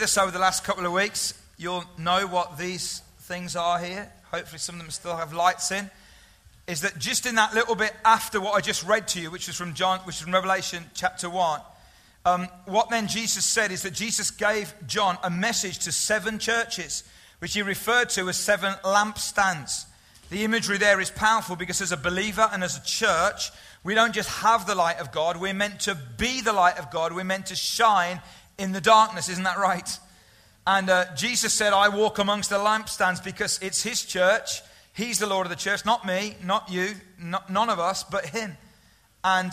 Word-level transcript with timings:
with 0.00 0.08
us 0.08 0.16
over 0.16 0.30
the 0.30 0.38
last 0.38 0.64
couple 0.64 0.86
of 0.86 0.92
weeks, 0.92 1.34
you'll 1.58 1.84
know 1.98 2.26
what 2.26 2.56
these 2.56 3.02
things 3.18 3.54
are 3.54 3.78
here. 3.78 4.10
Hopefully, 4.30 4.58
some 4.58 4.76
of 4.76 4.80
them 4.80 4.90
still 4.90 5.14
have 5.14 5.34
lights 5.34 5.70
in. 5.72 5.90
Is 6.66 6.80
that 6.80 6.98
just 6.98 7.26
in 7.26 7.34
that 7.34 7.52
little 7.52 7.74
bit 7.74 7.92
after 8.02 8.40
what 8.40 8.54
I 8.54 8.62
just 8.62 8.82
read 8.82 9.06
to 9.08 9.20
you, 9.20 9.30
which 9.30 9.46
was 9.46 9.56
from 9.56 9.74
John, 9.74 9.98
which 10.00 10.16
is 10.16 10.22
from 10.22 10.32
Revelation 10.32 10.84
chapter 10.94 11.28
one, 11.28 11.60
um, 12.24 12.48
what 12.64 12.88
then 12.88 13.08
Jesus 13.08 13.44
said 13.44 13.72
is 13.72 13.82
that 13.82 13.92
Jesus 13.92 14.30
gave 14.30 14.72
John 14.86 15.18
a 15.22 15.28
message 15.28 15.80
to 15.80 15.92
seven 15.92 16.38
churches, 16.38 17.04
which 17.40 17.52
he 17.52 17.60
referred 17.60 18.08
to 18.10 18.26
as 18.30 18.38
seven 18.38 18.72
lampstands. 18.82 19.84
The 20.30 20.44
imagery 20.44 20.78
there 20.78 20.98
is 20.98 21.10
powerful 21.10 21.56
because 21.56 21.82
as 21.82 21.92
a 21.92 21.98
believer 21.98 22.48
and 22.50 22.64
as 22.64 22.78
a 22.78 22.82
church, 22.82 23.50
we 23.84 23.94
don't 23.94 24.14
just 24.14 24.30
have 24.30 24.66
the 24.66 24.74
light 24.74 24.98
of 24.98 25.12
God, 25.12 25.38
we're 25.38 25.52
meant 25.52 25.80
to 25.80 25.94
be 26.16 26.40
the 26.40 26.54
light 26.54 26.78
of 26.78 26.90
God. 26.90 27.12
We're 27.12 27.24
meant 27.24 27.46
to 27.46 27.56
shine 27.56 28.20
in 28.60 28.72
the 28.72 28.80
darkness. 28.80 29.28
Isn't 29.28 29.44
that 29.44 29.58
right? 29.58 29.98
And 30.66 30.90
uh, 30.90 31.06
Jesus 31.16 31.52
said, 31.52 31.72
I 31.72 31.88
walk 31.88 32.18
amongst 32.18 32.50
the 32.50 32.58
lampstands 32.58 33.24
because 33.24 33.58
it's 33.62 33.82
his 33.82 34.04
church. 34.04 34.62
He's 34.92 35.18
the 35.18 35.26
Lord 35.26 35.46
of 35.46 35.50
the 35.50 35.56
church, 35.56 35.84
not 35.84 36.06
me, 36.06 36.36
not 36.44 36.70
you, 36.70 36.90
not, 37.18 37.50
none 37.50 37.70
of 37.70 37.80
us, 37.80 38.04
but 38.04 38.26
him. 38.26 38.56
And 39.24 39.52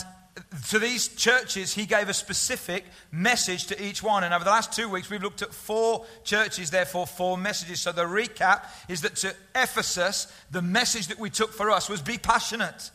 to 0.70 0.80
these 0.80 1.08
churches, 1.08 1.73
he 1.73 1.85
gave 1.85 2.09
a 2.09 2.13
specific 2.13 2.84
message 3.12 3.68
to 3.68 3.84
each 3.84 4.04
one. 4.04 4.23
And 4.23 4.34
over 4.34 4.44
the 4.44 4.52
last 4.52 4.73
two 4.73 4.90
weeks, 4.90 5.10
we've 5.10 5.24
looked 5.24 5.41
at 5.41 5.54
four 5.54 6.05
churches, 6.24 6.70
therefore, 6.70 7.08
four 7.08 7.38
messages. 7.38 7.80
So 7.80 7.91
the 7.91 8.04
recap 8.04 8.66
is 8.90 9.02
that 9.02 9.16
to 9.18 9.34
Ephesus, 9.55 10.32
the 10.52 10.62
message 10.62 11.08
that 11.08 11.20
we 11.20 11.30
took 11.30 11.54
for 11.54 11.71
us 11.71 11.90
was 11.90 12.02
be 12.02 12.18
passionate. 12.18 12.91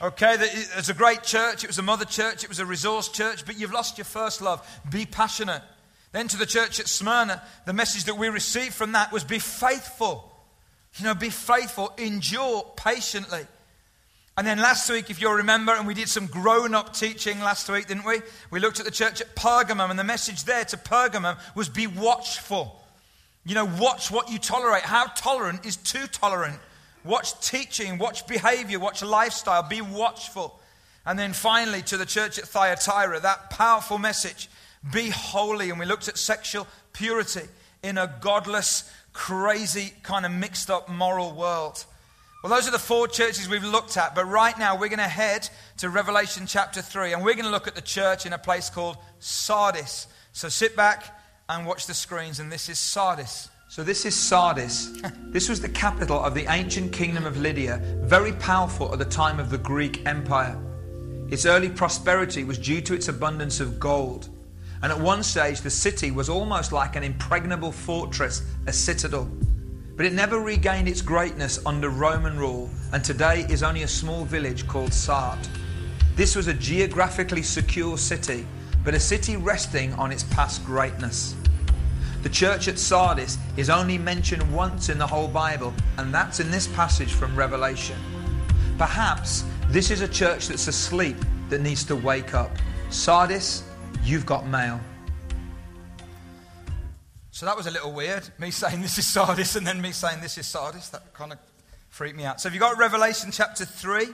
Okay, 0.00 0.36
it 0.38 0.76
was 0.76 0.90
a 0.90 0.94
great 0.94 1.22
church, 1.22 1.64
it 1.64 1.68
was 1.68 1.78
a 1.78 1.82
mother 1.82 2.04
church, 2.04 2.44
it 2.44 2.50
was 2.50 2.58
a 2.58 2.66
resource 2.66 3.08
church, 3.08 3.46
but 3.46 3.58
you've 3.58 3.72
lost 3.72 3.96
your 3.96 4.04
first 4.04 4.42
love. 4.42 4.66
Be 4.90 5.06
passionate. 5.06 5.62
Then 6.12 6.28
to 6.28 6.36
the 6.36 6.44
church 6.44 6.80
at 6.80 6.86
Smyrna, 6.86 7.42
the 7.64 7.72
message 7.72 8.04
that 8.04 8.18
we 8.18 8.28
received 8.28 8.74
from 8.74 8.92
that 8.92 9.10
was 9.10 9.24
be 9.24 9.38
faithful. 9.38 10.30
You 10.96 11.04
know, 11.04 11.14
be 11.14 11.30
faithful, 11.30 11.92
endure 11.96 12.70
patiently. 12.76 13.46
And 14.36 14.46
then 14.46 14.58
last 14.58 14.90
week, 14.90 15.08
if 15.08 15.18
you'll 15.18 15.32
remember, 15.32 15.72
and 15.72 15.86
we 15.86 15.94
did 15.94 16.10
some 16.10 16.26
grown 16.26 16.74
up 16.74 16.92
teaching 16.92 17.40
last 17.40 17.70
week, 17.70 17.86
didn't 17.86 18.04
we? 18.04 18.20
We 18.50 18.60
looked 18.60 18.80
at 18.80 18.84
the 18.84 18.92
church 18.92 19.22
at 19.22 19.34
Pergamum, 19.34 19.88
and 19.88 19.98
the 19.98 20.04
message 20.04 20.44
there 20.44 20.64
to 20.66 20.76
Pergamum 20.76 21.38
was 21.54 21.70
be 21.70 21.86
watchful. 21.86 22.84
You 23.46 23.54
know, 23.54 23.64
watch 23.64 24.10
what 24.10 24.30
you 24.30 24.38
tolerate. 24.38 24.82
How 24.82 25.06
tolerant 25.06 25.64
is 25.64 25.76
too 25.76 26.06
tolerant? 26.08 26.58
Watch 27.06 27.40
teaching, 27.40 27.98
watch 27.98 28.26
behavior, 28.26 28.78
watch 28.78 29.02
lifestyle, 29.02 29.62
be 29.62 29.80
watchful. 29.80 30.60
And 31.04 31.18
then 31.18 31.32
finally, 31.32 31.82
to 31.82 31.96
the 31.96 32.04
church 32.04 32.38
at 32.38 32.46
Thyatira, 32.46 33.20
that 33.20 33.50
powerful 33.50 33.96
message 33.96 34.48
be 34.92 35.10
holy. 35.10 35.70
And 35.70 35.78
we 35.78 35.86
looked 35.86 36.08
at 36.08 36.18
sexual 36.18 36.66
purity 36.92 37.48
in 37.82 37.96
a 37.96 38.12
godless, 38.20 38.90
crazy, 39.12 39.92
kind 40.02 40.26
of 40.26 40.32
mixed 40.32 40.68
up 40.68 40.88
moral 40.88 41.32
world. 41.32 41.84
Well, 42.42 42.54
those 42.54 42.68
are 42.68 42.72
the 42.72 42.78
four 42.78 43.08
churches 43.08 43.48
we've 43.48 43.64
looked 43.64 43.96
at, 43.96 44.14
but 44.14 44.24
right 44.24 44.56
now 44.58 44.76
we're 44.78 44.88
going 44.88 44.98
to 44.98 45.04
head 45.04 45.48
to 45.78 45.88
Revelation 45.88 46.46
chapter 46.46 46.82
3, 46.82 47.12
and 47.12 47.24
we're 47.24 47.34
going 47.34 47.44
to 47.44 47.50
look 47.50 47.66
at 47.66 47.74
the 47.74 47.80
church 47.80 48.26
in 48.26 48.32
a 48.32 48.38
place 48.38 48.70
called 48.70 48.96
Sardis. 49.20 50.06
So 50.32 50.48
sit 50.48 50.76
back 50.76 51.18
and 51.48 51.66
watch 51.66 51.86
the 51.86 51.94
screens, 51.94 52.38
and 52.40 52.52
this 52.52 52.68
is 52.68 52.78
Sardis. 52.78 53.48
So, 53.68 53.82
this 53.82 54.06
is 54.06 54.14
Sardis. 54.14 55.02
this 55.32 55.48
was 55.48 55.60
the 55.60 55.68
capital 55.68 56.22
of 56.22 56.34
the 56.34 56.46
ancient 56.48 56.92
kingdom 56.92 57.26
of 57.26 57.36
Lydia, 57.38 57.80
very 58.02 58.32
powerful 58.34 58.92
at 58.92 59.00
the 59.00 59.04
time 59.04 59.40
of 59.40 59.50
the 59.50 59.58
Greek 59.58 60.06
Empire. 60.06 60.56
Its 61.30 61.46
early 61.46 61.68
prosperity 61.68 62.44
was 62.44 62.58
due 62.58 62.80
to 62.82 62.94
its 62.94 63.08
abundance 63.08 63.58
of 63.58 63.80
gold. 63.80 64.28
And 64.82 64.92
at 64.92 65.00
one 65.00 65.24
stage, 65.24 65.62
the 65.62 65.70
city 65.70 66.12
was 66.12 66.28
almost 66.28 66.70
like 66.70 66.94
an 66.94 67.02
impregnable 67.02 67.72
fortress, 67.72 68.42
a 68.68 68.72
citadel. 68.72 69.28
But 69.96 70.06
it 70.06 70.12
never 70.12 70.38
regained 70.38 70.86
its 70.86 71.02
greatness 71.02 71.58
under 71.66 71.88
Roman 71.88 72.38
rule 72.38 72.70
and 72.92 73.02
today 73.02 73.46
is 73.48 73.64
only 73.64 73.82
a 73.82 73.88
small 73.88 74.24
village 74.24 74.68
called 74.68 74.92
Sard. 74.92 75.40
This 76.14 76.36
was 76.36 76.46
a 76.46 76.54
geographically 76.54 77.42
secure 77.42 77.98
city, 77.98 78.46
but 78.84 78.94
a 78.94 79.00
city 79.00 79.36
resting 79.36 79.92
on 79.94 80.12
its 80.12 80.22
past 80.22 80.64
greatness. 80.64 81.34
The 82.26 82.32
church 82.32 82.66
at 82.66 82.76
Sardis 82.76 83.38
is 83.56 83.70
only 83.70 83.98
mentioned 83.98 84.52
once 84.52 84.88
in 84.88 84.98
the 84.98 85.06
whole 85.06 85.28
Bible, 85.28 85.72
and 85.96 86.12
that's 86.12 86.40
in 86.40 86.50
this 86.50 86.66
passage 86.66 87.12
from 87.12 87.36
Revelation. 87.36 87.96
Perhaps 88.78 89.44
this 89.68 89.92
is 89.92 90.00
a 90.00 90.08
church 90.08 90.48
that's 90.48 90.66
asleep 90.66 91.16
that 91.50 91.60
needs 91.60 91.84
to 91.84 91.94
wake 91.94 92.34
up. 92.34 92.50
Sardis, 92.90 93.62
you've 94.02 94.26
got 94.26 94.44
mail. 94.44 94.80
So 97.30 97.46
that 97.46 97.56
was 97.56 97.68
a 97.68 97.70
little 97.70 97.92
weird, 97.92 98.28
me 98.40 98.50
saying 98.50 98.82
this 98.82 98.98
is 98.98 99.06
Sardis 99.06 99.54
and 99.54 99.64
then 99.64 99.80
me 99.80 99.92
saying 99.92 100.20
this 100.20 100.36
is 100.36 100.48
Sardis. 100.48 100.88
That 100.88 101.14
kind 101.14 101.30
of 101.30 101.38
freaked 101.90 102.16
me 102.16 102.24
out. 102.24 102.40
So, 102.40 102.48
if 102.48 102.54
you've 102.54 102.60
got 102.60 102.76
Revelation 102.76 103.30
chapter 103.30 103.64
3, 103.64 104.08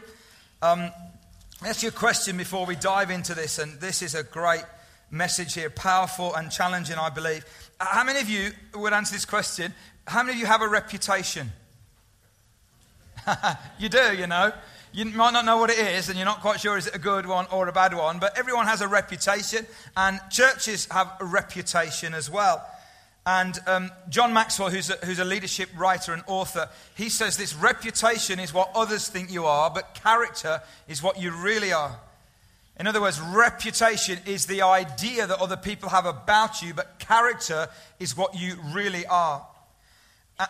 um, 0.61 0.91
you 1.81 1.89
a 1.89 1.91
question 1.91 2.37
before 2.37 2.67
we 2.67 2.77
dive 2.77 3.11
into 3.11 3.35
this. 3.35 3.59
And 3.59 3.81
this 3.81 4.03
is 4.03 4.15
a 4.15 4.23
great 4.23 4.65
message 5.13 5.55
here, 5.55 5.71
powerful 5.71 6.35
and 6.35 6.51
challenging, 6.51 6.97
I 6.97 7.11
believe. 7.11 7.45
Uh, 7.79 7.85
how 7.85 8.03
many 8.03 8.19
of 8.19 8.29
you 8.29 8.51
would 8.75 8.93
answer 8.93 9.13
this 9.15 9.27
question? 9.27 9.73
How 10.07 10.23
many 10.23 10.33
of 10.33 10.41
you 10.41 10.47
have 10.47 10.63
a 10.63 10.69
reputation? 10.69 11.53
you 13.79 13.89
do, 13.89 14.17
you 14.17 14.27
know. 14.27 14.53
You 14.95 15.05
might 15.07 15.33
not 15.33 15.45
know 15.45 15.59
what 15.59 15.71
it 15.71 15.79
is, 15.79 16.09
and 16.09 16.19
you're 16.19 16.27
not 16.27 16.41
quite 16.41 16.61
sure 16.61 16.77
is 16.77 16.87
it 16.87 16.95
a 16.95 16.99
good 16.99 17.27
one 17.27 17.47
or 17.51 17.69
a 17.69 17.73
bad 17.73 17.95
one, 17.95 18.19
but 18.19 18.37
everyone 18.37 18.67
has 18.67 18.81
a 18.81 18.89
reputation, 18.89 19.67
and 19.97 20.21
churches 20.31 20.89
have 20.91 21.13
a 21.21 21.25
reputation 21.25 22.15
as 22.15 22.29
well. 22.29 22.67
And 23.25 23.59
um, 23.67 23.91
John 24.09 24.33
Maxwell, 24.33 24.71
who's 24.71 24.91
a, 24.91 24.95
who's 25.05 25.21
a 25.21 25.25
leadership 25.25 25.69
writer 25.77 26.13
and 26.13 26.23
author, 26.27 26.69
he 26.95 27.09
says 27.09 27.37
this 27.37 27.55
reputation 27.55 28.41
is 28.41 28.53
what 28.53 28.71
others 28.75 29.09
think 29.09 29.31
you 29.31 29.45
are, 29.45 29.71
but 29.71 29.95
character 29.95 30.61
is 30.89 31.03
what 31.03 31.21
you 31.21 31.31
really 31.31 31.73
are. 31.73 31.99
In 32.81 32.87
other 32.87 33.01
words, 33.01 33.21
reputation 33.21 34.19
is 34.27 34.47
the 34.47 34.63
idea 34.63 35.27
that 35.27 35.39
other 35.41 35.57
people 35.57 35.91
have 35.91 36.07
about 36.07 36.63
you, 36.63 36.75
but 36.75 36.99
character 36.99 37.69
is 38.01 38.17
what 38.17 38.39
you 38.39 38.57
really 38.73 39.07
are. 39.07 39.47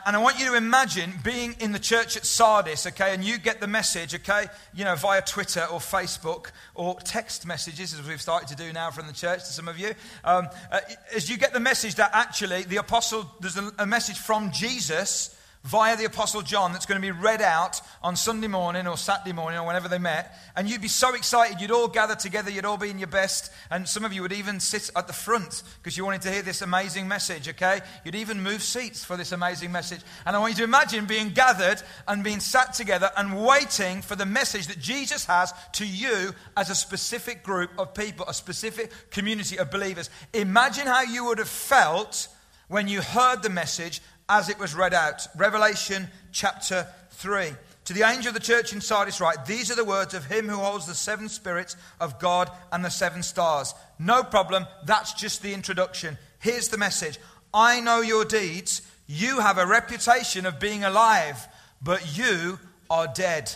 And 0.07 0.17
I 0.17 0.23
want 0.23 0.39
you 0.39 0.47
to 0.47 0.57
imagine 0.57 1.13
being 1.25 1.57
in 1.59 1.73
the 1.73 1.79
church 1.79 2.17
at 2.17 2.25
Sardis, 2.25 2.87
okay, 2.87 3.13
and 3.13 3.23
you 3.23 3.37
get 3.37 3.61
the 3.61 3.67
message, 3.67 4.15
okay, 4.15 4.47
you 4.73 4.85
know, 4.85 4.95
via 4.95 5.21
Twitter 5.21 5.67
or 5.71 5.81
Facebook 5.81 6.53
or 6.75 6.99
text 7.01 7.45
messages, 7.47 7.93
as 7.93 8.07
we've 8.07 8.23
started 8.23 8.49
to 8.49 8.57
do 8.57 8.73
now 8.73 8.91
from 8.91 9.09
the 9.09 9.13
church 9.13 9.41
to 9.41 9.53
some 9.53 9.69
of 9.69 9.79
you. 9.79 9.93
Um, 10.25 10.49
uh, 10.71 10.81
as 11.15 11.29
you 11.29 11.37
get 11.37 11.53
the 11.53 11.61
message 11.61 11.97
that 11.97 12.11
actually 12.15 12.63
the 12.63 12.77
apostle, 12.77 13.31
there's 13.41 13.59
a, 13.59 13.71
a 13.81 13.87
message 13.87 14.19
from 14.19 14.53
Jesus 14.53 15.37
via 15.65 15.97
the 15.97 16.05
Apostle 16.05 16.43
John 16.43 16.73
that's 16.73 16.87
going 16.87 17.01
to 17.01 17.07
be 17.07 17.13
read 17.13 17.41
out 17.41 17.81
on 18.03 18.17
Sunday 18.17 18.49
morning 18.49 18.87
or 18.87 18.97
Saturday 18.97 19.33
morning 19.33 19.61
or 19.61 19.67
whenever 19.67 19.89
they 19.89 19.99
met. 19.99 20.37
And 20.57 20.69
you'd 20.69 20.83
be 20.83 20.89
so 20.89 21.15
excited. 21.15 21.61
You'd 21.61 21.71
all 21.71 21.89
gather 21.89 22.17
together. 22.17 22.51
You'd 22.51 22.65
all 22.65 22.77
be 22.77 22.91
in 22.91 22.99
your 22.99 23.09
best. 23.09 23.53
And 23.71 23.89
some 23.89 24.05
of 24.05 24.13
you 24.13 24.23
would 24.23 24.33
even 24.33 24.59
sit 24.59 24.91
at 24.97 25.07
the 25.07 25.13
front 25.13 25.63
because 25.79 25.97
you 25.97 26.05
wanted 26.05 26.23
to 26.23 26.33
hear 26.33 26.43
this 26.43 26.63
amazing 26.63 27.07
message, 27.07 27.49
okay? 27.49 27.81
You'd 28.05 28.17
even 28.17 28.43
move 28.43 28.63
seats 28.63 29.05
for 29.05 29.17
this 29.17 29.31
amazing 29.31 29.71
message. 29.71 30.01
And 30.27 30.35
I 30.35 30.41
want 30.41 30.53
you 30.53 30.59
to 30.59 30.65
imagine 30.65 31.07
being 31.07 31.31
gathered 31.31 31.81
and 32.09 32.25
being 32.25 32.41
sat 32.41 32.75
together 32.75 33.11
and 33.17 33.45
waiting 33.45 34.03
for 34.03 34.17
the 34.17 34.27
message 34.27 34.67
that 34.67 34.81
Jesus 34.81 35.27
has 35.27 35.55
to 35.75 35.87
you 35.87 36.33
as 36.57 36.71
a 36.71 36.75
specific 36.75 37.45
group 37.45 37.71
of 37.79 37.95
people, 37.95 38.27
a 38.27 38.35
specific 38.35 38.91
community 39.11 39.59
of 39.59 39.71
believers. 39.71 40.11
Imagine 40.33 40.89
how 40.89 41.03
you 41.03 41.25
would 41.27 41.39
have 41.39 41.49
felt 41.49 42.29
when 42.73 42.89
you 42.89 43.03
heard 43.03 43.43
the 43.43 43.51
message 43.51 44.01
as 44.29 44.49
it 44.49 44.59
was 44.59 44.75
read 44.75 44.95
out. 44.95 45.27
Revelation 45.37 46.09
chapter 46.33 46.87
3. 47.11 47.51
To 47.87 47.93
the 47.93 48.03
angel 48.03 48.29
of 48.29 48.35
the 48.35 48.41
church 48.41 48.73
in 48.73 48.81
Sardis, 48.81 49.21
write, 49.21 49.45
These 49.45 49.71
are 49.71 49.77
the 49.77 49.85
words 49.85 50.15
of 50.15 50.27
him 50.27 50.49
who 50.49 50.57
holds 50.57 50.87
the 50.87 50.95
seven 50.95 51.29
spirits 51.29 51.77
of 52.01 52.21
God 52.21 52.51
and 52.71 52.85
the 52.85 52.91
seven 52.91 53.23
stars. 53.23 53.75
No 53.99 54.23
problem, 54.23 54.67
that's 54.85 55.15
just 55.15 55.43
the 55.43 55.53
introduction. 55.53 56.17
Here's 56.39 56.69
the 56.69 56.79
message 56.79 57.19
I 57.53 57.81
know 57.81 58.01
your 58.01 58.25
deeds. 58.25 58.83
You 59.07 59.41
have 59.41 59.59
a 59.59 59.67
reputation 59.67 60.47
of 60.47 60.61
being 60.61 60.85
alive, 60.85 61.47
but 61.83 62.17
you 62.17 62.59
are 62.89 63.09
dead. 63.09 63.55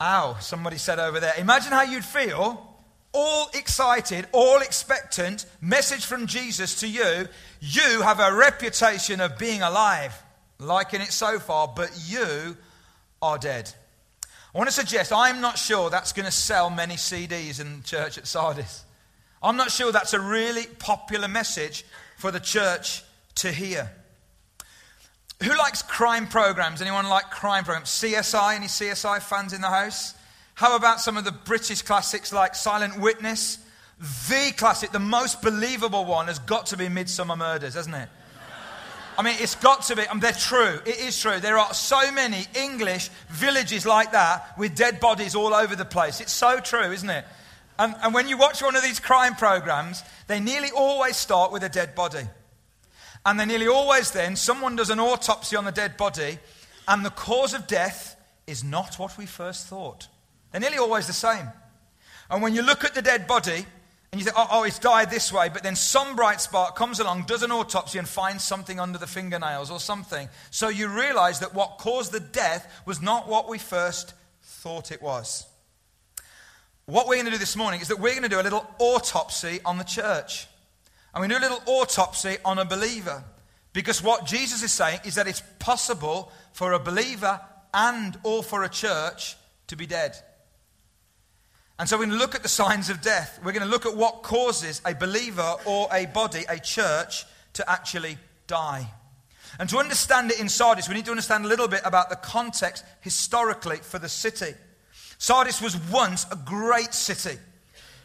Ow, 0.00 0.38
somebody 0.40 0.78
said 0.78 0.98
over 0.98 1.20
there. 1.20 1.34
Imagine 1.38 1.72
how 1.72 1.82
you'd 1.82 2.04
feel 2.04 2.68
all 3.12 3.48
excited, 3.54 4.26
all 4.32 4.58
expectant 4.60 5.46
message 5.60 6.04
from 6.04 6.26
Jesus 6.26 6.80
to 6.80 6.88
you, 6.88 7.26
you 7.60 8.02
have 8.02 8.20
a 8.20 8.32
reputation 8.32 9.20
of 9.20 9.38
being 9.38 9.62
alive, 9.62 10.22
liking 10.58 11.00
it 11.00 11.12
so 11.12 11.38
far, 11.38 11.68
but 11.68 11.90
you 12.06 12.56
are 13.20 13.38
dead. 13.38 13.72
I 14.54 14.58
want 14.58 14.68
to 14.68 14.74
suggest 14.74 15.12
I'm 15.12 15.40
not 15.40 15.58
sure 15.58 15.90
that's 15.90 16.12
going 16.12 16.26
to 16.26 16.32
sell 16.32 16.70
many 16.70 16.94
CDs 16.94 17.60
in 17.60 17.82
church 17.82 18.18
at 18.18 18.26
Sardis. 18.26 18.84
I'm 19.42 19.56
not 19.56 19.70
sure 19.70 19.92
that's 19.92 20.14
a 20.14 20.20
really 20.20 20.66
popular 20.78 21.28
message 21.28 21.84
for 22.16 22.30
the 22.30 22.40
church 22.40 23.04
to 23.36 23.52
hear. 23.52 23.90
Who 25.42 25.56
likes 25.56 25.82
crime 25.82 26.26
programs? 26.26 26.82
Anyone 26.82 27.08
like 27.08 27.30
crime 27.30 27.64
programs? 27.64 27.90
CSI? 27.90 28.56
Any 28.56 28.66
CSI 28.66 29.20
fans 29.22 29.52
in 29.52 29.60
the 29.60 29.68
house? 29.68 30.14
How 30.54 30.74
about 30.74 31.00
some 31.00 31.16
of 31.16 31.24
the 31.24 31.30
British 31.30 31.82
classics 31.82 32.32
like 32.32 32.56
Silent 32.56 32.98
Witness, 32.98 33.58
The 34.00 34.52
classic, 34.56 34.92
the 34.92 35.00
most 35.00 35.42
believable 35.42 36.04
one 36.04 36.28
has 36.28 36.38
got 36.38 36.66
to 36.66 36.76
be 36.76 36.86
Midsomer 36.86 37.36
Murders, 37.36 37.74
hasn't 37.74 37.96
it? 37.96 38.08
I 39.18 39.22
mean, 39.22 39.34
it's 39.40 39.56
got 39.56 39.82
to 39.84 39.96
be, 39.96 40.06
I 40.06 40.12
mean, 40.12 40.20
they're 40.20 40.32
true. 40.32 40.78
It 40.86 41.00
is 41.00 41.20
true. 41.20 41.40
There 41.40 41.58
are 41.58 41.74
so 41.74 42.12
many 42.12 42.46
English 42.54 43.08
villages 43.28 43.84
like 43.84 44.12
that 44.12 44.56
with 44.56 44.76
dead 44.76 45.00
bodies 45.00 45.34
all 45.34 45.52
over 45.52 45.74
the 45.74 45.84
place. 45.84 46.20
It's 46.20 46.30
so 46.30 46.60
true, 46.60 46.92
isn't 46.92 47.10
it? 47.10 47.24
And, 47.80 47.96
and 48.00 48.14
when 48.14 48.28
you 48.28 48.38
watch 48.38 48.62
one 48.62 48.76
of 48.76 48.82
these 48.84 49.00
crime 49.00 49.34
programs, 49.34 50.04
they 50.28 50.38
nearly 50.38 50.70
always 50.70 51.16
start 51.16 51.50
with 51.50 51.64
a 51.64 51.68
dead 51.68 51.96
body. 51.96 52.28
And 53.26 53.40
they 53.40 53.46
nearly 53.46 53.66
always 53.66 54.12
then, 54.12 54.36
someone 54.36 54.76
does 54.76 54.90
an 54.90 55.00
autopsy 55.00 55.56
on 55.56 55.64
the 55.64 55.72
dead 55.72 55.96
body, 55.96 56.38
and 56.86 57.04
the 57.04 57.10
cause 57.10 57.54
of 57.54 57.66
death 57.66 58.14
is 58.46 58.62
not 58.62 59.00
what 59.00 59.18
we 59.18 59.26
first 59.26 59.66
thought. 59.66 60.06
They're 60.52 60.60
nearly 60.60 60.78
always 60.78 61.08
the 61.08 61.12
same. 61.12 61.48
And 62.30 62.40
when 62.40 62.54
you 62.54 62.62
look 62.62 62.84
at 62.84 62.94
the 62.94 63.02
dead 63.02 63.26
body, 63.26 63.66
and 64.10 64.20
you 64.20 64.24
think, 64.24 64.36
oh, 64.38 64.48
oh, 64.50 64.62
it's 64.64 64.78
died 64.78 65.10
this 65.10 65.32
way, 65.32 65.50
but 65.50 65.62
then 65.62 65.76
some 65.76 66.16
bright 66.16 66.40
spark 66.40 66.76
comes 66.76 66.98
along, 66.98 67.24
does 67.24 67.42
an 67.42 67.52
autopsy, 67.52 67.98
and 67.98 68.08
finds 68.08 68.42
something 68.42 68.80
under 68.80 68.98
the 68.98 69.06
fingernails 69.06 69.70
or 69.70 69.78
something. 69.80 70.28
So 70.50 70.68
you 70.68 70.88
realize 70.88 71.40
that 71.40 71.54
what 71.54 71.76
caused 71.78 72.12
the 72.12 72.20
death 72.20 72.82
was 72.86 73.02
not 73.02 73.28
what 73.28 73.48
we 73.48 73.58
first 73.58 74.14
thought 74.42 74.90
it 74.92 75.02
was. 75.02 75.46
What 76.86 77.06
we're 77.06 77.16
going 77.16 77.26
to 77.26 77.32
do 77.32 77.38
this 77.38 77.54
morning 77.54 77.82
is 77.82 77.88
that 77.88 78.00
we're 78.00 78.12
going 78.12 78.22
to 78.22 78.30
do 78.30 78.40
a 78.40 78.42
little 78.42 78.66
autopsy 78.78 79.60
on 79.66 79.76
the 79.76 79.84
church. 79.84 80.46
And 81.12 81.20
we 81.20 81.28
do 81.28 81.36
a 81.36 81.38
little 81.38 81.62
autopsy 81.66 82.38
on 82.46 82.58
a 82.58 82.64
believer. 82.64 83.22
Because 83.74 84.02
what 84.02 84.24
Jesus 84.24 84.62
is 84.62 84.72
saying 84.72 85.00
is 85.04 85.16
that 85.16 85.26
it's 85.28 85.42
possible 85.58 86.32
for 86.52 86.72
a 86.72 86.78
believer 86.78 87.38
and 87.74 88.18
or 88.22 88.42
for 88.42 88.64
a 88.64 88.70
church 88.70 89.36
to 89.66 89.76
be 89.76 89.86
dead. 89.86 90.16
And 91.78 91.88
so 91.88 91.96
we're 91.96 92.06
going 92.06 92.18
to 92.18 92.22
look 92.22 92.34
at 92.34 92.42
the 92.42 92.48
signs 92.48 92.90
of 92.90 93.00
death. 93.00 93.38
We're 93.44 93.52
going 93.52 93.62
to 93.62 93.68
look 93.68 93.86
at 93.86 93.96
what 93.96 94.22
causes 94.22 94.82
a 94.84 94.94
believer 94.94 95.54
or 95.64 95.88
a 95.92 96.06
body, 96.06 96.44
a 96.48 96.58
church, 96.58 97.24
to 97.52 97.70
actually 97.70 98.18
die. 98.48 98.90
And 99.60 99.68
to 99.70 99.78
understand 99.78 100.30
it 100.32 100.40
in 100.40 100.48
Sardis, 100.48 100.88
we 100.88 100.94
need 100.94 101.04
to 101.04 101.12
understand 101.12 101.44
a 101.44 101.48
little 101.48 101.68
bit 101.68 101.82
about 101.84 102.10
the 102.10 102.16
context 102.16 102.84
historically 103.00 103.76
for 103.76 103.98
the 103.98 104.08
city. 104.08 104.54
Sardis 105.18 105.62
was 105.62 105.76
once 105.90 106.26
a 106.32 106.36
great 106.36 106.94
city. 106.94 107.38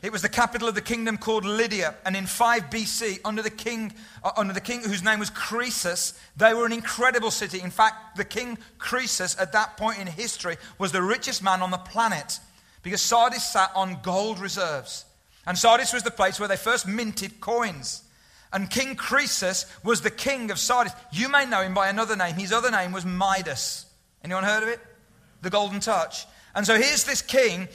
It 0.04 0.12
was 0.12 0.22
the 0.22 0.30
capital 0.30 0.68
of 0.68 0.76
the 0.76 0.82
kingdom 0.82 1.18
called 1.18 1.46
Lydia, 1.46 1.96
and 2.06 2.16
in 2.16 2.26
5 2.26 2.64
BC, 2.70 3.22
under 3.24 3.42
the 3.42 3.50
king, 3.50 3.94
uh, 4.24 4.32
under 4.36 4.54
the 4.54 4.60
king 4.60 4.82
whose 4.82 5.02
name 5.02 5.20
was 5.20 5.30
Croesus, 5.30 6.20
they 6.36 6.54
were 6.54 6.66
an 6.66 6.74
incredible 6.74 7.32
city. 7.32 7.62
In 7.62 7.72
fact, 7.72 8.18
the 8.18 8.26
king 8.26 8.58
Croesus 8.80 9.40
at 9.40 9.54
that 9.54 9.78
point 9.78 10.00
in 10.00 10.08
history 10.08 10.58
was 10.78 10.92
the 10.92 11.02
richest 11.02 11.42
man 11.42 11.62
on 11.62 11.72
the 11.72 11.78
planet 11.78 12.40
because 12.84 13.02
Sardis 13.02 13.44
sat 13.44 13.72
on 13.76 14.00
gold 14.04 14.40
reserves. 14.40 15.06
And 15.48 15.58
Sardis 15.58 15.94
was 15.94 16.04
the 16.04 16.12
place 16.12 16.40
where 16.40 16.48
they 16.48 16.56
first 16.56 16.88
minted 16.88 17.42
coins. 17.42 18.04
And 18.52 18.70
King 18.70 18.96
Croesus 18.96 19.66
was 19.84 20.02
the 20.02 20.12
king 20.12 20.52
of 20.52 20.60
Sardis. 20.60 20.94
You 21.12 21.28
may 21.28 21.46
know 21.46 21.62
him 21.62 21.74
by 21.74 21.90
another 21.90 22.16
name. 22.16 22.36
His 22.36 22.52
other 22.52 22.70
name 22.70 22.92
was 22.92 23.04
Midas. 23.04 23.88
Anyone 24.24 24.44
heard 24.44 24.64
of 24.64 24.70
it? 24.70 24.80
The 25.42 25.50
Golden 25.50 25.80
Touch. 25.80 26.26
And 26.54 26.66
so 26.66 26.76
here's 26.76 27.04
this 27.04 27.22
king 27.22 27.68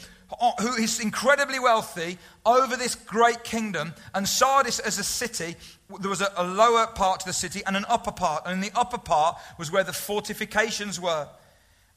who 0.61 0.75
is 0.75 1.01
incredibly 1.01 1.59
wealthy 1.59 2.19
over 2.45 2.77
this 2.77 2.95
great 2.95 3.43
kingdom. 3.45 3.95
And 4.15 4.29
Sardis, 4.29 4.79
as 4.79 4.99
a 4.99 5.05
city, 5.05 5.57
there 6.01 6.11
was 6.11 6.21
a, 6.21 6.31
a, 6.37 6.45
lower 6.45 6.87
part 6.87 7.21
to 7.21 7.27
the 7.27 7.33
city 7.33 7.63
and 7.67 7.77
an 7.77 7.87
upper 7.89 8.13
part. 8.13 8.45
And 8.45 8.55
in 8.55 8.61
the 8.61 8.79
upper 8.79 8.99
part 8.99 9.39
was 9.59 9.73
where 9.73 9.85
the 9.85 9.93
fortifications 9.93 11.01
were. 11.01 11.29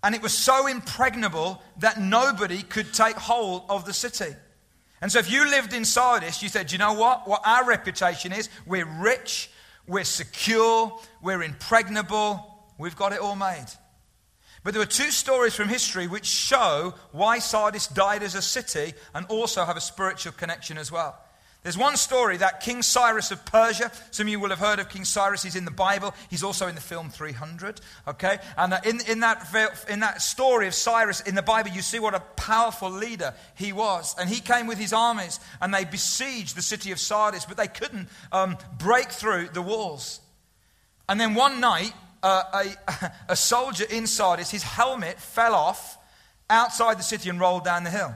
And 0.04 0.16
it 0.16 0.22
was 0.22 0.34
so 0.34 0.68
impregnable 0.68 1.62
that 1.80 2.00
nobody 2.00 2.64
could 2.64 2.94
take 2.94 3.16
hold 3.16 3.64
of 3.70 3.86
the 3.86 3.94
city. 3.94 4.36
And 5.02 5.12
so 5.12 5.20
if 5.20 5.32
you 5.32 5.46
lived 5.50 5.74
in 5.74 5.86
Sardis, 5.86 6.42
you 6.42 6.50
said, 6.50 6.72
you 6.72 6.78
know 6.78 6.94
what? 6.94 7.28
What 7.28 7.42
our 7.46 7.66
reputation 7.66 8.32
is, 8.32 8.50
we're 8.66 8.86
rich, 8.86 9.50
we're 9.88 10.04
secure, 10.04 11.00
we're 11.22 11.44
impregnable, 11.44 12.64
we've 12.78 12.96
got 12.96 13.14
it 13.14 13.20
all 13.20 13.36
made. 13.36 13.66
But 14.64 14.74
there 14.74 14.82
were 14.82 14.86
two 14.86 15.10
stories 15.10 15.56
from 15.56 15.70
history 15.70 16.08
which 16.08 16.26
show 16.26 16.94
why 17.12 17.40
Sardis 17.40 17.88
died 17.88 18.22
as 18.22 18.36
a 18.36 18.42
city 18.42 18.94
and 19.16 19.26
also 19.28 19.66
have 19.66 19.78
a 19.78 19.82
spiritual 19.82 20.34
connection 20.34 20.78
as 20.78 20.92
well. 20.92 21.20
There's 21.64 21.78
one 21.78 21.96
story 21.96 22.38
that 22.38 22.62
King 22.62 22.82
Cyrus 22.82 23.30
of 23.30 23.46
Persia, 23.46 23.92
some 24.10 24.26
of 24.26 24.32
you 24.32 24.40
will 24.40 24.50
have 24.50 24.58
heard 24.58 24.80
of 24.80 24.90
King 24.90 25.06
Cyrus, 25.06 25.44
he's 25.44 25.56
in 25.56 25.66
the 25.66 25.70
Bible, 25.70 26.16
he's 26.28 26.44
also 26.44 26.66
in 26.66 26.74
the 26.74 26.82
film 26.82 27.12
300, 27.12 27.80
okay? 28.08 28.40
And 28.58 28.74
in, 28.84 29.00
in, 29.08 29.20
that, 29.20 29.48
in 29.88 30.00
that 30.00 30.24
story 30.24 30.66
of 30.66 30.74
Cyrus 30.74 31.22
in 31.22 31.36
the 31.36 31.44
Bible, 31.44 31.70
you 31.70 31.84
see 31.84 32.00
what 32.00 32.16
a 32.16 32.20
powerful 32.20 32.90
leader 32.90 33.36
he 33.54 33.74
was. 33.74 34.16
And 34.18 34.28
he 34.28 34.40
came 34.40 34.66
with 34.66 34.80
his 34.80 34.92
armies 34.92 35.40
and 35.62 35.72
they 35.72 35.86
besieged 35.86 36.58
the 36.58 36.64
city 36.64 36.92
of 36.92 37.00
Sardis, 37.00 37.46
but 37.46 37.58
they 37.58 37.68
couldn't 37.68 38.10
um, 38.32 38.58
break 38.80 39.10
through 39.10 39.50
the 39.54 39.62
walls. 39.62 40.20
And 41.08 41.20
then 41.20 41.36
one 41.36 41.60
night, 41.60 41.94
uh, 42.24 42.66
a, 42.90 43.12
a 43.30 43.36
soldier 43.36 43.86
in 43.88 44.08
Sardis, 44.08 44.50
his 44.50 44.64
helmet 44.64 45.20
fell 45.20 45.54
off 45.54 46.00
outside 46.50 46.98
the 46.98 47.04
city 47.04 47.30
and 47.30 47.40
rolled 47.40 47.66
down 47.66 47.84
the 47.84 47.92
hill. 47.92 48.16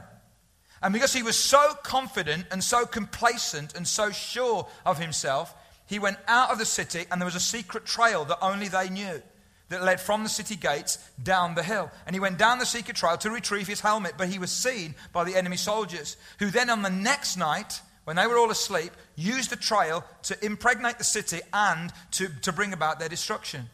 And 0.82 0.92
because 0.92 1.12
he 1.12 1.22
was 1.22 1.36
so 1.36 1.74
confident 1.82 2.46
and 2.50 2.62
so 2.62 2.86
complacent 2.86 3.74
and 3.74 3.86
so 3.86 4.10
sure 4.10 4.66
of 4.84 4.98
himself, 4.98 5.54
he 5.86 5.98
went 5.98 6.18
out 6.28 6.50
of 6.50 6.58
the 6.58 6.64
city 6.64 7.04
and 7.10 7.20
there 7.20 7.26
was 7.26 7.34
a 7.34 7.40
secret 7.40 7.86
trail 7.86 8.24
that 8.26 8.38
only 8.42 8.68
they 8.68 8.90
knew 8.90 9.22
that 9.68 9.82
led 9.82 10.00
from 10.00 10.22
the 10.22 10.28
city 10.28 10.56
gates 10.56 10.98
down 11.22 11.54
the 11.54 11.62
hill. 11.62 11.90
And 12.06 12.14
he 12.14 12.20
went 12.20 12.38
down 12.38 12.58
the 12.58 12.66
secret 12.66 12.96
trail 12.96 13.16
to 13.18 13.30
retrieve 13.30 13.66
his 13.66 13.80
helmet, 13.80 14.14
but 14.16 14.28
he 14.28 14.38
was 14.38 14.52
seen 14.52 14.94
by 15.12 15.24
the 15.24 15.36
enemy 15.36 15.56
soldiers, 15.56 16.16
who 16.38 16.50
then 16.50 16.70
on 16.70 16.82
the 16.82 16.90
next 16.90 17.36
night, 17.36 17.80
when 18.04 18.16
they 18.16 18.26
were 18.26 18.38
all 18.38 18.50
asleep, 18.50 18.92
used 19.16 19.50
the 19.50 19.56
trail 19.56 20.04
to 20.24 20.44
impregnate 20.44 20.98
the 20.98 21.04
city 21.04 21.40
and 21.52 21.92
to, 22.12 22.28
to 22.42 22.52
bring 22.52 22.72
about 22.72 23.00
their 23.00 23.08
destruction. 23.08 23.68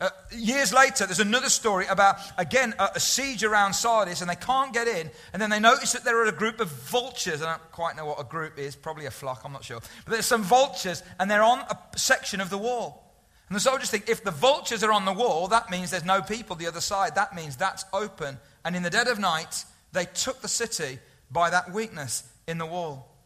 Uh, 0.00 0.10
years 0.30 0.72
later, 0.72 1.06
there's 1.06 1.18
another 1.18 1.48
story 1.48 1.84
about, 1.86 2.16
again, 2.38 2.72
a, 2.78 2.90
a, 2.94 3.00
siege 3.00 3.42
around 3.42 3.72
Sardis, 3.72 4.20
and 4.20 4.30
they 4.30 4.36
can't 4.36 4.72
get 4.72 4.86
in. 4.86 5.10
And 5.32 5.42
then 5.42 5.50
they 5.50 5.58
notice 5.58 5.92
that 5.92 6.04
there 6.04 6.22
are 6.22 6.26
a 6.26 6.32
group 6.32 6.60
of 6.60 6.68
vultures. 6.68 7.42
I 7.42 7.50
don't 7.50 7.72
quite 7.72 7.96
know 7.96 8.06
what 8.06 8.20
a 8.20 8.24
group 8.24 8.58
is, 8.58 8.76
probably 8.76 9.06
a 9.06 9.10
flock, 9.10 9.42
I'm 9.44 9.52
not 9.52 9.64
sure. 9.64 9.80
But 10.04 10.12
there's 10.12 10.26
some 10.26 10.44
vultures, 10.44 11.02
and 11.18 11.28
they're 11.28 11.42
on 11.42 11.58
a 11.60 11.78
section 11.98 12.40
of 12.40 12.48
the 12.48 12.58
wall. 12.58 13.08
And 13.48 13.56
the 13.56 13.60
soldiers 13.60 13.90
think 13.90 14.08
if 14.08 14.22
the 14.22 14.30
vultures 14.30 14.84
are 14.84 14.92
on 14.92 15.04
the 15.04 15.12
wall, 15.12 15.48
that 15.48 15.68
means 15.68 15.90
there's 15.90 16.04
no 16.04 16.22
people 16.22 16.54
the 16.54 16.68
other 16.68 16.80
side. 16.80 17.16
That 17.16 17.34
means 17.34 17.56
that's 17.56 17.84
open. 17.92 18.38
And 18.64 18.76
in 18.76 18.84
the 18.84 18.90
dead 18.90 19.08
of 19.08 19.18
night, 19.18 19.64
they 19.92 20.04
took 20.04 20.42
the 20.42 20.48
city 20.48 21.00
by 21.30 21.50
that 21.50 21.72
weakness 21.72 22.22
in 22.46 22.58
the 22.58 22.66
wall. 22.66 23.16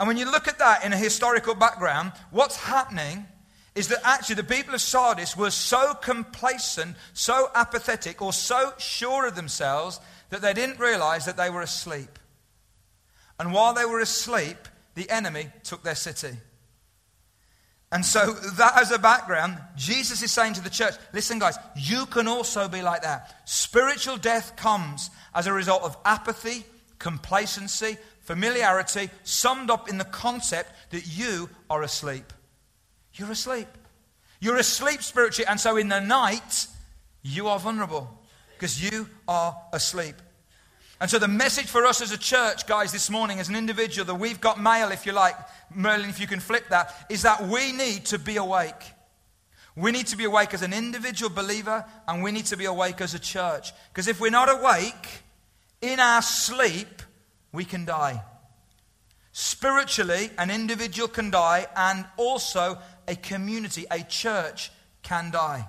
And 0.00 0.08
when 0.08 0.16
you 0.16 0.30
look 0.30 0.48
at 0.48 0.58
that 0.58 0.84
in 0.84 0.92
a 0.92 0.96
historical 0.96 1.54
background, 1.54 2.12
what's 2.30 2.56
happening 2.56 3.26
is 3.78 3.86
that 3.88 4.00
actually 4.02 4.34
the 4.34 4.42
people 4.42 4.74
of 4.74 4.80
Sardis 4.80 5.36
were 5.36 5.52
so 5.52 5.94
complacent, 5.94 6.96
so 7.12 7.48
apathetic, 7.54 8.20
or 8.20 8.32
so 8.32 8.72
sure 8.76 9.24
of 9.24 9.36
themselves 9.36 10.00
that 10.30 10.42
they 10.42 10.52
didn't 10.52 10.80
realize 10.80 11.26
that 11.26 11.36
they 11.36 11.48
were 11.48 11.62
asleep. 11.62 12.18
And 13.38 13.52
while 13.52 13.74
they 13.74 13.84
were 13.84 14.00
asleep, 14.00 14.56
the 14.96 15.08
enemy 15.08 15.50
took 15.62 15.84
their 15.84 15.94
city. 15.94 16.36
And 17.92 18.04
so, 18.04 18.32
that 18.32 18.76
as 18.76 18.90
a 18.90 18.98
background, 18.98 19.58
Jesus 19.76 20.22
is 20.22 20.32
saying 20.32 20.54
to 20.54 20.60
the 20.60 20.70
church 20.70 20.94
listen, 21.12 21.38
guys, 21.38 21.56
you 21.76 22.04
can 22.06 22.26
also 22.26 22.68
be 22.68 22.82
like 22.82 23.02
that. 23.02 23.48
Spiritual 23.48 24.16
death 24.16 24.56
comes 24.56 25.08
as 25.36 25.46
a 25.46 25.52
result 25.52 25.84
of 25.84 25.96
apathy, 26.04 26.64
complacency, 26.98 27.96
familiarity, 28.22 29.08
summed 29.22 29.70
up 29.70 29.88
in 29.88 29.98
the 29.98 30.04
concept 30.04 30.72
that 30.90 31.06
you 31.06 31.48
are 31.70 31.82
asleep. 31.82 32.32
You're 33.18 33.32
asleep. 33.32 33.68
You're 34.40 34.56
asleep 34.56 35.02
spiritually, 35.02 35.46
and 35.48 35.58
so 35.58 35.76
in 35.76 35.88
the 35.88 36.00
night, 36.00 36.68
you 37.22 37.48
are 37.48 37.58
vulnerable 37.58 38.08
because 38.54 38.82
you 38.82 39.08
are 39.26 39.56
asleep. 39.72 40.14
And 41.00 41.10
so, 41.10 41.18
the 41.18 41.28
message 41.28 41.66
for 41.66 41.86
us 41.86 42.00
as 42.00 42.12
a 42.12 42.18
church, 42.18 42.66
guys, 42.66 42.90
this 42.90 43.08
morning, 43.08 43.38
as 43.38 43.48
an 43.48 43.56
individual, 43.56 44.04
that 44.06 44.16
we've 44.16 44.40
got 44.40 44.60
mail, 44.60 44.90
if 44.90 45.06
you 45.06 45.12
like, 45.12 45.36
Merlin, 45.72 46.08
if 46.08 46.20
you 46.20 46.26
can 46.26 46.40
flip 46.40 46.68
that, 46.70 46.94
is 47.08 47.22
that 47.22 47.46
we 47.46 47.72
need 47.72 48.04
to 48.06 48.18
be 48.18 48.36
awake. 48.36 48.92
We 49.76 49.92
need 49.92 50.08
to 50.08 50.16
be 50.16 50.24
awake 50.24 50.54
as 50.54 50.62
an 50.62 50.72
individual 50.72 51.30
believer, 51.30 51.84
and 52.08 52.22
we 52.22 52.32
need 52.32 52.46
to 52.46 52.56
be 52.56 52.64
awake 52.64 53.00
as 53.00 53.14
a 53.14 53.18
church. 53.18 53.72
Because 53.92 54.08
if 54.08 54.20
we're 54.20 54.30
not 54.30 54.48
awake 54.48 55.22
in 55.80 56.00
our 56.00 56.22
sleep, 56.22 57.02
we 57.52 57.64
can 57.64 57.84
die. 57.84 58.22
Spiritually, 59.30 60.30
an 60.36 60.50
individual 60.50 61.06
can 61.06 61.30
die, 61.30 61.66
and 61.76 62.04
also 62.16 62.78
a 63.08 63.16
community, 63.16 63.86
a 63.90 64.02
church 64.02 64.70
can 65.02 65.30
die. 65.30 65.66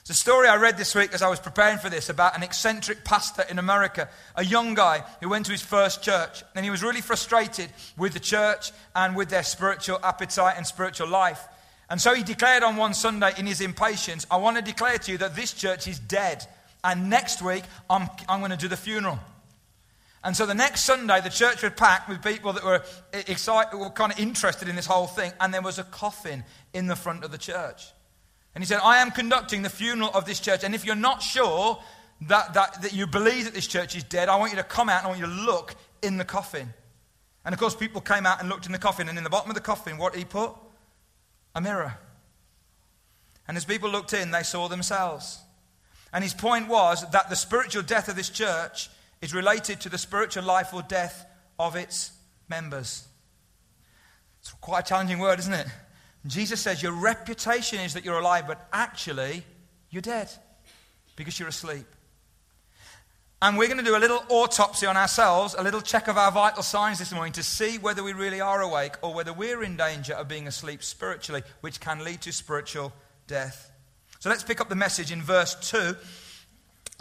It's 0.00 0.10
a 0.10 0.14
story 0.14 0.48
I 0.48 0.56
read 0.56 0.78
this 0.78 0.94
week 0.94 1.12
as 1.12 1.20
I 1.20 1.28
was 1.28 1.38
preparing 1.38 1.76
for 1.76 1.90
this 1.90 2.08
about 2.08 2.34
an 2.34 2.42
eccentric 2.42 3.04
pastor 3.04 3.44
in 3.50 3.58
America, 3.58 4.08
a 4.36 4.42
young 4.42 4.72
guy 4.72 5.04
who 5.20 5.28
went 5.28 5.44
to 5.46 5.52
his 5.52 5.60
first 5.60 6.02
church. 6.02 6.42
And 6.54 6.64
he 6.64 6.70
was 6.70 6.82
really 6.82 7.02
frustrated 7.02 7.68
with 7.98 8.14
the 8.14 8.20
church 8.20 8.72
and 8.96 9.14
with 9.14 9.28
their 9.28 9.42
spiritual 9.42 9.98
appetite 10.02 10.54
and 10.56 10.66
spiritual 10.66 11.08
life. 11.08 11.46
And 11.90 12.00
so 12.00 12.14
he 12.14 12.22
declared 12.22 12.62
on 12.62 12.76
one 12.76 12.94
Sunday 12.94 13.32
in 13.36 13.44
his 13.44 13.60
impatience, 13.60 14.26
I 14.30 14.38
want 14.38 14.56
to 14.56 14.62
declare 14.62 14.96
to 14.96 15.12
you 15.12 15.18
that 15.18 15.36
this 15.36 15.52
church 15.52 15.86
is 15.86 15.98
dead. 15.98 16.46
And 16.82 17.10
next 17.10 17.42
week, 17.42 17.64
I'm, 17.90 18.08
I'm 18.30 18.40
going 18.40 18.50
to 18.50 18.56
do 18.56 18.68
the 18.68 18.78
funeral. 18.78 19.18
And 20.28 20.36
so 20.36 20.44
the 20.44 20.54
next 20.54 20.84
Sunday, 20.84 21.22
the 21.22 21.30
church 21.30 21.62
was 21.62 21.72
packed 21.72 22.06
with 22.06 22.22
people 22.22 22.52
that 22.52 22.62
were 22.62 22.82
excited, 23.14 23.74
were 23.74 23.88
kind 23.88 24.12
of 24.12 24.18
interested 24.18 24.68
in 24.68 24.76
this 24.76 24.84
whole 24.84 25.06
thing, 25.06 25.32
and 25.40 25.54
there 25.54 25.62
was 25.62 25.78
a 25.78 25.84
coffin 25.84 26.44
in 26.74 26.86
the 26.86 26.96
front 26.96 27.24
of 27.24 27.30
the 27.30 27.38
church. 27.38 27.86
And 28.54 28.62
he 28.62 28.68
said, 28.68 28.80
I 28.84 28.98
am 28.98 29.10
conducting 29.10 29.62
the 29.62 29.70
funeral 29.70 30.10
of 30.12 30.26
this 30.26 30.38
church, 30.38 30.64
and 30.64 30.74
if 30.74 30.84
you're 30.84 30.96
not 30.96 31.22
sure 31.22 31.82
that, 32.26 32.52
that, 32.52 32.82
that 32.82 32.92
you 32.92 33.06
believe 33.06 33.46
that 33.46 33.54
this 33.54 33.66
church 33.66 33.96
is 33.96 34.04
dead, 34.04 34.28
I 34.28 34.36
want 34.36 34.52
you 34.52 34.58
to 34.58 34.64
come 34.64 34.90
out 34.90 34.98
and 34.98 35.06
I 35.06 35.08
want 35.08 35.20
you 35.20 35.26
to 35.28 35.32
look 35.50 35.74
in 36.02 36.18
the 36.18 36.26
coffin. 36.26 36.74
And 37.46 37.54
of 37.54 37.58
course, 37.58 37.74
people 37.74 38.02
came 38.02 38.26
out 38.26 38.38
and 38.38 38.50
looked 38.50 38.66
in 38.66 38.72
the 38.72 38.78
coffin, 38.78 39.08
and 39.08 39.16
in 39.16 39.24
the 39.24 39.30
bottom 39.30 39.50
of 39.50 39.54
the 39.54 39.62
coffin, 39.62 39.96
what 39.96 40.14
he 40.14 40.26
put? 40.26 40.52
A 41.54 41.62
mirror. 41.62 41.96
And 43.48 43.56
as 43.56 43.64
people 43.64 43.88
looked 43.88 44.12
in, 44.12 44.30
they 44.30 44.42
saw 44.42 44.68
themselves. 44.68 45.40
And 46.12 46.22
his 46.22 46.34
point 46.34 46.68
was 46.68 47.10
that 47.12 47.30
the 47.30 47.34
spiritual 47.34 47.80
death 47.82 48.10
of 48.10 48.16
this 48.16 48.28
church 48.28 48.90
is 49.20 49.34
related 49.34 49.80
to 49.80 49.88
the 49.88 49.98
spiritual 49.98 50.44
life 50.44 50.72
or 50.72 50.82
death 50.82 51.26
of 51.58 51.76
its 51.76 52.12
members. 52.48 53.06
It's 54.40 54.52
quite 54.52 54.80
a 54.80 54.88
challenging 54.88 55.18
word, 55.18 55.38
isn't 55.40 55.52
it? 55.52 55.66
Jesus 56.26 56.60
says 56.60 56.82
your 56.82 56.92
reputation 56.92 57.80
is 57.80 57.94
that 57.94 58.04
you're 58.04 58.18
alive, 58.18 58.46
but 58.46 58.68
actually 58.72 59.44
you're 59.90 60.02
dead 60.02 60.30
because 61.16 61.38
you're 61.38 61.48
asleep. 61.48 61.86
And 63.40 63.56
we're 63.56 63.68
going 63.68 63.78
to 63.78 63.84
do 63.84 63.96
a 63.96 63.98
little 63.98 64.22
autopsy 64.30 64.86
on 64.86 64.96
ourselves, 64.96 65.54
a 65.56 65.62
little 65.62 65.80
check 65.80 66.08
of 66.08 66.18
our 66.18 66.32
vital 66.32 66.62
signs 66.62 66.98
this 66.98 67.12
morning 67.12 67.32
to 67.34 67.42
see 67.44 67.78
whether 67.78 68.02
we 68.02 68.12
really 68.12 68.40
are 68.40 68.62
awake 68.62 68.96
or 69.00 69.14
whether 69.14 69.32
we're 69.32 69.62
in 69.62 69.76
danger 69.76 70.14
of 70.14 70.26
being 70.26 70.48
asleep 70.48 70.82
spiritually, 70.82 71.42
which 71.60 71.78
can 71.78 72.02
lead 72.02 72.20
to 72.22 72.32
spiritual 72.32 72.92
death. 73.28 73.70
So 74.18 74.28
let's 74.28 74.42
pick 74.42 74.60
up 74.60 74.68
the 74.68 74.74
message 74.74 75.12
in 75.12 75.22
verse 75.22 75.54
2. 75.70 75.94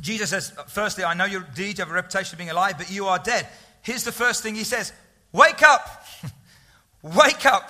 Jesus 0.02 0.30
says, 0.30 0.54
Firstly, 0.68 1.04
I 1.04 1.14
know 1.14 1.26
your 1.26 1.42
deeds 1.56 1.80
have 1.80 1.90
a 1.90 1.94
reputation 1.94 2.36
of 2.36 2.38
being 2.38 2.50
alive, 2.50 2.76
but 2.78 2.92
you 2.92 3.08
are 3.08 3.20
dead. 3.20 3.48
Here's 3.82 4.04
the 4.04 4.12
first 4.12 4.44
thing 4.44 4.56
he 4.56 4.64
says 4.64 4.94
Wake 5.32 5.64
up! 5.64 6.06
Wake 7.02 7.46
up! 7.46 7.70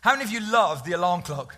How 0.00 0.12
many 0.12 0.24
of 0.24 0.30
you 0.30 0.40
love 0.40 0.84
the 0.84 0.92
alarm 0.92 1.22
clock? 1.22 1.56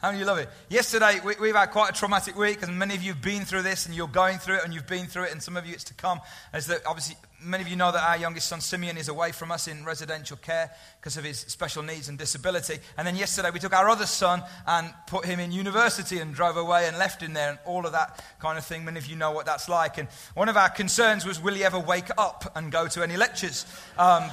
How 0.00 0.08
many 0.08 0.16
of 0.16 0.20
you 0.20 0.26
love 0.26 0.38
it? 0.38 0.48
Yesterday, 0.70 1.20
we, 1.22 1.48
have 1.48 1.56
had 1.56 1.70
quite 1.72 1.90
a 1.90 1.92
traumatic 1.92 2.34
week, 2.34 2.62
and 2.62 2.78
many 2.78 2.94
of 2.94 3.02
you 3.02 3.12
have 3.12 3.20
been 3.20 3.44
through 3.44 3.60
this, 3.60 3.84
and 3.84 3.94
you're 3.94 4.08
going 4.08 4.38
through 4.38 4.56
it, 4.56 4.64
and 4.64 4.72
you've 4.72 4.86
been 4.86 5.04
through 5.04 5.24
it, 5.24 5.32
and 5.32 5.42
some 5.42 5.58
of 5.58 5.66
you 5.66 5.74
it's 5.74 5.84
to 5.84 5.94
come. 5.94 6.22
As 6.54 6.68
that 6.68 6.86
obviously, 6.86 7.16
many 7.42 7.62
of 7.62 7.68
you 7.68 7.76
know 7.76 7.92
that 7.92 8.02
our 8.02 8.16
youngest 8.16 8.48
son 8.48 8.62
Simeon 8.62 8.96
is 8.96 9.08
away 9.08 9.30
from 9.30 9.50
us 9.50 9.68
in 9.68 9.84
residential 9.84 10.38
care 10.38 10.70
because 10.98 11.18
of 11.18 11.24
his 11.24 11.40
special 11.40 11.82
needs 11.82 12.08
and 12.08 12.16
disability. 12.16 12.78
And 12.96 13.06
then 13.06 13.14
yesterday, 13.14 13.50
we 13.50 13.58
took 13.58 13.74
our 13.74 13.90
other 13.90 14.06
son 14.06 14.42
and 14.66 14.90
put 15.06 15.26
him 15.26 15.38
in 15.38 15.52
university 15.52 16.18
and 16.18 16.34
drove 16.34 16.56
away 16.56 16.88
and 16.88 16.96
left 16.96 17.22
him 17.22 17.34
there, 17.34 17.50
and 17.50 17.58
all 17.66 17.84
of 17.84 17.92
that 17.92 18.24
kind 18.40 18.56
of 18.56 18.64
thing. 18.64 18.86
Many 18.86 19.00
of 19.00 19.06
you 19.06 19.16
know 19.16 19.32
what 19.32 19.44
that's 19.44 19.68
like. 19.68 19.98
And 19.98 20.08
one 20.32 20.48
of 20.48 20.56
our 20.56 20.70
concerns 20.70 21.26
was, 21.26 21.42
will 21.42 21.54
he 21.54 21.62
ever 21.62 21.78
wake 21.78 22.08
up 22.16 22.50
and 22.56 22.72
go 22.72 22.88
to 22.88 23.02
any 23.02 23.18
lectures? 23.18 23.66
Um, 23.98 24.24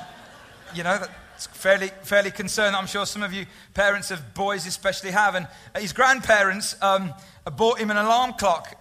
you 0.74 0.84
know, 0.84 0.98
that, 0.98 1.10
it's 1.38 1.46
fairly, 1.46 1.92
fairly 2.02 2.32
concerned. 2.32 2.76
I'm 2.76 2.88
sure 2.88 3.06
some 3.06 3.22
of 3.22 3.32
you 3.32 3.46
parents 3.76 4.10
of 4.10 4.34
boys 4.34 4.66
especially 4.66 5.12
have. 5.12 5.36
And 5.36 5.48
his 5.76 5.94
grandparents 5.94 6.76
um, 6.82 7.14
bought 7.56 7.78
him 7.78 7.92
an 7.92 7.98
alarm 7.98 8.34
clock, 8.34 8.76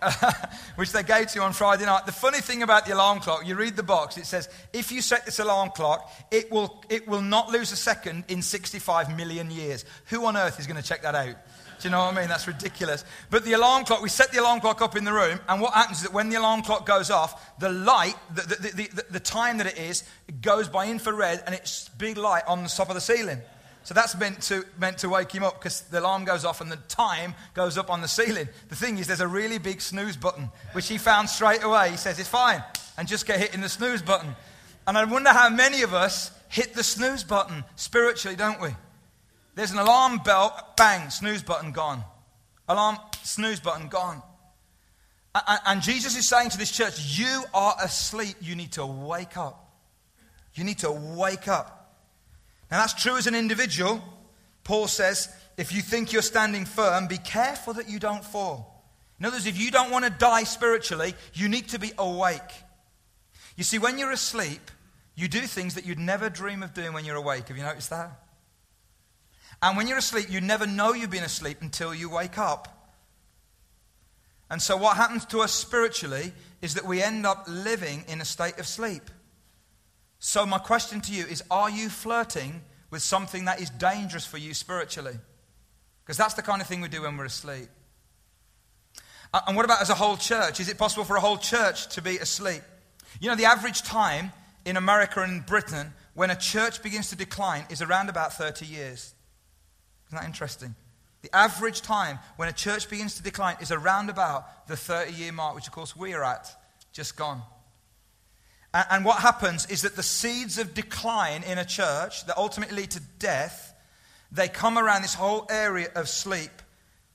which 0.76 0.90
they 0.90 1.02
gave 1.02 1.26
to 1.28 1.40
him 1.40 1.44
on 1.44 1.52
Friday 1.52 1.84
night. 1.84 2.06
The 2.06 2.12
funny 2.12 2.40
thing 2.40 2.62
about 2.62 2.86
the 2.86 2.94
alarm 2.94 3.20
clock, 3.20 3.46
you 3.46 3.56
read 3.56 3.76
the 3.76 3.82
box, 3.82 4.16
it 4.16 4.24
says, 4.24 4.48
if 4.72 4.90
you 4.90 5.02
set 5.02 5.26
this 5.26 5.38
alarm 5.38 5.68
clock, 5.74 6.10
it 6.30 6.50
will, 6.50 6.82
it 6.88 7.06
will 7.06 7.20
not 7.20 7.50
lose 7.50 7.72
a 7.72 7.76
second 7.76 8.24
in 8.28 8.40
65 8.40 9.14
million 9.14 9.50
years. 9.50 9.84
Who 10.06 10.24
on 10.24 10.34
earth 10.34 10.58
is 10.58 10.66
going 10.66 10.80
to 10.80 10.88
check 10.88 11.02
that 11.02 11.14
out? 11.14 11.36
Do 11.78 11.88
you 11.88 11.90
know 11.90 12.04
what 12.04 12.14
I 12.14 12.20
mean? 12.20 12.28
That's 12.28 12.46
ridiculous. 12.46 13.04
But 13.30 13.44
the 13.44 13.52
alarm 13.52 13.84
clock, 13.84 14.02
we 14.02 14.08
set 14.08 14.32
the 14.32 14.40
alarm 14.40 14.60
clock 14.60 14.80
up 14.80 14.96
in 14.96 15.04
the 15.04 15.12
room, 15.12 15.38
and 15.48 15.60
what 15.60 15.74
happens 15.74 15.98
is 15.98 16.04
that 16.04 16.12
when 16.12 16.30
the 16.30 16.36
alarm 16.36 16.62
clock 16.62 16.86
goes 16.86 17.10
off, 17.10 17.58
the 17.58 17.68
light, 17.68 18.14
the, 18.34 18.42
the, 18.42 18.88
the, 18.94 19.04
the, 19.10 19.20
time 19.20 19.58
that 19.58 19.66
it 19.66 19.76
is, 19.76 20.04
it 20.26 20.40
goes 20.40 20.68
by 20.68 20.86
infrared, 20.86 21.42
and 21.44 21.54
it's 21.54 21.88
big 21.90 22.16
light 22.16 22.44
on 22.46 22.62
the 22.62 22.68
top 22.68 22.88
of 22.88 22.94
the 22.94 23.00
ceiling. 23.00 23.40
So 23.86 23.94
that's 23.94 24.18
meant 24.18 24.42
to, 24.42 24.64
meant 24.80 24.98
to 24.98 25.08
wake 25.08 25.32
him 25.32 25.44
up 25.44 25.60
because 25.60 25.82
the 25.82 26.00
alarm 26.00 26.24
goes 26.24 26.44
off 26.44 26.60
and 26.60 26.72
the 26.72 26.76
time 26.88 27.34
goes 27.54 27.78
up 27.78 27.88
on 27.88 28.00
the 28.00 28.08
ceiling. 28.08 28.48
The 28.68 28.74
thing 28.74 28.98
is, 28.98 29.06
there's 29.06 29.20
a 29.20 29.28
really 29.28 29.58
big 29.58 29.80
snooze 29.80 30.16
button, 30.16 30.50
which 30.72 30.88
he 30.88 30.98
found 30.98 31.28
straight 31.28 31.62
away. 31.62 31.90
He 31.90 31.96
says, 31.96 32.18
It's 32.18 32.28
fine. 32.28 32.64
And 32.98 33.06
just 33.06 33.26
get 33.26 33.38
hitting 33.38 33.60
the 33.60 33.68
snooze 33.68 34.02
button. 34.02 34.34
And 34.88 34.98
I 34.98 35.04
wonder 35.04 35.30
how 35.30 35.50
many 35.50 35.82
of 35.82 35.94
us 35.94 36.32
hit 36.48 36.74
the 36.74 36.82
snooze 36.82 37.22
button 37.22 37.62
spiritually, 37.76 38.36
don't 38.36 38.60
we? 38.60 38.70
There's 39.56 39.72
an 39.72 39.78
alarm 39.78 40.18
bell, 40.18 40.74
bang, 40.76 41.08
snooze 41.10 41.42
button 41.42 41.72
gone. 41.72 42.04
Alarm, 42.68 42.98
snooze 43.22 43.58
button 43.58 43.88
gone. 43.88 44.22
And 45.66 45.82
Jesus 45.82 46.16
is 46.16 46.28
saying 46.28 46.50
to 46.50 46.58
this 46.58 46.70
church, 46.70 47.18
You 47.18 47.44
are 47.54 47.74
asleep. 47.82 48.36
You 48.40 48.54
need 48.54 48.72
to 48.72 48.84
wake 48.84 49.36
up. 49.36 49.74
You 50.54 50.64
need 50.64 50.78
to 50.80 50.92
wake 50.92 51.48
up. 51.48 51.94
Now, 52.70 52.80
that's 52.80 52.94
true 52.94 53.16
as 53.16 53.26
an 53.26 53.34
individual. 53.34 54.02
Paul 54.62 54.88
says, 54.88 55.34
If 55.56 55.72
you 55.72 55.80
think 55.80 56.12
you're 56.12 56.22
standing 56.22 56.66
firm, 56.66 57.06
be 57.06 57.18
careful 57.18 57.72
that 57.74 57.88
you 57.88 57.98
don't 57.98 58.24
fall. 58.24 58.84
In 59.18 59.24
other 59.24 59.36
words, 59.36 59.46
if 59.46 59.58
you 59.58 59.70
don't 59.70 59.90
want 59.90 60.04
to 60.04 60.10
die 60.10 60.44
spiritually, 60.44 61.14
you 61.32 61.48
need 61.48 61.68
to 61.68 61.78
be 61.78 61.92
awake. 61.96 62.40
You 63.56 63.64
see, 63.64 63.78
when 63.78 63.98
you're 63.98 64.12
asleep, 64.12 64.70
you 65.14 65.28
do 65.28 65.40
things 65.40 65.74
that 65.76 65.86
you'd 65.86 65.98
never 65.98 66.28
dream 66.28 66.62
of 66.62 66.74
doing 66.74 66.92
when 66.92 67.06
you're 67.06 67.16
awake. 67.16 67.48
Have 67.48 67.56
you 67.56 67.62
noticed 67.62 67.88
that? 67.88 68.25
And 69.62 69.76
when 69.76 69.86
you're 69.86 69.98
asleep, 69.98 70.26
you 70.30 70.40
never 70.40 70.66
know 70.66 70.92
you've 70.92 71.10
been 71.10 71.24
asleep 71.24 71.58
until 71.60 71.94
you 71.94 72.10
wake 72.10 72.38
up. 72.38 72.76
And 74.50 74.62
so, 74.62 74.76
what 74.76 74.96
happens 74.96 75.24
to 75.26 75.40
us 75.40 75.52
spiritually 75.52 76.32
is 76.62 76.74
that 76.74 76.84
we 76.84 77.02
end 77.02 77.26
up 77.26 77.46
living 77.48 78.04
in 78.08 78.20
a 78.20 78.24
state 78.24 78.58
of 78.58 78.66
sleep. 78.66 79.10
So, 80.18 80.46
my 80.46 80.58
question 80.58 81.00
to 81.02 81.12
you 81.12 81.24
is 81.26 81.42
Are 81.50 81.70
you 81.70 81.88
flirting 81.88 82.62
with 82.90 83.02
something 83.02 83.46
that 83.46 83.60
is 83.60 83.70
dangerous 83.70 84.24
for 84.24 84.38
you 84.38 84.54
spiritually? 84.54 85.18
Because 86.04 86.16
that's 86.16 86.34
the 86.34 86.42
kind 86.42 86.60
of 86.62 86.68
thing 86.68 86.80
we 86.80 86.88
do 86.88 87.02
when 87.02 87.16
we're 87.16 87.24
asleep. 87.24 87.68
And 89.46 89.56
what 89.56 89.64
about 89.64 89.82
as 89.82 89.90
a 89.90 89.94
whole 89.94 90.16
church? 90.16 90.60
Is 90.60 90.68
it 90.68 90.78
possible 90.78 91.04
for 91.04 91.16
a 91.16 91.20
whole 91.20 91.36
church 91.36 91.88
to 91.94 92.02
be 92.02 92.18
asleep? 92.18 92.62
You 93.20 93.28
know, 93.28 93.34
the 93.34 93.46
average 93.46 93.82
time 93.82 94.32
in 94.64 94.76
America 94.76 95.20
and 95.22 95.44
Britain 95.44 95.92
when 96.14 96.30
a 96.30 96.36
church 96.36 96.82
begins 96.82 97.10
to 97.10 97.16
decline 97.16 97.64
is 97.68 97.82
around 97.82 98.08
about 98.08 98.32
30 98.34 98.64
years. 98.66 99.14
Isn't 100.08 100.18
that 100.18 100.26
interesting? 100.26 100.74
The 101.22 101.34
average 101.34 101.82
time 101.82 102.18
when 102.36 102.48
a 102.48 102.52
church 102.52 102.88
begins 102.88 103.16
to 103.16 103.22
decline 103.22 103.56
is 103.60 103.72
around 103.72 104.10
about 104.10 104.68
the 104.68 104.76
30 104.76 105.12
year 105.12 105.32
mark, 105.32 105.54
which 105.54 105.66
of 105.66 105.72
course 105.72 105.96
we 105.96 106.14
are 106.14 106.22
at, 106.22 106.54
just 106.92 107.16
gone. 107.16 107.42
And, 108.72 108.86
and 108.90 109.04
what 109.04 109.20
happens 109.20 109.66
is 109.66 109.82
that 109.82 109.96
the 109.96 110.02
seeds 110.02 110.58
of 110.58 110.74
decline 110.74 111.42
in 111.42 111.58
a 111.58 111.64
church 111.64 112.26
that 112.26 112.36
ultimately 112.36 112.76
lead 112.76 112.90
to 112.92 113.00
death, 113.18 113.74
they 114.30 114.48
come 114.48 114.78
around 114.78 115.02
this 115.02 115.14
whole 115.14 115.46
area 115.50 115.88
of 115.94 116.08
sleep. 116.08 116.50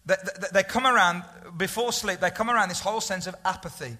They, 0.05 0.15
they, 0.24 0.48
they 0.55 0.63
come 0.63 0.86
around, 0.86 1.24
before 1.55 1.93
sleep, 1.93 2.19
they 2.19 2.31
come 2.31 2.50
around 2.50 2.69
this 2.69 2.81
whole 2.81 3.01
sense 3.01 3.27
of 3.27 3.36
apathy. 3.45 3.98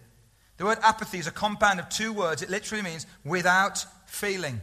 The 0.57 0.65
word 0.65 0.79
apathy 0.81 1.19
is 1.19 1.27
a 1.27 1.31
compound 1.31 1.79
of 1.79 1.89
two 1.89 2.12
words. 2.13 2.41
It 2.41 2.50
literally 2.50 2.83
means 2.83 3.05
without 3.24 3.86
feeling. 4.05 4.62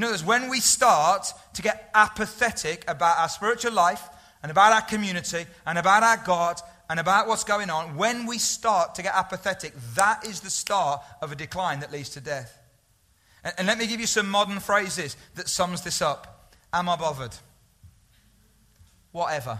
In 0.00 0.04
other 0.04 0.14
words, 0.14 0.24
when 0.24 0.48
we 0.48 0.60
start 0.60 1.30
to 1.52 1.60
get 1.60 1.90
apathetic 1.94 2.88
about 2.88 3.18
our 3.18 3.28
spiritual 3.28 3.72
life 3.72 4.02
and 4.42 4.50
about 4.50 4.72
our 4.72 4.80
community 4.80 5.44
and 5.66 5.76
about 5.76 6.02
our 6.02 6.16
God 6.24 6.58
and 6.88 6.98
about 6.98 7.28
what's 7.28 7.44
going 7.44 7.68
on, 7.68 7.98
when 7.98 8.24
we 8.24 8.38
start 8.38 8.94
to 8.94 9.02
get 9.02 9.14
apathetic, 9.14 9.74
that 9.96 10.24
is 10.26 10.40
the 10.40 10.48
start 10.48 11.02
of 11.20 11.32
a 11.32 11.36
decline 11.36 11.80
that 11.80 11.92
leads 11.92 12.08
to 12.10 12.20
death. 12.22 12.58
And, 13.44 13.52
and 13.58 13.66
let 13.66 13.76
me 13.76 13.86
give 13.86 14.00
you 14.00 14.06
some 14.06 14.30
modern 14.30 14.58
phrases 14.58 15.18
that 15.34 15.50
sums 15.50 15.82
this 15.82 16.00
up. 16.00 16.54
Am 16.72 16.88
I 16.88 16.96
bothered? 16.96 17.36
Whatever. 19.12 19.58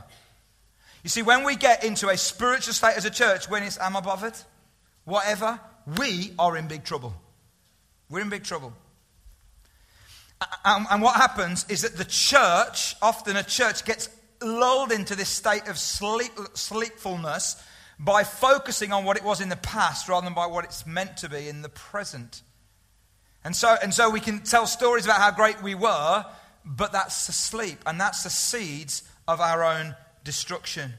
You 1.04 1.10
see, 1.10 1.20
when 1.20 1.44
we 1.44 1.54
get 1.54 1.84
into 1.84 2.08
a 2.08 2.16
spiritual 2.16 2.72
state 2.72 2.96
as 2.96 3.04
a 3.04 3.10
church, 3.10 3.50
when 3.50 3.62
it's 3.62 3.78
am 3.78 3.94
I 3.94 4.00
bothered? 4.00 4.38
Whatever, 5.04 5.60
we 5.98 6.32
are 6.38 6.56
in 6.56 6.66
big 6.66 6.84
trouble. 6.84 7.12
We're 8.08 8.22
in 8.22 8.30
big 8.30 8.44
trouble. 8.44 8.72
And, 10.64 10.86
and 10.90 11.02
what 11.02 11.16
happens 11.16 11.66
is 11.68 11.82
that 11.82 11.96
the 11.96 12.04
church, 12.04 12.96
often 13.02 13.36
a 13.36 13.42
church, 13.42 13.84
gets 13.84 14.08
lulled 14.42 14.92
into 14.92 15.14
this 15.14 15.28
state 15.28 15.68
of 15.68 15.78
sleep, 15.78 16.32
sleepfulness 16.54 17.62
by 17.98 18.24
focusing 18.24 18.92
on 18.92 19.04
what 19.04 19.18
it 19.18 19.24
was 19.24 19.40
in 19.40 19.50
the 19.50 19.56
past 19.56 20.08
rather 20.08 20.24
than 20.24 20.34
by 20.34 20.46
what 20.46 20.64
it's 20.64 20.86
meant 20.86 21.18
to 21.18 21.28
be 21.28 21.48
in 21.48 21.60
the 21.60 21.68
present. 21.68 22.42
And 23.44 23.54
so, 23.54 23.76
and 23.82 23.92
so 23.92 24.08
we 24.08 24.20
can 24.20 24.40
tell 24.40 24.66
stories 24.66 25.04
about 25.04 25.18
how 25.18 25.30
great 25.30 25.62
we 25.62 25.74
were, 25.74 26.24
but 26.64 26.92
that's 26.92 27.26
the 27.26 27.32
sleep, 27.32 27.78
and 27.86 28.00
that's 28.00 28.22
the 28.22 28.30
seeds 28.30 29.02
of 29.28 29.40
our 29.40 29.62
own 29.62 29.94
destruction. 30.24 30.94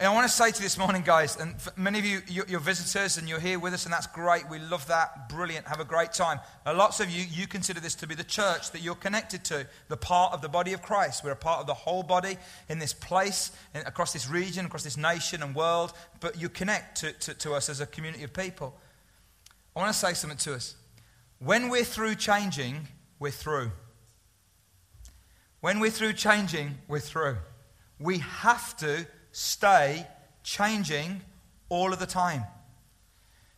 And 0.00 0.06
I 0.06 0.14
want 0.14 0.28
to 0.28 0.32
say 0.32 0.52
to 0.52 0.56
you 0.56 0.62
this 0.62 0.78
morning, 0.78 1.02
guys, 1.04 1.36
and 1.36 1.56
many 1.76 1.98
of 1.98 2.04
you, 2.04 2.20
you're 2.28 2.60
visitors 2.60 3.18
and 3.18 3.28
you're 3.28 3.40
here 3.40 3.58
with 3.58 3.74
us, 3.74 3.84
and 3.84 3.92
that's 3.92 4.06
great. 4.06 4.48
We 4.48 4.60
love 4.60 4.86
that. 4.86 5.28
Brilliant. 5.28 5.66
Have 5.66 5.80
a 5.80 5.84
great 5.84 6.12
time. 6.12 6.38
lots 6.64 7.00
of 7.00 7.10
you, 7.10 7.24
you 7.28 7.48
consider 7.48 7.80
this 7.80 7.96
to 7.96 8.06
be 8.06 8.14
the 8.14 8.22
church 8.22 8.70
that 8.70 8.80
you're 8.80 8.94
connected 8.94 9.42
to, 9.46 9.66
the 9.88 9.96
part 9.96 10.32
of 10.32 10.40
the 10.40 10.48
body 10.48 10.72
of 10.72 10.82
Christ. 10.82 11.24
We're 11.24 11.32
a 11.32 11.36
part 11.36 11.58
of 11.58 11.66
the 11.66 11.74
whole 11.74 12.04
body 12.04 12.36
in 12.68 12.78
this 12.78 12.92
place, 12.92 13.50
across 13.74 14.12
this 14.12 14.30
region, 14.30 14.66
across 14.66 14.84
this 14.84 14.96
nation 14.96 15.42
and 15.42 15.52
world, 15.52 15.92
but 16.20 16.40
you 16.40 16.48
connect 16.48 16.98
to, 16.98 17.12
to, 17.14 17.34
to 17.34 17.54
us 17.54 17.68
as 17.68 17.80
a 17.80 17.86
community 17.86 18.22
of 18.22 18.32
people. 18.32 18.78
I 19.74 19.80
want 19.80 19.92
to 19.92 19.98
say 19.98 20.14
something 20.14 20.38
to 20.38 20.54
us. 20.54 20.76
when 21.40 21.70
we're 21.70 21.82
through 21.82 22.14
changing, 22.14 22.86
we're 23.18 23.32
through. 23.32 23.72
When 25.58 25.80
we're 25.80 25.90
through 25.90 26.12
changing, 26.12 26.78
we're 26.86 27.00
through. 27.00 27.38
We 27.98 28.18
have 28.18 28.76
to 28.76 29.08
stay 29.38 30.04
changing 30.42 31.20
all 31.68 31.92
of 31.92 32.00
the 32.00 32.06
time. 32.06 32.42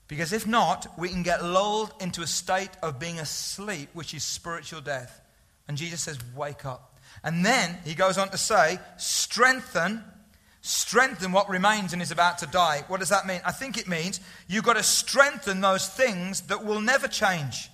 Because 0.09 0.33
if 0.33 0.47
not, 0.47 0.87
we 0.99 1.09
can 1.09 1.23
get 1.23 1.43
lulled 1.43 1.93
into 2.01 2.21
a 2.21 2.27
state 2.27 2.71
of 2.83 2.99
being 2.99 3.19
asleep, 3.19 3.89
which 3.95 4.13
is 4.13 4.23
spiritual 4.23 4.83
death. 4.83 5.21
And 5.69 5.79
Jesus 5.79 6.03
says, 6.03 6.19
Wake 6.37 6.67
up. 6.67 6.99
And 7.25 7.47
then 7.47 7.79
he 7.85 7.95
goes 7.95 8.19
on 8.19 8.29
to 8.29 8.37
say, 8.37 8.79
Strengthen, 8.99 10.05
strengthen 10.61 11.33
what 11.33 11.49
remains 11.49 11.95
and 11.95 12.03
is 12.03 12.11
about 12.11 12.39
to 12.39 12.47
die. 12.47 12.85
What 12.89 13.01
does 13.01 13.09
that 13.09 13.27
mean? 13.27 13.41
I 13.47 13.53
think 13.53 13.79
it 13.79 13.89
means 13.89 14.21
you've 14.49 14.65
got 14.65 14.77
to 14.77 14.83
strengthen 14.83 15.63
those 15.63 15.89
things 15.89 16.43
that 16.43 16.65
will 16.65 16.81
never 16.83 17.09
change. 17.09 17.71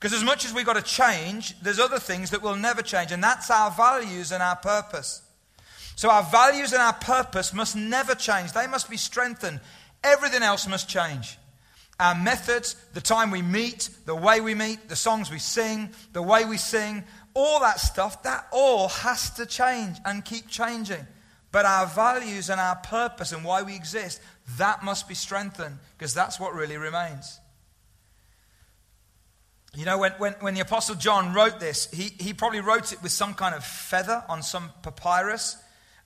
Because 0.00 0.14
as 0.14 0.24
much 0.24 0.44
as 0.44 0.52
we've 0.52 0.66
got 0.66 0.76
to 0.76 0.82
change, 0.82 1.60
there's 1.60 1.78
other 1.78 1.98
things 2.00 2.30
that 2.30 2.42
will 2.42 2.56
never 2.56 2.80
change, 2.82 3.12
and 3.12 3.22
that's 3.22 3.50
our 3.50 3.70
values 3.70 4.32
and 4.32 4.42
our 4.42 4.56
purpose. 4.56 5.22
So 6.00 6.08
our 6.08 6.22
values 6.22 6.72
and 6.72 6.80
our 6.80 6.94
purpose 6.94 7.52
must 7.52 7.76
never 7.76 8.14
change, 8.14 8.52
they 8.52 8.66
must 8.66 8.88
be 8.88 8.96
strengthened. 8.96 9.60
Everything 10.02 10.42
else 10.42 10.66
must 10.66 10.88
change 10.88 11.36
our 12.00 12.14
methods, 12.14 12.74
the 12.94 13.00
time 13.02 13.30
we 13.30 13.42
meet, 13.42 13.90
the 14.06 14.14
way 14.14 14.40
we 14.40 14.54
meet, 14.54 14.88
the 14.88 14.96
songs 14.96 15.30
we 15.30 15.38
sing, 15.38 15.90
the 16.14 16.22
way 16.22 16.46
we 16.46 16.56
sing, 16.56 17.04
all 17.34 17.60
that 17.60 17.78
stuff, 17.78 18.22
that 18.22 18.46
all 18.50 18.88
has 18.88 19.28
to 19.32 19.44
change 19.44 19.98
and 20.06 20.24
keep 20.24 20.48
changing. 20.48 21.06
But 21.52 21.66
our 21.66 21.86
values 21.86 22.48
and 22.48 22.58
our 22.58 22.76
purpose 22.76 23.32
and 23.32 23.44
why 23.44 23.62
we 23.62 23.76
exist, 23.76 24.22
that 24.56 24.82
must 24.82 25.08
be 25.08 25.14
strengthened 25.14 25.76
because 25.98 26.14
that's 26.14 26.40
what 26.40 26.54
really 26.54 26.78
remains. 26.78 27.38
You 29.74 29.84
know, 29.84 29.98
when, 29.98 30.12
when, 30.12 30.32
when 30.40 30.54
the 30.54 30.60
Apostle 30.60 30.94
John 30.94 31.34
wrote 31.34 31.60
this, 31.60 31.90
he, 31.92 32.12
he 32.18 32.32
probably 32.32 32.60
wrote 32.60 32.94
it 32.94 33.02
with 33.02 33.12
some 33.12 33.34
kind 33.34 33.54
of 33.54 33.62
feather 33.62 34.24
on 34.26 34.42
some 34.42 34.70
papyrus. 34.82 35.58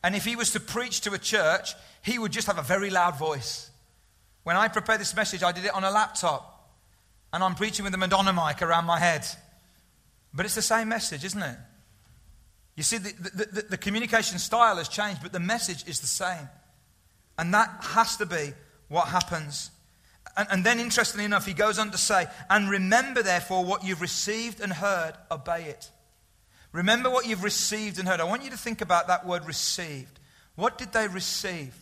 And 0.04 0.14
if 0.14 0.26
he 0.26 0.36
was 0.36 0.50
to 0.50 0.60
preach 0.60 1.00
to 1.00 1.14
a 1.14 1.18
church, 1.18 1.74
he 2.02 2.18
would 2.18 2.30
just 2.30 2.46
have 2.46 2.58
a 2.58 2.62
very 2.62 2.90
loud 2.90 3.18
voice. 3.18 3.70
When 4.42 4.54
I 4.54 4.68
prepared 4.68 5.00
this 5.00 5.16
message, 5.16 5.42
I 5.42 5.50
did 5.50 5.64
it 5.64 5.74
on 5.74 5.82
a 5.82 5.90
laptop. 5.90 6.68
And 7.32 7.42
I'm 7.42 7.54
preaching 7.54 7.86
with 7.86 7.94
a 7.94 7.96
Madonna 7.96 8.34
mic 8.34 8.60
around 8.60 8.84
my 8.84 8.98
head. 8.98 9.26
But 10.34 10.44
it's 10.44 10.56
the 10.56 10.60
same 10.60 10.90
message, 10.90 11.24
isn't 11.24 11.42
it? 11.42 11.56
You 12.76 12.82
see, 12.82 12.98
the, 12.98 13.12
the, 13.12 13.44
the, 13.46 13.62
the 13.70 13.76
communication 13.78 14.38
style 14.38 14.76
has 14.76 14.88
changed, 14.88 15.22
but 15.22 15.32
the 15.32 15.40
message 15.40 15.88
is 15.88 16.00
the 16.00 16.06
same. 16.06 16.50
And 17.38 17.54
that 17.54 17.70
has 17.80 18.18
to 18.18 18.26
be 18.26 18.52
what 18.88 19.08
happens. 19.08 19.70
And, 20.36 20.48
and, 20.50 20.64
then, 20.64 20.80
interestingly 20.80 21.24
enough, 21.24 21.46
he 21.46 21.54
goes 21.54 21.78
on 21.78 21.90
to 21.92 21.98
say, 21.98 22.26
And 22.50 22.68
remember, 22.68 23.22
therefore, 23.22 23.64
what 23.64 23.84
you've 23.84 24.02
received 24.02 24.60
and 24.60 24.70
heard, 24.70 25.14
obey 25.30 25.64
it. 25.64 25.90
Remember 26.74 27.08
what 27.08 27.24
you've 27.24 27.44
received 27.44 28.00
and 28.00 28.08
heard. 28.08 28.18
I 28.18 28.24
want 28.24 28.42
you 28.42 28.50
to 28.50 28.56
think 28.56 28.80
about 28.80 29.06
that 29.06 29.24
word 29.24 29.46
received. 29.46 30.18
What 30.56 30.76
did 30.76 30.92
they 30.92 31.06
receive? 31.06 31.72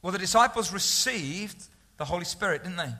Well, 0.00 0.12
the 0.12 0.18
disciples 0.18 0.72
received 0.72 1.62
the 1.98 2.06
Holy 2.06 2.24
Spirit, 2.24 2.64
didn't 2.64 2.78
they? 2.78 2.94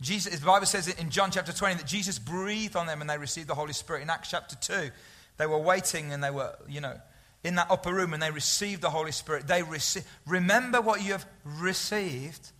Jesus, 0.00 0.38
the 0.38 0.46
Bible 0.46 0.64
says 0.64 0.88
in 0.88 1.10
John 1.10 1.30
chapter 1.30 1.52
20 1.52 1.74
that 1.74 1.86
Jesus 1.86 2.18
breathed 2.18 2.76
on 2.76 2.86
them 2.86 3.02
and 3.02 3.10
they 3.10 3.18
received 3.18 3.46
the 3.46 3.54
Holy 3.54 3.74
Spirit. 3.74 4.00
In 4.00 4.08
Acts 4.08 4.30
chapter 4.30 4.56
2, 4.56 4.90
they 5.36 5.44
were 5.44 5.58
waiting 5.58 6.14
and 6.14 6.24
they 6.24 6.30
were, 6.30 6.56
you 6.66 6.80
know, 6.80 6.98
in 7.44 7.56
that 7.56 7.70
upper 7.70 7.92
room 7.92 8.14
and 8.14 8.22
they 8.22 8.30
received 8.30 8.80
the 8.80 8.88
Holy 8.88 9.12
Spirit. 9.12 9.46
They 9.46 9.60
rece- 9.60 10.04
remember 10.26 10.80
what 10.80 11.04
you 11.04 11.12
have 11.12 11.26
received 11.44 12.52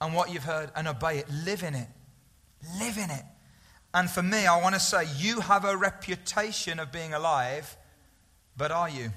and 0.00 0.14
what 0.14 0.32
you've 0.32 0.44
heard 0.44 0.70
and 0.74 0.88
obey 0.88 1.18
it. 1.18 1.26
Live 1.44 1.62
in 1.62 1.74
it. 1.74 1.88
Live 2.80 2.96
in 2.96 3.10
it. 3.10 3.24
And 3.98 4.08
for 4.08 4.22
me, 4.22 4.46
I 4.46 4.62
want 4.62 4.76
to 4.76 4.80
say, 4.80 5.06
you 5.16 5.40
have 5.40 5.64
a 5.64 5.76
reputation 5.76 6.78
of 6.78 6.92
being 6.92 7.14
alive, 7.14 7.76
but 8.56 8.70
are 8.70 8.88
you? 8.88 9.10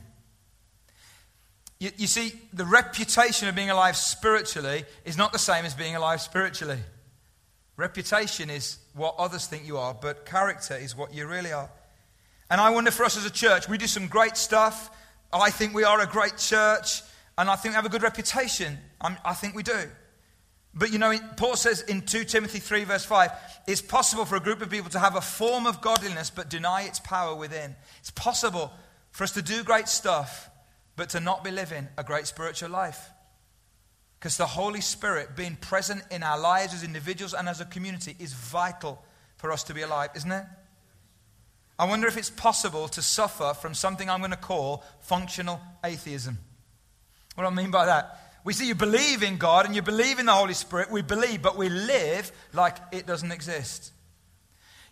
You, 1.80 1.92
you 1.98 2.08
see, 2.08 2.34
the 2.52 2.66
reputation 2.66 3.48
of 3.48 3.54
being 3.54 3.70
alive 3.70 3.96
spiritually 3.96 4.86
is 5.06 5.18
not 5.18 5.34
the 5.34 5.38
same 5.38 5.66
as 5.66 5.76
being 5.76 5.96
alive 5.96 6.20
spiritually. 6.20 6.80
Reputation 7.78 8.50
is 8.50 8.80
what 8.96 9.14
others 9.20 9.46
think 9.46 9.68
you 9.68 9.78
are, 9.78 9.94
but 9.94 10.26
character 10.26 10.76
is 10.76 10.98
what 10.98 11.14
you 11.14 11.28
really 11.28 11.54
are. 11.54 11.70
And 12.50 12.60
I 12.60 12.72
wonder 12.72 12.90
for 12.90 13.04
us 13.04 13.16
as 13.16 13.24
a 13.24 13.30
church, 13.30 13.70
we 13.70 13.78
do 13.78 13.86
some 13.86 14.08
great 14.08 14.36
stuff. 14.36 14.90
I 15.32 15.52
think 15.52 15.76
we 15.76 15.84
are 15.84 16.02
a 16.02 16.08
great 16.08 16.38
church, 16.38 17.04
and 17.38 17.52
I 17.52 17.56
think 17.56 17.74
we 17.74 17.76
have 17.76 17.86
a 17.86 17.90
good 17.90 18.02
reputation. 18.02 18.80
I'm, 19.00 19.16
i 19.24 19.36
think 19.36 19.54
we 19.54 19.62
do. 19.62 19.92
But 20.74 20.92
you 20.92 21.00
know, 21.00 21.14
Paul 21.36 21.56
says 21.56 21.82
in 21.82 22.02
2 22.02 22.24
Timothy 22.24 22.60
3, 22.60 22.86
verse 22.86 23.04
5, 23.04 23.32
it's 23.68 23.82
possible 23.82 24.26
for 24.26 24.38
a 24.38 24.40
group 24.40 24.62
of 24.62 24.70
people 24.70 24.90
to 24.92 25.00
have 25.00 25.16
a 25.16 25.22
form 25.22 25.66
of 25.66 25.82
godliness 25.82 26.30
but 26.30 26.50
deny 26.50 26.84
its 26.84 27.00
power 27.00 27.36
within. 27.36 27.76
It's 28.00 28.12
possible 28.12 28.72
for 29.12 29.24
us 29.24 29.32
to 29.34 29.42
do 29.42 29.64
great 29.64 29.90
stuff 29.90 30.50
but 30.96 31.10
to 31.10 31.20
not 31.20 31.44
be 31.44 31.52
living 31.52 31.88
a 31.98 32.04
great 32.04 32.28
spiritual 32.28 32.70
life. 32.70 33.10
Because 34.20 34.38
the 34.38 34.46
Holy 34.46 34.82
Spirit 34.82 35.36
being 35.36 35.56
present 35.56 36.04
in 36.12 36.24
our 36.24 36.40
lives 36.40 36.74
as 36.74 36.84
individuals 36.84 37.34
and 37.34 37.50
as 37.50 37.60
a 37.60 37.66
community 37.66 38.16
is 38.20 38.34
vital 38.34 39.04
for 39.38 39.52
us 39.52 39.64
to 39.64 39.74
be 39.74 39.82
alive, 39.82 40.12
isn't 40.16 40.32
it? 40.32 40.46
I 41.80 41.86
wonder 41.86 42.08
if 42.08 42.16
it's 42.16 42.30
possible 42.30 42.88
to 42.90 43.02
suffer 43.02 43.56
from 43.60 43.74
something 43.74 44.10
I'm 44.10 44.20
going 44.20 44.30
to 44.30 44.38
call 44.38 44.84
functional 45.00 45.60
atheism. 45.84 46.38
What 47.34 47.44
do 47.44 47.50
I 47.50 47.54
mean 47.54 47.72
by 47.72 47.88
that? 47.88 48.31
We 48.44 48.54
see 48.54 48.68
you 48.68 48.76
believe 48.76 49.22
in 49.24 49.38
God 49.38 49.66
and 49.66 49.76
you 49.76 49.82
believe 49.82 50.20
in 50.20 50.26
the 50.26 50.34
Holy 50.34 50.54
Spirit. 50.54 50.90
We 50.90 51.02
believe, 51.02 51.42
but 51.42 51.58
we 51.58 51.70
live 51.70 52.32
like 52.54 52.78
it 52.92 53.06
doesn't 53.06 53.32
exist. 53.32 53.92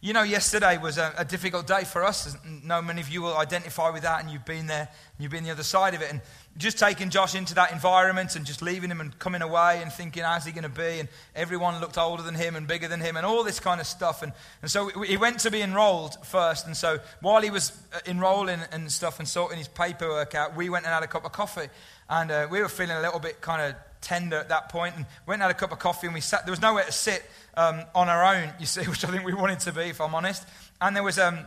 You 0.01 0.13
know, 0.13 0.23
yesterday 0.23 0.77
was 0.77 0.97
a, 0.97 1.13
a, 1.17 1.25
difficult 1.25 1.67
day 1.67 1.83
for 1.83 2.05
us. 2.05 2.33
No, 2.63 2.81
many 2.81 3.01
of 3.01 3.09
you 3.09 3.21
will 3.21 3.35
identify 3.35 3.89
with 3.89 4.03
that, 4.03 4.23
and 4.23 4.31
you've 4.31 4.45
been 4.45 4.65
there, 4.65 4.87
you've 5.17 5.31
been 5.31 5.43
the 5.43 5.51
other 5.51 5.63
side 5.63 5.93
of 5.93 6.01
it. 6.01 6.09
And 6.09 6.21
just 6.55 6.79
taking 6.79 7.09
Josh 7.09 7.35
into 7.35 7.53
that 7.55 7.73
environment 7.73 8.37
and 8.37 8.45
just 8.45 8.61
leaving 8.61 8.89
him 8.89 9.01
and 9.01 9.19
coming 9.19 9.41
away 9.41 9.81
and 9.81 9.91
thinking, 9.91 10.23
how's 10.23 10.45
he 10.45 10.53
going 10.53 10.63
to 10.63 10.69
be? 10.69 11.01
And 11.01 11.09
everyone 11.35 11.81
looked 11.81 11.97
older 11.97 12.23
than 12.23 12.35
him 12.35 12.55
and 12.55 12.65
bigger 12.65 12.87
than 12.87 13.01
him, 13.01 13.17
and 13.17 13.25
all 13.25 13.43
this 13.43 13.59
kind 13.59 13.81
of 13.81 13.87
stuff. 13.87 14.21
And, 14.23 14.31
and 14.61 14.71
so 14.71 14.87
he 14.87 15.17
went 15.17 15.39
to 15.39 15.51
be 15.51 15.61
enrolled 15.61 16.15
first. 16.25 16.65
And 16.65 16.77
so 16.77 16.99
while 17.19 17.41
he 17.41 17.49
was 17.49 17.73
uh, 17.93 17.99
enrolling 18.05 18.61
and 18.71 18.89
stuff 18.89 19.19
and 19.19 19.27
sorting 19.27 19.57
his 19.57 19.67
paperwork 19.67 20.33
out, 20.33 20.55
we 20.55 20.69
went 20.69 20.85
and 20.85 20.93
had 20.93 21.03
a 21.03 21.07
cup 21.07 21.25
of 21.25 21.33
coffee. 21.33 21.67
And 22.09 22.31
uh, 22.31 22.47
we 22.49 22.61
were 22.61 22.69
feeling 22.69 22.97
a 22.97 23.01
little 23.01 23.19
bit 23.19 23.39
kind 23.41 23.61
of 23.61 23.75
tender 24.01 24.37
at 24.37 24.49
that 24.49 24.69
point 24.69 24.95
and 24.95 25.05
went 25.25 25.41
and 25.41 25.43
had 25.43 25.51
a 25.51 25.59
cup 25.59 25.71
of 25.71 25.79
coffee 25.79 26.07
and 26.07 26.13
we 26.13 26.21
sat 26.21 26.45
there 26.45 26.51
was 26.51 26.61
nowhere 26.61 26.85
to 26.85 26.91
sit 26.91 27.29
um, 27.55 27.81
on 27.93 28.07
our 28.07 28.23
own 28.23 28.49
you 28.59 28.65
see 28.65 28.81
which 28.89 29.03
i 29.03 29.09
think 29.09 29.25
we 29.25 29.33
wanted 29.33 29.59
to 29.59 29.73
be 29.73 29.81
if 29.81 29.99
i'm 29.99 30.15
honest. 30.15 30.47
And 30.81 30.95
there 30.95 31.03
was 31.03 31.19
um 31.19 31.39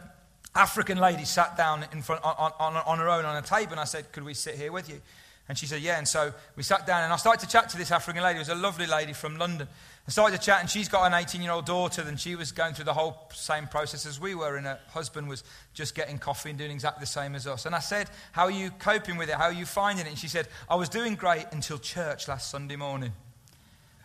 african 0.55 0.99
lady 0.99 1.25
sat 1.25 1.57
down 1.57 1.85
in 1.93 2.03
front 2.03 2.23
on, 2.23 2.53
on, 2.61 2.77
on 2.77 2.99
her 2.99 3.09
own 3.09 3.25
on 3.25 3.37
a 3.37 3.43
table 3.43 3.73
and 3.73 3.81
i 3.81 3.85
said 3.85 4.11
could 4.13 4.25
we 4.25 4.35
sit 4.35 4.55
here 4.57 4.73
with 4.73 4.89
you? 4.89 5.01
And 5.49 5.59
she 5.59 5.67
said 5.67 5.83
yeah. 5.83 5.99
And 5.99 6.07
so 6.07 6.33
we 6.57 6.63
sat 6.63 6.87
down 6.87 7.03
and 7.03 7.13
i 7.13 7.17
started 7.17 7.41
to 7.47 7.51
chat 7.51 7.69
to 7.71 7.79
this 7.79 7.91
african 7.91 8.23
lady 8.23 8.37
it 8.37 8.41
was 8.41 8.49
a 8.51 8.55
lovely 8.55 8.87
lady 8.87 9.15
from 9.15 9.39
london 9.39 9.69
I 10.07 10.11
started 10.11 10.41
to 10.41 10.45
chat, 10.45 10.61
and 10.61 10.69
she's 10.69 10.89
got 10.89 11.07
an 11.07 11.15
18 11.15 11.43
year 11.43 11.53
old 11.53 11.65
daughter, 11.65 12.03
and 12.03 12.19
she 12.19 12.35
was 12.35 12.51
going 12.51 12.75
through 12.75 12.87
the 12.87 12.93
whole 12.93 13.29
same 13.33 13.69
process 13.69 14.05
as 14.05 14.21
we 14.21 14.35
were, 14.35 14.57
and 14.57 14.67
her 14.67 14.81
husband 14.91 15.29
was 15.29 15.45
just 15.75 15.95
getting 15.95 16.19
coffee 16.19 16.51
and 16.51 16.59
doing 16.59 16.73
exactly 16.73 17.01
the 17.01 17.07
same 17.07 17.37
as 17.37 17.47
us. 17.47 17.67
And 17.67 17.75
I 17.75 17.79
said, 17.79 18.11
How 18.33 18.45
are 18.45 18.51
you 18.51 18.71
coping 18.71 19.17
with 19.17 19.29
it? 19.29 19.37
How 19.37 19.45
are 19.45 19.53
you 19.53 19.65
finding 19.65 20.07
it? 20.07 20.09
And 20.09 20.19
she 20.19 20.27
said, 20.27 20.49
I 20.69 20.75
was 20.75 20.89
doing 20.89 21.15
great 21.15 21.47
until 21.53 21.79
church 21.79 22.27
last 22.27 22.51
Sunday 22.51 22.75
morning. 22.75 23.13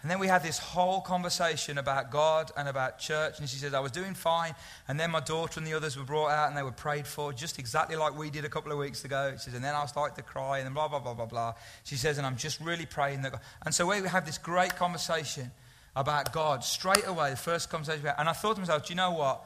And 0.04 0.12
then 0.12 0.20
we 0.20 0.28
had 0.28 0.44
this 0.44 0.60
whole 0.60 1.02
conversation 1.02 1.80
about 1.80 2.12
God 2.12 2.52
and 2.56 2.70
about 2.70 3.00
church. 3.00 3.40
And 3.40 3.50
she 3.50 3.58
said, 3.58 3.74
I 3.74 3.80
was 3.80 3.92
doing 3.92 4.14
fine. 4.14 4.54
And 4.88 5.00
then 5.00 5.10
my 5.10 5.20
daughter 5.20 5.60
and 5.60 5.66
the 5.66 5.74
others 5.74 5.98
were 5.98 6.04
brought 6.04 6.30
out 6.30 6.48
and 6.48 6.56
they 6.56 6.62
were 6.62 6.72
prayed 6.72 7.08
for, 7.08 7.34
just 7.34 7.58
exactly 7.58 7.96
like 7.96 8.16
we 8.16 8.30
did 8.30 8.46
a 8.46 8.50
couple 8.50 8.72
of 8.72 8.78
weeks 8.78 9.04
ago. 9.04 9.32
She 9.34 9.46
says, 9.46 9.56
and 9.56 9.64
then 9.64 9.74
I 9.74 9.86
started 9.88 10.16
to 10.16 10.22
cry 10.22 10.60
and 10.60 10.74
blah, 10.74 10.88
blah, 10.88 11.00
blah, 11.00 11.16
blah, 11.16 11.26
blah. 11.26 11.56
She 11.84 11.96
says, 11.96 12.20
and 12.20 12.28
I'm 12.28 12.38
just 12.38 12.62
really 12.62 12.86
praying 12.86 13.24
that 13.24 13.32
God. 13.32 13.42
And 13.66 13.74
so 13.74 13.88
we 13.88 14.08
have 14.08 14.26
this 14.26 14.38
great 14.38 14.76
conversation 14.76 15.52
about 15.98 16.32
God 16.32 16.64
straight 16.64 17.08
away, 17.08 17.32
the 17.32 17.36
first 17.36 17.70
conversation 17.70 18.02
about, 18.02 18.20
and 18.20 18.30
I 18.30 18.34
thought 18.34 18.54
to 18.56 18.62
myself, 18.62 18.86
do 18.86 18.94
you 18.94 18.96
know 18.96 19.12
what? 19.12 19.44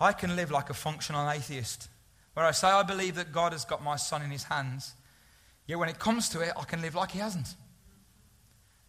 I 0.00 0.12
can 0.12 0.34
live 0.34 0.50
like 0.50 0.70
a 0.70 0.74
functional 0.74 1.30
atheist, 1.30 1.88
where 2.32 2.46
I 2.46 2.52
say 2.52 2.68
I 2.68 2.82
believe 2.82 3.14
that 3.16 3.30
God 3.30 3.52
has 3.52 3.66
got 3.66 3.84
my 3.84 3.96
son 3.96 4.22
in 4.22 4.30
his 4.30 4.44
hands, 4.44 4.94
yet 5.66 5.78
when 5.78 5.90
it 5.90 5.98
comes 5.98 6.30
to 6.30 6.40
it, 6.40 6.52
I 6.56 6.64
can 6.64 6.80
live 6.80 6.94
like 6.94 7.10
he 7.10 7.18
hasn't. 7.18 7.54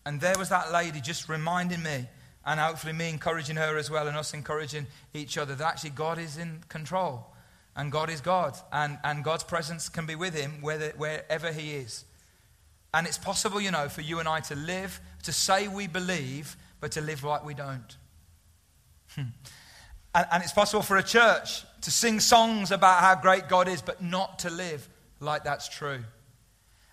And 0.06 0.22
there 0.22 0.38
was 0.38 0.48
that 0.50 0.72
lady 0.72 1.02
just 1.02 1.28
reminding 1.28 1.84
me, 1.84 2.08
and 2.46 2.60
hopefully 2.60 2.94
me 2.94 3.10
encouraging 3.10 3.58
her 3.58 3.78
as 3.78 3.92
well, 3.92 4.08
and 4.08 4.16
us 4.16 4.34
encouraging 4.34 4.88
each 5.14 5.38
other, 5.38 5.56
that 5.56 5.68
actually 5.68 5.90
God 5.90 6.18
is 6.18 6.38
in 6.38 6.64
control, 6.70 7.34
and 7.76 7.92
God 7.92 8.10
is 8.10 8.22
God, 8.22 8.58
and, 8.72 8.98
and 9.04 9.26
God's 9.26 9.44
presence 9.44 9.90
can 9.90 10.06
be 10.06 10.16
with 10.16 10.34
him 10.34 10.62
whether, 10.62 10.94
wherever 10.98 11.52
he 11.52 11.74
is. 11.74 12.06
And 12.94 13.06
it's 13.06 13.18
possible, 13.18 13.60
you 13.60 13.72
know, 13.72 13.90
for 13.90 14.00
you 14.00 14.20
and 14.20 14.28
I 14.30 14.40
to 14.40 14.56
live, 14.56 15.02
to 15.24 15.34
say 15.34 15.68
we 15.68 15.88
believe, 15.88 16.56
but 16.80 16.92
to 16.94 17.02
live 17.02 17.24
like 17.24 17.46
we 17.46 17.54
don't. 17.54 17.98
Hmm. 19.16 19.22
and, 20.14 20.28
and 20.32 20.44
it's 20.44 20.54
possible 20.54 20.84
for 20.84 20.98
a 20.98 21.04
church 21.04 21.64
to 21.82 21.92
sing 21.92 22.20
songs 22.20 22.72
about 22.72 23.02
how 23.02 23.16
great 23.16 23.48
God 23.48 23.68
is, 23.68 23.82
but 23.82 24.02
not 24.02 24.40
to 24.40 24.50
live 24.50 24.88
like 25.20 25.44
that's 25.44 25.68
true. 25.70 26.00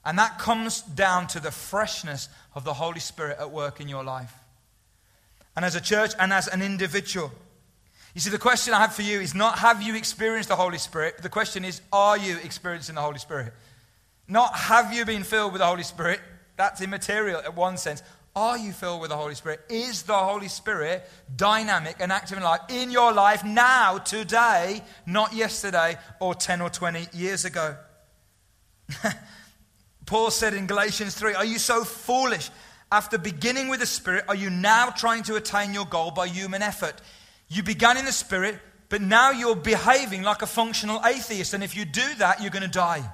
And 0.05 0.19
that 0.19 0.39
comes 0.39 0.83
down 0.83 1.27
to 1.29 1.41
the 1.41 1.51
freshness 1.51 2.29
of 2.55 2.65
the 2.65 2.75
Holy 2.75 3.01
Spirit 3.01 3.39
at 3.41 3.51
work 3.51 3.81
in 3.81 3.89
your 3.89 4.05
life. 4.05 4.33
And 5.57 5.65
as 5.65 5.75
a 5.75 5.81
church 5.81 6.13
and 6.19 6.33
as 6.33 6.47
an 6.49 6.63
individual. 6.63 7.33
You 8.15 8.21
see, 8.21 8.31
the 8.31 8.39
question 8.39 8.75
I 8.75 8.81
have 8.81 8.95
for 8.95 9.03
you 9.03 9.21
is 9.21 9.35
not 9.35 9.59
have 9.59 9.83
you 9.83 9.97
experienced 9.97 10.49
the 10.49 10.57
Holy 10.57 10.79
Spirit? 10.79 11.23
The 11.23 11.29
question 11.29 11.65
is, 11.65 11.81
are 11.93 12.19
you 12.19 12.39
experiencing 12.43 12.95
the 12.97 13.01
Holy 13.01 13.19
Spirit? 13.19 13.53
Not 14.29 14.55
have 14.55 14.93
you 14.93 15.05
been 15.05 15.23
filled 15.23 15.53
with 15.53 15.61
the 15.61 15.67
Holy 15.67 15.83
Spirit? 15.83 16.21
That's 16.57 16.81
immaterial 16.81 17.41
in 17.41 17.55
one 17.55 17.77
sense. 17.77 18.03
Are 18.37 18.59
you 18.59 18.73
filled 18.73 19.01
with 19.01 19.11
the 19.11 19.17
Holy 19.17 19.37
Spirit? 19.37 19.61
Is 19.69 20.03
the 20.03 20.17
Holy 20.17 20.49
Spirit 20.49 21.09
dynamic 21.37 21.97
and 22.01 22.11
active 22.11 22.37
in 22.37 22.43
life 22.43 22.63
in 22.69 22.91
your 22.91 23.13
life 23.13 23.45
now, 23.45 23.99
today, 23.99 24.83
not 25.07 25.33
yesterday 25.33 25.97
or 26.21 26.35
10 26.35 26.61
or 26.61 26.69
20 26.69 27.07
years 27.13 27.45
ago? 27.45 27.77
Paul 30.07 30.31
said 30.31 30.53
in 30.55 30.67
Galatians 30.67 31.15
3 31.15 31.35
Are 31.35 31.45
you 31.45 31.59
so 31.59 31.85
foolish? 31.85 32.51
After 32.91 33.19
beginning 33.19 33.69
with 33.69 33.81
the 33.81 33.87
Spirit, 33.87 34.25
are 34.29 34.35
you 34.35 34.51
now 34.51 34.91
trying 34.91 35.23
to 35.25 35.37
attain 35.37 35.73
your 35.73 35.87
goal 35.87 36.11
by 36.11 36.27
human 36.27 36.63
effort? 36.63 36.95
You 37.49 37.63
began 37.63 37.97
in 37.97 38.05
the 38.05 38.13
Spirit, 38.13 38.59
but 38.89 39.01
now 39.01 39.31
you're 39.31 39.57
behaving 39.57 40.23
like 40.23 40.43
a 40.43 40.47
functional 40.47 41.01
atheist. 41.05 41.55
And 41.55 41.65
if 41.65 41.77
you 41.77 41.85
do 41.85 42.15
that, 42.19 42.41
you're 42.41 42.51
going 42.51 42.63
to 42.63 42.69
die. 42.69 43.09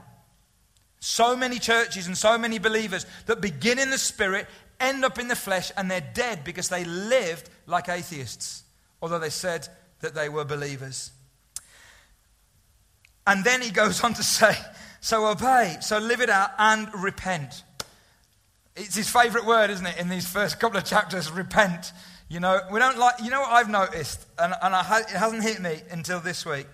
So 0.98 1.34
many 1.34 1.58
churches 1.58 2.06
and 2.06 2.18
so 2.18 2.36
many 2.36 2.58
believers 2.58 3.06
that 3.26 3.40
begin 3.40 3.78
in 3.78 3.90
the 3.90 3.98
Spirit 3.98 4.48
end 4.80 5.04
up 5.04 5.18
in 5.18 5.28
the 5.28 5.36
flesh 5.36 5.70
and 5.76 5.90
they're 5.90 6.10
dead 6.14 6.42
because 6.44 6.68
they 6.68 6.84
lived 6.84 7.48
like 7.66 7.88
atheists, 7.88 8.64
although 9.00 9.18
they 9.18 9.30
said 9.30 9.68
that 10.00 10.14
they 10.14 10.28
were 10.28 10.44
believers. 10.44 11.12
And 13.26 13.44
then 13.44 13.62
he 13.62 13.70
goes 13.70 14.02
on 14.02 14.14
to 14.14 14.22
say, 14.24 14.56
So 15.00 15.26
obey, 15.26 15.76
so 15.80 15.98
live 15.98 16.20
it 16.20 16.30
out 16.30 16.50
and 16.58 16.88
repent. 16.94 17.62
It's 18.76 18.96
his 18.96 19.10
favorite 19.10 19.44
word, 19.44 19.70
isn't 19.70 19.86
it, 19.86 19.98
in 19.98 20.08
these 20.08 20.28
first 20.28 20.58
couple 20.58 20.78
of 20.78 20.84
chapters 20.84 21.30
repent. 21.30 21.92
You 22.28 22.40
know, 22.40 22.60
we 22.72 22.78
don't 22.78 22.96
like, 22.96 23.16
you 23.22 23.30
know 23.30 23.40
what 23.40 23.50
I've 23.50 23.68
noticed, 23.68 24.24
and, 24.38 24.54
and 24.62 24.74
ha- 24.74 25.02
it 25.08 25.16
hasn't 25.16 25.42
hit 25.42 25.60
me 25.60 25.82
until 25.90 26.20
this 26.20 26.46
week. 26.46 26.66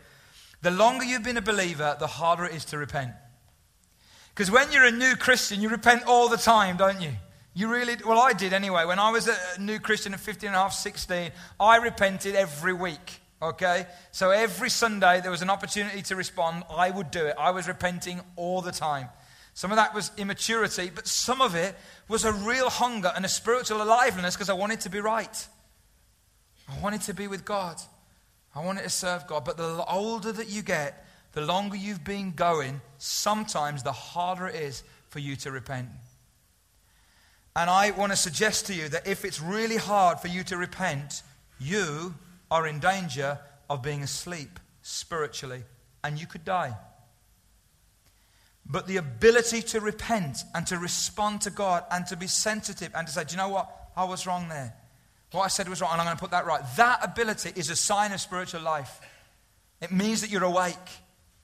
The 0.63 0.71
longer 0.71 1.05
you've 1.05 1.23
been 1.23 1.39
a 1.39 1.43
believer, 1.43 1.97
the 1.99 2.07
harder 2.07 2.45
it 2.45 2.55
is 2.55 2.67
to 2.67 2.79
repent. 2.79 3.13
Because 4.35 4.51
when 4.51 4.71
you're 4.71 4.85
a 4.85 4.91
new 4.91 5.17
Christian, 5.17 5.63
you 5.63 5.71
repent 5.71 6.05
all 6.07 6.29
the 6.29 6.37
time, 6.37 6.77
don't 6.77 7.01
you? 7.01 7.13
You 7.57 7.69
really, 7.69 7.97
well, 8.07 8.21
I 8.21 8.35
did 8.35 8.53
anyway. 8.53 8.85
When 8.85 8.99
I 8.99 9.11
was 9.11 9.29
a 9.29 9.37
new 9.59 9.79
Christian 9.79 10.13
at 10.13 10.21
15 10.21 10.49
and 10.49 10.57
a 10.57 10.59
half, 10.59 10.75
16, 10.75 11.31
I 11.59 11.79
repented 11.79 12.35
every 12.35 12.75
week. 12.75 13.21
Okay? 13.41 13.87
So 14.11 14.31
every 14.31 14.69
Sunday 14.69 15.23
there 15.23 15.31
was 15.31 15.41
an 15.41 15.49
opportunity 15.49 16.03
to 16.03 16.17
respond. 16.17 16.65
I 16.71 16.91
would 16.91 17.11
do 17.11 17.25
it. 17.25 17.35
I 17.39 17.53
was 17.53 17.67
repenting 17.67 18.21
all 18.37 18.61
the 18.61 18.73
time. 18.73 19.09
Some 19.55 19.73
of 19.73 19.77
that 19.77 19.95
was 19.95 20.11
immaturity, 20.19 20.91
but 20.95 21.07
some 21.07 21.41
of 21.41 21.55
it 21.55 21.75
was 22.09 22.27
a 22.27 22.33
real 22.35 22.69
hunger 22.69 23.11
and 23.17 23.25
a 23.25 23.29
spiritual 23.29 23.81
aliveness 23.81 24.35
because 24.35 24.51
I 24.51 24.53
wanted 24.53 24.81
to 24.81 24.91
be 24.91 25.01
right. 25.01 25.49
I 26.69 26.79
wanted 26.83 27.01
to 27.03 27.15
be 27.15 27.27
with 27.27 27.47
God. 27.47 27.81
I 28.55 28.63
wanted 28.63 28.83
to 28.83 28.91
serve 28.91 29.27
God. 29.27 29.47
But 29.47 29.57
the 29.57 29.83
older 29.89 30.31
that 30.31 30.51
you 30.51 30.61
get, 30.61 31.07
the 31.33 31.41
longer 31.41 31.77
you've 31.77 32.05
been 32.05 32.33
going, 32.33 32.83
sometimes 32.99 33.83
the 33.83 33.93
harder 33.93 34.47
it 34.47 34.57
is 34.57 34.83
for 35.09 35.21
you 35.21 35.37
to 35.37 35.51
repent. 35.51 35.89
And 37.57 37.71
I 37.71 37.91
want 37.93 38.13
to 38.13 38.17
suggest 38.17 38.67
to 38.67 38.75
you 38.75 38.91
that 38.91 39.07
if 39.07 39.25
it's 39.25 39.41
really 39.41 39.79
hard 39.79 40.21
for 40.21 40.29
you 40.29 40.45
to 40.45 40.59
repent, 40.59 41.23
you 41.59 42.15
are 42.51 42.67
in 42.67 42.81
danger 42.81 43.39
of 43.71 43.83
being 43.83 44.03
asleep 44.03 44.61
spiritually 44.83 45.63
and 46.05 46.21
you 46.21 46.27
could 46.27 46.45
die. 46.45 46.77
But 48.67 48.87
the 48.87 48.99
ability 48.99 49.63
to 49.63 49.81
repent 49.81 50.39
and 50.55 50.67
to 50.67 50.77
respond 50.77 51.41
to 51.43 51.51
God 51.51 51.85
and 51.91 52.07
to 52.09 52.17
be 52.17 52.27
sensitive 52.27 52.91
and 52.95 53.07
to 53.07 53.13
say, 53.13 53.25
Do 53.25 53.33
you 53.33 53.39
know 53.39 53.49
what? 53.49 53.71
I 53.97 54.05
was 54.05 54.27
wrong 54.27 54.51
there. 54.51 54.75
What 55.33 55.45
I 55.45 55.49
said 55.49 55.67
was 55.67 55.81
wrong, 55.81 55.93
and 55.93 56.01
I'm 56.01 56.07
going 56.07 56.17
to 56.17 56.21
put 56.21 56.33
that 56.33 56.45
right. 56.45 56.63
That 56.77 57.01
ability 57.03 57.53
is 57.57 57.71
a 57.71 57.77
sign 57.77 58.13
of 58.13 58.21
spiritual 58.21 58.61
life. 58.61 59.01
It 59.81 59.93
means 59.93 60.21
that 60.21 60.31
you're 60.31 60.45
awake. 60.45 60.77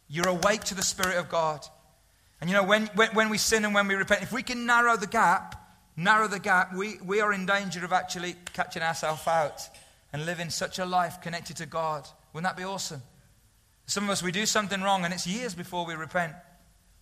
You're 0.09 0.29
awake 0.29 0.64
to 0.64 0.75
the 0.75 0.83
Spirit 0.83 1.16
of 1.16 1.31
God. 1.31 1.64
And 2.40 2.51
you 2.51 2.57
know, 2.57 2.64
when, 2.64 2.87
when, 2.94 3.09
when 3.14 3.31
we 3.31 3.38
sin 3.38 3.64
and 3.64 3.75
when 3.75 3.88
we 3.88 3.94
repent, 3.94 4.22
if 4.22 4.33
we 4.33 4.42
can 4.42 4.66
narrow 4.66 4.96
the 4.96 5.07
gap, 5.07 5.62
narrow 5.96 6.28
the 6.28 6.38
gap, 6.38 6.74
we, 6.74 6.98
we 7.05 7.20
are 7.20 7.33
in 7.33 7.46
danger 7.46 7.85
of 7.85 7.92
actually 7.92 8.37
catching 8.52 8.83
ourselves 8.83 9.26
out 9.26 9.68
and 10.12 10.26
living 10.26 10.50
such 10.50 10.78
a 10.78 10.85
life 10.85 11.20
connected 11.20 11.57
to 11.59 11.66
God. 11.66 12.09
Wouldn't 12.33 12.48
that 12.48 12.57
be 12.57 12.64
awesome? 12.64 13.02
Some 13.87 14.05
of 14.05 14.11
us, 14.11 14.22
we 14.22 14.33
do 14.33 14.46
something 14.46 14.81
wrong 14.81 15.05
and 15.05 15.12
it's 15.12 15.26
years 15.26 15.55
before 15.55 15.85
we 15.85 15.94
repent. 15.94 16.33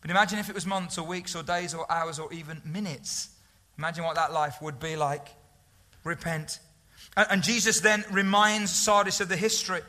But 0.00 0.10
imagine 0.10 0.38
if 0.38 0.48
it 0.48 0.54
was 0.54 0.66
months 0.66 0.98
or 0.98 1.06
weeks 1.06 1.36
or 1.36 1.42
days 1.42 1.74
or 1.74 1.90
hours 1.90 2.18
or 2.18 2.32
even 2.32 2.62
minutes. 2.64 3.28
Imagine 3.78 4.04
what 4.04 4.16
that 4.16 4.32
life 4.32 4.60
would 4.62 4.80
be 4.80 4.96
like. 4.96 5.28
Repent. 6.04 6.58
And, 7.16 7.26
and 7.30 7.42
Jesus 7.42 7.80
then 7.80 8.04
reminds 8.10 8.70
Sardis 8.70 9.20
of 9.20 9.28
the 9.28 9.36
history. 9.36 9.80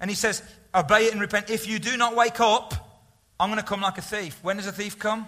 And 0.00 0.10
he 0.10 0.16
says, 0.16 0.42
Obey 0.74 1.06
it 1.06 1.12
and 1.12 1.20
repent. 1.20 1.50
If 1.50 1.66
you 1.66 1.78
do 1.78 1.96
not 1.96 2.14
wake 2.14 2.38
up, 2.38 2.74
I'm 3.40 3.48
going 3.50 3.60
to 3.60 3.66
come 3.66 3.80
like 3.80 3.98
a 3.98 4.02
thief. 4.02 4.38
When 4.42 4.56
does 4.56 4.66
a 4.66 4.72
thief 4.72 4.98
come? 4.98 5.26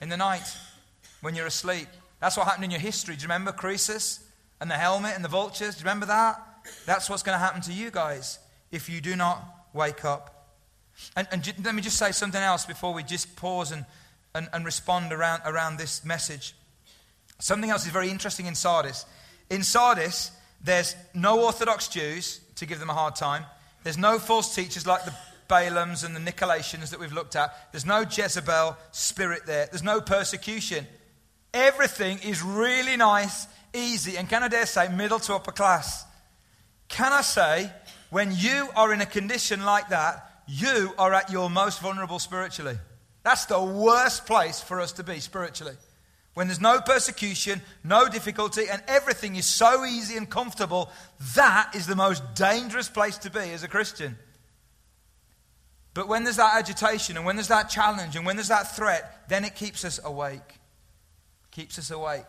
In 0.00 0.08
the 0.08 0.16
night, 0.16 0.56
when 1.20 1.34
you're 1.34 1.46
asleep. 1.46 1.88
That's 2.20 2.36
what 2.36 2.46
happened 2.46 2.64
in 2.64 2.70
your 2.70 2.80
history. 2.80 3.14
Do 3.16 3.22
you 3.22 3.26
remember 3.26 3.52
Croesus 3.52 4.24
and 4.60 4.70
the 4.70 4.74
helmet 4.74 5.12
and 5.14 5.24
the 5.24 5.28
vultures? 5.28 5.76
Do 5.76 5.80
you 5.80 5.84
remember 5.84 6.06
that? 6.06 6.42
That's 6.86 7.08
what's 7.08 7.22
going 7.22 7.36
to 7.36 7.44
happen 7.44 7.60
to 7.62 7.72
you 7.72 7.90
guys 7.90 8.38
if 8.70 8.88
you 8.88 9.00
do 9.00 9.16
not 9.16 9.42
wake 9.72 10.04
up. 10.04 10.34
And, 11.16 11.28
and 11.30 11.64
let 11.64 11.74
me 11.74 11.82
just 11.82 11.96
say 11.96 12.12
something 12.12 12.40
else 12.40 12.66
before 12.66 12.92
we 12.92 13.02
just 13.02 13.36
pause 13.36 13.70
and, 13.70 13.84
and, 14.34 14.48
and 14.52 14.64
respond 14.64 15.12
around, 15.12 15.42
around 15.44 15.78
this 15.78 16.04
message. 16.04 16.54
Something 17.38 17.70
else 17.70 17.86
is 17.86 17.92
very 17.92 18.10
interesting 18.10 18.46
in 18.46 18.54
Sardis. 18.54 19.06
In 19.48 19.62
Sardis, 19.62 20.32
there's 20.62 20.96
no 21.14 21.44
Orthodox 21.44 21.88
Jews 21.88 22.40
to 22.56 22.66
give 22.66 22.80
them 22.80 22.90
a 22.90 22.94
hard 22.94 23.14
time. 23.14 23.44
There's 23.84 23.96
no 23.96 24.18
false 24.18 24.54
teachers 24.54 24.86
like 24.86 25.04
the 25.04 25.14
Balaams 25.48 26.04
and 26.04 26.14
the 26.14 26.20
Nicolaitans 26.20 26.90
that 26.90 26.98
we've 26.98 27.12
looked 27.12 27.36
at. 27.36 27.72
There's 27.72 27.86
no 27.86 28.00
Jezebel 28.00 28.76
spirit 28.90 29.46
there. 29.46 29.66
There's 29.66 29.84
no 29.84 30.00
persecution. 30.00 30.86
Everything 31.58 32.20
is 32.20 32.40
really 32.40 32.96
nice, 32.96 33.48
easy, 33.74 34.16
and 34.16 34.28
can 34.28 34.44
I 34.44 34.48
dare 34.48 34.64
say, 34.64 34.88
middle 34.90 35.18
to 35.18 35.34
upper 35.34 35.50
class. 35.50 36.04
Can 36.86 37.12
I 37.12 37.22
say, 37.22 37.72
when 38.10 38.30
you 38.32 38.68
are 38.76 38.92
in 38.92 39.00
a 39.00 39.06
condition 39.06 39.64
like 39.64 39.88
that, 39.88 40.44
you 40.46 40.94
are 40.98 41.12
at 41.12 41.32
your 41.32 41.50
most 41.50 41.80
vulnerable 41.80 42.20
spiritually. 42.20 42.78
That's 43.24 43.46
the 43.46 43.60
worst 43.60 44.24
place 44.24 44.60
for 44.60 44.80
us 44.80 44.92
to 44.92 45.02
be 45.02 45.18
spiritually. 45.18 45.74
When 46.34 46.46
there's 46.46 46.60
no 46.60 46.80
persecution, 46.80 47.60
no 47.82 48.08
difficulty, 48.08 48.68
and 48.70 48.80
everything 48.86 49.34
is 49.34 49.44
so 49.44 49.84
easy 49.84 50.16
and 50.16 50.30
comfortable, 50.30 50.92
that 51.34 51.74
is 51.74 51.88
the 51.88 51.96
most 51.96 52.22
dangerous 52.36 52.88
place 52.88 53.18
to 53.18 53.30
be 53.30 53.40
as 53.40 53.64
a 53.64 53.68
Christian. 53.68 54.16
But 55.92 56.06
when 56.06 56.22
there's 56.22 56.36
that 56.36 56.56
agitation, 56.56 57.16
and 57.16 57.26
when 57.26 57.34
there's 57.34 57.48
that 57.48 57.68
challenge, 57.68 58.14
and 58.14 58.24
when 58.24 58.36
there's 58.36 58.46
that 58.46 58.76
threat, 58.76 59.28
then 59.28 59.44
it 59.44 59.56
keeps 59.56 59.84
us 59.84 59.98
awake 60.04 60.57
keeps 61.58 61.76
us 61.76 61.90
awake. 61.90 62.22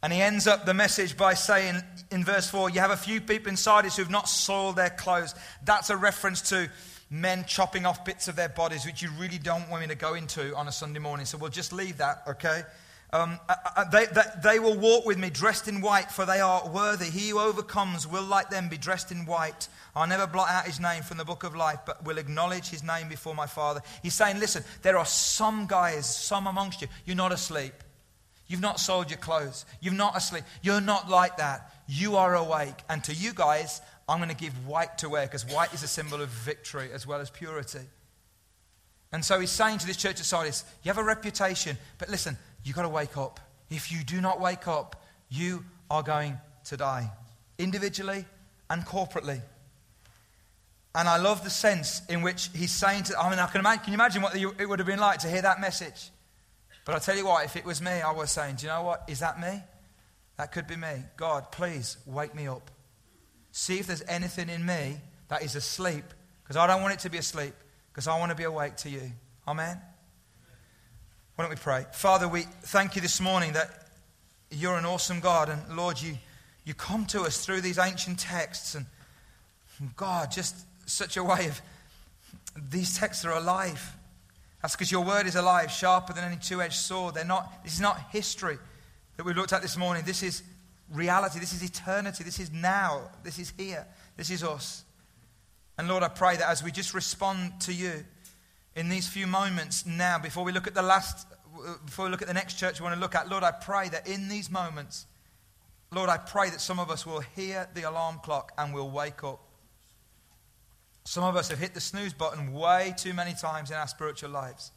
And 0.00 0.12
he 0.12 0.22
ends 0.22 0.46
up 0.46 0.64
the 0.64 0.74
message 0.74 1.16
by 1.16 1.34
saying 1.34 1.82
in 2.12 2.24
verse 2.24 2.48
4 2.48 2.70
You 2.70 2.78
have 2.78 2.92
a 2.92 2.96
few 2.96 3.20
people 3.20 3.48
in 3.48 3.56
Sardis 3.56 3.96
who 3.96 4.02
have 4.02 4.12
not 4.12 4.28
soiled 4.28 4.76
their 4.76 4.90
clothes. 4.90 5.34
That's 5.64 5.90
a 5.90 5.96
reference 5.96 6.40
to 6.50 6.70
men 7.10 7.44
chopping 7.48 7.84
off 7.84 8.04
bits 8.04 8.28
of 8.28 8.36
their 8.36 8.48
bodies, 8.48 8.86
which 8.86 9.02
you 9.02 9.10
really 9.18 9.38
don't 9.38 9.68
want 9.70 9.82
me 9.82 9.88
to 9.88 9.96
go 9.96 10.14
into 10.14 10.54
on 10.54 10.68
a 10.68 10.72
Sunday 10.72 11.00
morning. 11.00 11.26
So 11.26 11.36
we'll 11.36 11.50
just 11.50 11.72
leave 11.72 11.96
that, 11.96 12.22
okay? 12.28 12.62
Um, 13.10 13.38
uh, 13.48 13.54
uh, 13.76 13.84
they, 13.84 14.04
they, 14.06 14.22
they 14.42 14.58
will 14.58 14.76
walk 14.76 15.06
with 15.06 15.16
me 15.16 15.30
dressed 15.30 15.66
in 15.66 15.80
white, 15.80 16.10
for 16.10 16.26
they 16.26 16.40
are 16.40 16.68
worthy. 16.68 17.06
He 17.06 17.30
who 17.30 17.38
overcomes 17.38 18.06
will, 18.06 18.24
like 18.24 18.50
them, 18.50 18.68
be 18.68 18.76
dressed 18.76 19.10
in 19.10 19.24
white. 19.24 19.68
I'll 19.96 20.06
never 20.06 20.26
blot 20.26 20.50
out 20.50 20.66
his 20.66 20.78
name 20.78 21.02
from 21.02 21.16
the 21.16 21.24
book 21.24 21.42
of 21.42 21.56
life, 21.56 21.80
but 21.86 22.04
will 22.04 22.18
acknowledge 22.18 22.68
his 22.68 22.82
name 22.82 23.08
before 23.08 23.34
my 23.34 23.46
Father. 23.46 23.80
He's 24.02 24.14
saying, 24.14 24.38
listen, 24.38 24.62
there 24.82 24.98
are 24.98 25.06
some 25.06 25.66
guys, 25.66 26.14
some 26.14 26.46
amongst 26.46 26.82
you, 26.82 26.88
you're 27.06 27.16
not 27.16 27.32
asleep. 27.32 27.72
You've 28.46 28.60
not 28.60 28.80
sold 28.80 29.10
your 29.10 29.18
clothes. 29.18 29.64
You're 29.80 29.94
not 29.94 30.16
asleep. 30.16 30.44
You're 30.62 30.80
not 30.80 31.08
like 31.08 31.36
that. 31.38 31.72
You 31.86 32.16
are 32.16 32.34
awake. 32.34 32.76
And 32.88 33.04
to 33.04 33.14
you 33.14 33.32
guys, 33.34 33.80
I'm 34.08 34.18
going 34.18 34.30
to 34.30 34.36
give 34.36 34.66
white 34.66 34.98
to 34.98 35.08
wear 35.08 35.26
because 35.26 35.46
white 35.46 35.72
is 35.74 35.82
a 35.82 35.88
symbol 35.88 36.22
of 36.22 36.28
victory 36.30 36.90
as 36.92 37.06
well 37.06 37.20
as 37.20 37.28
purity. 37.28 37.80
And 39.12 39.24
so 39.24 39.40
he's 39.40 39.50
saying 39.50 39.78
to 39.78 39.86
this 39.86 39.96
church 39.96 40.20
of 40.20 40.26
Sardis, 40.26 40.64
you 40.82 40.90
have 40.90 40.98
a 40.98 41.04
reputation, 41.04 41.78
but 41.98 42.08
listen, 42.08 42.36
you've 42.68 42.76
got 42.76 42.82
to 42.82 42.88
wake 42.88 43.16
up. 43.16 43.40
If 43.70 43.90
you 43.90 44.04
do 44.04 44.20
not 44.20 44.40
wake 44.40 44.68
up, 44.68 45.04
you 45.28 45.64
are 45.90 46.02
going 46.02 46.38
to 46.66 46.76
die, 46.76 47.10
individually 47.58 48.26
and 48.70 48.84
corporately. 48.84 49.40
And 50.94 51.08
I 51.08 51.16
love 51.16 51.44
the 51.44 51.50
sense 51.50 52.02
in 52.08 52.22
which 52.22 52.50
he's 52.54 52.74
saying 52.74 53.04
to, 53.04 53.18
I 53.18 53.30
mean, 53.30 53.38
I 53.38 53.46
can, 53.46 53.60
imagine, 53.60 53.84
can 53.84 53.92
you 53.92 53.96
imagine 53.96 54.22
what 54.22 54.36
it 54.36 54.68
would 54.68 54.78
have 54.78 54.86
been 54.86 54.98
like 54.98 55.20
to 55.20 55.28
hear 55.28 55.42
that 55.42 55.60
message? 55.60 56.10
But 56.84 56.94
I 56.94 56.98
tell 56.98 57.16
you 57.16 57.26
what, 57.26 57.44
if 57.44 57.56
it 57.56 57.64
was 57.64 57.80
me, 57.82 57.90
I 57.90 58.12
was 58.12 58.30
saying, 58.30 58.56
do 58.56 58.66
you 58.66 58.72
know 58.72 58.82
what? 58.82 59.04
Is 59.08 59.20
that 59.20 59.40
me? 59.40 59.62
That 60.38 60.52
could 60.52 60.66
be 60.66 60.76
me. 60.76 61.04
God, 61.16 61.52
please 61.52 61.98
wake 62.06 62.34
me 62.34 62.48
up. 62.48 62.70
See 63.52 63.78
if 63.78 63.86
there's 63.86 64.02
anything 64.08 64.48
in 64.48 64.64
me 64.64 64.96
that 65.28 65.42
is 65.42 65.56
asleep, 65.56 66.04
because 66.42 66.56
I 66.56 66.66
don't 66.66 66.80
want 66.80 66.94
it 66.94 67.00
to 67.00 67.10
be 67.10 67.18
asleep, 67.18 67.54
because 67.92 68.08
I 68.08 68.18
want 68.18 68.30
to 68.30 68.36
be 68.36 68.44
awake 68.44 68.76
to 68.78 68.90
you. 68.90 69.12
Amen? 69.46 69.78
Why 71.38 71.44
don't 71.44 71.50
we 71.50 71.60
pray? 71.60 71.86
Father, 71.92 72.26
we 72.26 72.42
thank 72.62 72.96
you 72.96 73.00
this 73.00 73.20
morning 73.20 73.52
that 73.52 73.70
you're 74.50 74.76
an 74.76 74.84
awesome 74.84 75.20
God, 75.20 75.48
and 75.48 75.76
Lord, 75.76 76.02
you, 76.02 76.18
you 76.64 76.74
come 76.74 77.06
to 77.06 77.20
us 77.20 77.46
through 77.46 77.60
these 77.60 77.78
ancient 77.78 78.18
texts 78.18 78.74
and 78.74 78.86
God, 79.94 80.32
just 80.32 80.56
such 80.86 81.16
a 81.16 81.22
way 81.22 81.46
of 81.46 81.62
these 82.72 82.98
texts 82.98 83.24
are 83.24 83.30
alive. 83.30 83.94
That's 84.62 84.74
because 84.74 84.90
your 84.90 85.04
word 85.04 85.28
is 85.28 85.36
alive, 85.36 85.70
sharper 85.70 86.12
than 86.12 86.24
any 86.24 86.38
two 86.38 86.60
edged 86.60 86.74
sword. 86.74 87.14
They're 87.14 87.24
not, 87.24 87.62
this 87.62 87.74
is 87.74 87.80
not 87.80 88.00
history 88.10 88.58
that 89.16 89.24
we 89.24 89.32
looked 89.32 89.52
at 89.52 89.62
this 89.62 89.76
morning. 89.76 90.02
This 90.04 90.24
is 90.24 90.42
reality. 90.92 91.38
This 91.38 91.52
is 91.52 91.62
eternity. 91.62 92.24
This 92.24 92.40
is 92.40 92.50
now. 92.50 93.02
This 93.22 93.38
is 93.38 93.52
here. 93.56 93.86
This 94.16 94.30
is 94.30 94.42
us. 94.42 94.82
And 95.78 95.86
Lord, 95.86 96.02
I 96.02 96.08
pray 96.08 96.36
that 96.36 96.48
as 96.48 96.64
we 96.64 96.72
just 96.72 96.94
respond 96.94 97.60
to 97.60 97.72
you 97.72 98.04
in 98.76 98.88
these 98.88 99.08
few 99.08 99.26
moments 99.26 99.86
now, 99.86 100.18
before 100.18 100.44
we 100.44 100.52
look 100.52 100.66
at 100.66 100.74
the 100.74 100.82
last, 100.82 101.26
before 101.84 102.04
we 102.06 102.10
look 102.10 102.22
at 102.22 102.28
the 102.28 102.34
next 102.34 102.54
church 102.54 102.80
we 102.80 102.84
want 102.84 102.94
to 102.94 103.00
look 103.00 103.14
at, 103.14 103.28
Lord, 103.28 103.42
I 103.42 103.50
pray 103.50 103.88
that 103.88 104.06
in 104.06 104.28
these 104.28 104.50
moments, 104.50 105.06
Lord, 105.90 106.10
I 106.10 106.18
pray 106.18 106.50
that 106.50 106.60
some 106.60 106.78
of 106.78 106.90
us 106.90 107.06
will 107.06 107.20
hear 107.20 107.68
the 107.74 107.82
alarm 107.82 108.20
clock 108.22 108.52
and 108.58 108.74
will 108.74 108.90
wake 108.90 109.24
up. 109.24 109.40
Some 111.04 111.24
of 111.24 111.36
us 111.36 111.48
have 111.48 111.58
hit 111.58 111.72
the 111.72 111.80
snooze 111.80 112.12
button 112.12 112.52
way 112.52 112.94
too 112.96 113.14
many 113.14 113.32
times 113.32 113.70
in 113.70 113.76
our 113.76 113.88
spiritual 113.88 114.30
lives. 114.30 114.72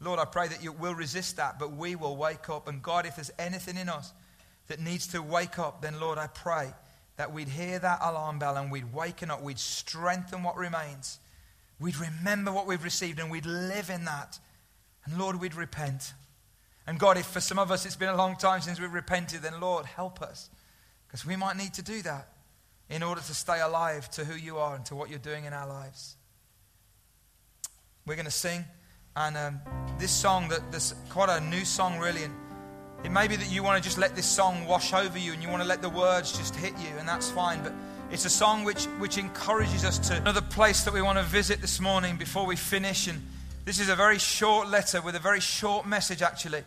Lord, 0.00 0.18
I 0.18 0.24
pray 0.24 0.48
that 0.48 0.62
you 0.62 0.72
will 0.72 0.94
resist 0.94 1.36
that, 1.36 1.58
but 1.58 1.72
we 1.72 1.96
will 1.96 2.16
wake 2.16 2.48
up. 2.48 2.68
And 2.68 2.82
God, 2.82 3.06
if 3.06 3.16
there's 3.16 3.30
anything 3.38 3.76
in 3.76 3.88
us 3.88 4.12
that 4.68 4.80
needs 4.80 5.06
to 5.08 5.22
wake 5.22 5.58
up, 5.58 5.82
then 5.82 6.00
Lord, 6.00 6.18
I 6.18 6.26
pray 6.26 6.72
that 7.16 7.32
we'd 7.32 7.48
hear 7.48 7.78
that 7.78 7.98
alarm 8.02 8.38
bell 8.38 8.56
and 8.56 8.70
we'd 8.70 8.92
waken 8.92 9.30
up, 9.30 9.42
we'd 9.42 9.58
strengthen 9.58 10.42
what 10.42 10.56
remains, 10.56 11.18
we'd 11.80 11.96
remember 11.96 12.52
what 12.52 12.66
we've 12.66 12.84
received, 12.84 13.18
and 13.18 13.30
we'd 13.30 13.46
live 13.46 13.90
in 13.90 14.04
that. 14.04 14.38
And 15.04 15.18
Lord, 15.18 15.40
we'd 15.40 15.54
repent. 15.54 16.14
And 16.86 16.98
God, 16.98 17.16
if 17.16 17.26
for 17.26 17.40
some 17.40 17.58
of 17.58 17.70
us 17.70 17.84
it's 17.84 17.96
been 17.96 18.08
a 18.08 18.16
long 18.16 18.36
time 18.36 18.60
since 18.60 18.80
we've 18.80 18.92
repented, 18.92 19.42
then 19.42 19.60
Lord, 19.60 19.86
help 19.86 20.22
us. 20.22 20.50
Because 21.06 21.26
we 21.26 21.36
might 21.36 21.56
need 21.56 21.74
to 21.74 21.82
do 21.82 22.02
that 22.02 22.28
in 22.88 23.02
order 23.02 23.20
to 23.20 23.34
stay 23.34 23.60
alive 23.60 24.08
to 24.10 24.24
who 24.24 24.34
you 24.34 24.58
are 24.58 24.74
and 24.76 24.84
to 24.86 24.94
what 24.94 25.10
you're 25.10 25.18
doing 25.18 25.44
in 25.44 25.52
our 25.52 25.66
lives. 25.66 26.16
We're 28.06 28.14
going 28.14 28.26
to 28.26 28.30
sing, 28.30 28.64
and 29.16 29.36
um, 29.36 29.60
this 29.98 30.12
song, 30.12 30.48
that 30.48 30.70
this 30.70 30.94
quite 31.08 31.28
a 31.28 31.40
new 31.40 31.64
song, 31.64 31.98
really. 31.98 32.22
And 32.22 32.34
it 33.04 33.10
may 33.10 33.26
be 33.26 33.34
that 33.34 33.50
you 33.50 33.64
want 33.64 33.82
to 33.82 33.86
just 33.86 33.98
let 33.98 34.14
this 34.14 34.26
song 34.26 34.66
wash 34.66 34.92
over 34.92 35.18
you, 35.18 35.32
and 35.32 35.42
you 35.42 35.48
want 35.48 35.62
to 35.62 35.68
let 35.68 35.82
the 35.82 35.88
words 35.88 36.38
just 36.38 36.54
hit 36.54 36.72
you, 36.78 36.96
and 36.98 37.08
that's 37.08 37.30
fine. 37.30 37.62
But 37.64 37.72
it's 38.10 38.24
a 38.24 38.30
song 38.30 38.64
which 38.64 38.84
which 38.98 39.18
encourages 39.18 39.84
us 39.84 39.98
to 40.08 40.16
another 40.16 40.40
place 40.40 40.84
that 40.84 40.94
we 40.94 41.02
want 41.02 41.18
to 41.18 41.24
visit 41.24 41.60
this 41.60 41.80
morning 41.80 42.16
before 42.16 42.46
we 42.46 42.56
finish. 42.56 43.08
And 43.08 43.20
this 43.64 43.80
is 43.80 43.88
a 43.88 43.96
very 43.96 44.18
short 44.18 44.68
letter 44.68 45.00
with 45.02 45.16
a 45.16 45.20
very 45.20 45.40
short 45.40 45.86
message, 45.86 46.22
actually. 46.22 46.62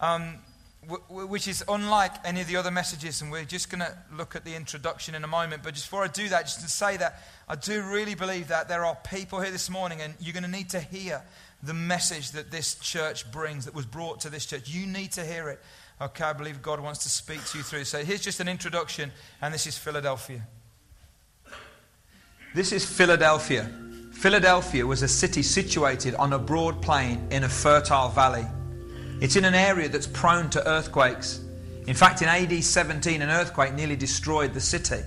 Um, 0.00 0.38
which 1.10 1.48
is 1.48 1.62
unlike 1.68 2.12
any 2.24 2.40
of 2.40 2.46
the 2.46 2.56
other 2.56 2.70
messages, 2.70 3.20
and 3.20 3.30
we're 3.30 3.44
just 3.44 3.68
going 3.68 3.80
to 3.80 3.94
look 4.16 4.34
at 4.34 4.46
the 4.46 4.54
introduction 4.54 5.14
in 5.14 5.22
a 5.22 5.26
moment. 5.26 5.62
But 5.62 5.74
just 5.74 5.86
before 5.86 6.02
I 6.02 6.08
do 6.08 6.30
that, 6.30 6.42
just 6.42 6.60
to 6.62 6.68
say 6.68 6.96
that 6.96 7.22
I 7.46 7.56
do 7.56 7.82
really 7.82 8.14
believe 8.14 8.48
that 8.48 8.68
there 8.68 8.86
are 8.86 8.96
people 9.04 9.40
here 9.40 9.50
this 9.50 9.68
morning, 9.68 10.00
and 10.00 10.14
you're 10.18 10.32
going 10.32 10.44
to 10.44 10.50
need 10.50 10.70
to 10.70 10.80
hear 10.80 11.22
the 11.62 11.74
message 11.74 12.30
that 12.30 12.50
this 12.50 12.76
church 12.76 13.30
brings, 13.30 13.66
that 13.66 13.74
was 13.74 13.84
brought 13.84 14.20
to 14.20 14.30
this 14.30 14.46
church. 14.46 14.70
You 14.70 14.86
need 14.86 15.12
to 15.12 15.24
hear 15.26 15.50
it. 15.50 15.60
Okay, 16.00 16.24
I 16.24 16.32
believe 16.32 16.62
God 16.62 16.80
wants 16.80 17.02
to 17.02 17.10
speak 17.10 17.44
to 17.46 17.58
you 17.58 17.64
through. 17.64 17.84
So 17.84 18.02
here's 18.02 18.22
just 18.22 18.40
an 18.40 18.48
introduction, 18.48 19.12
and 19.42 19.52
this 19.52 19.66
is 19.66 19.76
Philadelphia. 19.76 20.46
This 22.58 22.72
is 22.72 22.84
Philadelphia. 22.84 23.70
Philadelphia 24.10 24.84
was 24.84 25.02
a 25.02 25.06
city 25.06 25.44
situated 25.44 26.16
on 26.16 26.32
a 26.32 26.40
broad 26.40 26.82
plain 26.82 27.24
in 27.30 27.44
a 27.44 27.48
fertile 27.48 28.08
valley. 28.08 28.44
It's 29.20 29.36
in 29.36 29.44
an 29.44 29.54
area 29.54 29.88
that's 29.88 30.08
prone 30.08 30.50
to 30.50 30.68
earthquakes. 30.68 31.40
In 31.86 31.94
fact, 31.94 32.20
in 32.20 32.26
AD 32.26 32.64
17, 32.64 33.22
an 33.22 33.30
earthquake 33.30 33.74
nearly 33.74 33.94
destroyed 33.94 34.54
the 34.54 34.60
city. 34.60 35.02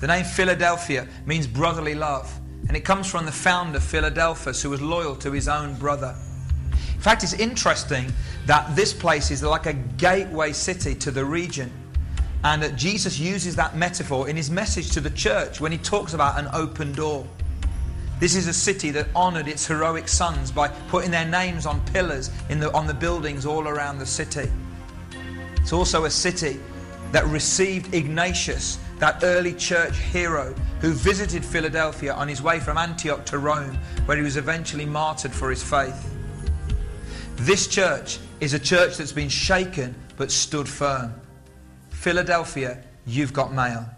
The 0.00 0.08
name 0.08 0.24
Philadelphia 0.24 1.06
means 1.24 1.46
brotherly 1.46 1.94
love, 1.94 2.36
and 2.66 2.76
it 2.76 2.84
comes 2.84 3.08
from 3.08 3.26
the 3.26 3.30
founder, 3.30 3.78
Philadelphus, 3.78 4.60
who 4.60 4.70
was 4.70 4.82
loyal 4.82 5.14
to 5.18 5.30
his 5.30 5.46
own 5.46 5.74
brother. 5.74 6.16
In 6.72 7.00
fact, 7.00 7.22
it's 7.22 7.34
interesting 7.34 8.12
that 8.46 8.74
this 8.74 8.92
place 8.92 9.30
is 9.30 9.44
like 9.44 9.66
a 9.66 9.74
gateway 9.74 10.52
city 10.52 10.96
to 10.96 11.12
the 11.12 11.24
region, 11.24 11.70
and 12.44 12.76
Jesus 12.76 13.18
uses 13.18 13.54
that 13.56 13.76
metaphor 13.76 14.28
in 14.28 14.36
his 14.36 14.50
message 14.50 14.90
to 14.92 15.00
the 15.00 15.10
church 15.10 15.60
when 15.60 15.70
he 15.70 15.78
talks 15.78 16.14
about 16.14 16.38
an 16.38 16.48
open 16.52 16.92
door. 16.92 17.26
This 18.18 18.34
is 18.34 18.46
a 18.46 18.52
city 18.52 18.90
that 18.92 19.08
honored 19.14 19.48
its 19.48 19.66
heroic 19.66 20.08
sons 20.08 20.50
by 20.50 20.68
putting 20.88 21.10
their 21.10 21.26
names 21.26 21.66
on 21.66 21.80
pillars 21.86 22.30
the, 22.48 22.72
on 22.72 22.86
the 22.86 22.94
buildings 22.94 23.46
all 23.46 23.66
around 23.66 23.98
the 23.98 24.06
city. 24.06 24.50
It's 25.56 25.72
also 25.72 26.04
a 26.04 26.10
city 26.10 26.60
that 27.12 27.24
received 27.26 27.94
Ignatius, 27.94 28.78
that 28.98 29.22
early 29.22 29.54
church 29.54 29.96
hero 29.96 30.54
who 30.80 30.92
visited 30.92 31.44
Philadelphia 31.44 32.12
on 32.14 32.28
his 32.28 32.42
way 32.42 32.58
from 32.58 32.78
Antioch 32.78 33.24
to 33.26 33.38
Rome, 33.38 33.76
where 34.06 34.16
he 34.16 34.22
was 34.22 34.36
eventually 34.36 34.86
martyred 34.86 35.32
for 35.32 35.50
his 35.50 35.62
faith. 35.62 36.14
This 37.36 37.66
church 37.66 38.18
is 38.40 38.54
a 38.54 38.58
church 38.58 38.96
that's 38.96 39.12
been 39.12 39.28
shaken 39.28 39.94
but 40.16 40.30
stood 40.30 40.68
firm. 40.68 41.12
Philadelphia, 42.02 42.82
you've 43.06 43.32
got 43.32 43.54
mail. 43.54 43.88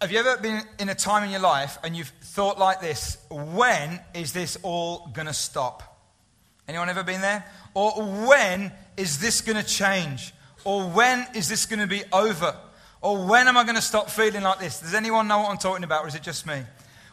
Have 0.00 0.10
you 0.10 0.18
ever 0.18 0.38
been 0.38 0.62
in 0.78 0.88
a 0.88 0.94
time 0.94 1.24
in 1.24 1.30
your 1.30 1.40
life 1.40 1.76
and 1.84 1.94
you've 1.94 2.08
thought 2.22 2.58
like 2.58 2.80
this, 2.80 3.18
when 3.30 4.00
is 4.14 4.32
this 4.32 4.56
all 4.62 5.10
going 5.12 5.26
to 5.26 5.34
stop? 5.34 6.00
Anyone 6.66 6.88
ever 6.88 7.02
been 7.02 7.20
there? 7.20 7.44
Or 7.74 8.02
when 8.26 8.72
is 8.96 9.18
this 9.18 9.42
going 9.42 9.62
to 9.62 9.62
change? 9.62 10.32
Or 10.64 10.84
when 10.88 11.26
is 11.34 11.50
this 11.50 11.66
going 11.66 11.80
to 11.80 11.86
be 11.86 12.02
over? 12.14 12.56
Or 13.02 13.26
when 13.26 13.46
am 13.46 13.58
I 13.58 13.64
going 13.64 13.76
to 13.76 13.82
stop 13.82 14.08
feeling 14.08 14.44
like 14.44 14.60
this? 14.60 14.80
Does 14.80 14.94
anyone 14.94 15.28
know 15.28 15.40
what 15.40 15.50
I'm 15.50 15.58
talking 15.58 15.84
about, 15.84 16.02
or 16.02 16.08
is 16.08 16.14
it 16.14 16.22
just 16.22 16.46
me? 16.46 16.62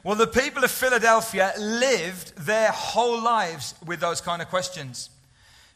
Well, 0.02 0.16
the 0.16 0.28
people 0.28 0.64
of 0.64 0.72
Philadelphia 0.72 1.52
lived 1.60 2.38
their 2.38 2.72
whole 2.72 3.22
lives 3.22 3.76
with 3.86 4.00
those 4.00 4.22
kind 4.22 4.42
of 4.42 4.48
questions. 4.48 5.10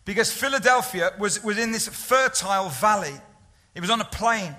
Because 0.10 0.32
Philadelphia 0.32 1.12
was, 1.19 1.43
was 1.43 1.60
in 1.60 1.72
this 1.72 1.88
fertile 1.88 2.69
valley, 2.69 3.13
it 3.76 3.80
was 3.80 3.91
on 3.91 4.02
a 4.02 4.06
plain. 4.06 4.56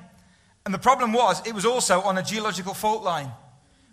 And 0.64 0.72
the 0.72 0.78
problem 0.78 1.12
was, 1.12 1.44
it 1.44 1.52
was 1.52 1.66
also 1.66 2.02
on 2.02 2.16
a 2.16 2.22
geological 2.22 2.72
fault 2.72 3.02
line, 3.02 3.32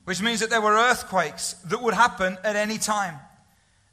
which 0.06 0.22
means 0.22 0.42
that 0.42 0.52
there 0.52 0.62
were 0.62 0.76
earthquakes 0.76 1.54
that 1.66 1.82
would 1.82 1.96
happen 1.96 2.38
at 2.44 2.56
any 2.56 2.78
time. 2.78 3.16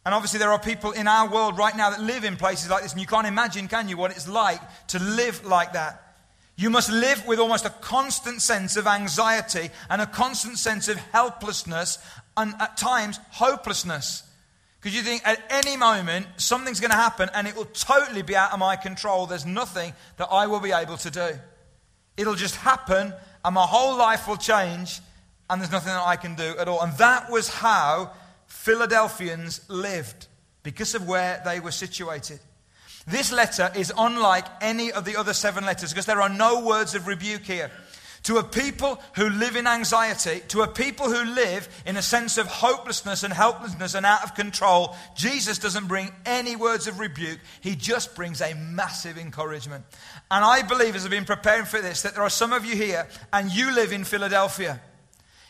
And 0.04 0.14
obviously, 0.14 0.40
there 0.40 0.52
are 0.52 0.58
people 0.58 0.92
in 0.92 1.08
our 1.08 1.26
world 1.26 1.56
right 1.56 1.74
now 1.74 1.88
that 1.88 2.02
live 2.02 2.24
in 2.24 2.36
places 2.36 2.68
like 2.68 2.82
this, 2.82 2.92
and 2.92 3.00
you 3.00 3.06
can't 3.06 3.26
imagine, 3.26 3.66
can 3.66 3.88
you, 3.88 3.96
what 3.96 4.10
it's 4.10 4.28
like 4.28 4.60
to 4.88 4.98
live 4.98 5.42
like 5.46 5.72
that. 5.72 6.18
You 6.56 6.68
must 6.68 6.92
live 6.92 7.26
with 7.26 7.38
almost 7.38 7.64
a 7.64 7.70
constant 7.70 8.42
sense 8.42 8.76
of 8.76 8.86
anxiety 8.86 9.70
and 9.88 10.02
a 10.02 10.06
constant 10.06 10.58
sense 10.58 10.88
of 10.88 10.98
helplessness 10.98 11.96
and 12.36 12.52
at 12.60 12.76
times 12.76 13.18
hopelessness. 13.30 14.22
Because 14.84 14.98
you 14.98 15.02
think 15.02 15.26
at 15.26 15.40
any 15.48 15.78
moment 15.78 16.26
something's 16.36 16.78
going 16.78 16.90
to 16.90 16.96
happen 16.96 17.30
and 17.32 17.48
it 17.48 17.56
will 17.56 17.64
totally 17.64 18.20
be 18.20 18.36
out 18.36 18.52
of 18.52 18.58
my 18.58 18.76
control. 18.76 19.24
There's 19.24 19.46
nothing 19.46 19.94
that 20.18 20.26
I 20.30 20.46
will 20.46 20.60
be 20.60 20.72
able 20.72 20.98
to 20.98 21.10
do. 21.10 21.30
It'll 22.18 22.34
just 22.34 22.56
happen, 22.56 23.14
and 23.42 23.54
my 23.54 23.64
whole 23.64 23.96
life 23.96 24.28
will 24.28 24.36
change, 24.36 25.00
and 25.48 25.58
there's 25.58 25.72
nothing 25.72 25.88
that 25.88 26.06
I 26.06 26.16
can 26.16 26.34
do 26.34 26.54
at 26.58 26.68
all. 26.68 26.82
And 26.82 26.92
that 26.98 27.30
was 27.30 27.48
how 27.48 28.10
Philadelphians 28.46 29.62
lived 29.70 30.26
because 30.62 30.94
of 30.94 31.08
where 31.08 31.40
they 31.46 31.60
were 31.60 31.70
situated. 31.70 32.40
This 33.06 33.32
letter 33.32 33.72
is 33.74 33.90
unlike 33.96 34.44
any 34.60 34.92
of 34.92 35.06
the 35.06 35.16
other 35.16 35.32
seven 35.32 35.64
letters 35.64 35.94
because 35.94 36.04
there 36.04 36.20
are 36.20 36.28
no 36.28 36.60
words 36.60 36.94
of 36.94 37.06
rebuke 37.06 37.44
here. 37.44 37.70
To 38.24 38.38
a 38.38 38.42
people 38.42 39.00
who 39.16 39.28
live 39.28 39.54
in 39.54 39.66
anxiety, 39.66 40.42
to 40.48 40.62
a 40.62 40.68
people 40.68 41.10
who 41.10 41.34
live 41.34 41.68
in 41.84 41.98
a 41.98 42.02
sense 42.02 42.38
of 42.38 42.46
hopelessness 42.46 43.22
and 43.22 43.32
helplessness 43.32 43.94
and 43.94 44.06
out 44.06 44.24
of 44.24 44.34
control, 44.34 44.96
Jesus 45.14 45.58
doesn't 45.58 45.88
bring 45.88 46.10
any 46.24 46.56
words 46.56 46.86
of 46.86 46.98
rebuke. 46.98 47.38
He 47.60 47.76
just 47.76 48.14
brings 48.14 48.40
a 48.40 48.54
massive 48.54 49.18
encouragement. 49.18 49.84
And 50.30 50.42
I 50.42 50.62
believe, 50.62 50.96
as 50.96 51.04
I've 51.04 51.10
been 51.10 51.26
preparing 51.26 51.66
for 51.66 51.82
this, 51.82 52.00
that 52.02 52.14
there 52.14 52.22
are 52.22 52.30
some 52.30 52.54
of 52.54 52.64
you 52.64 52.74
here 52.74 53.06
and 53.30 53.52
you 53.52 53.74
live 53.74 53.92
in 53.92 54.04
Philadelphia. 54.04 54.80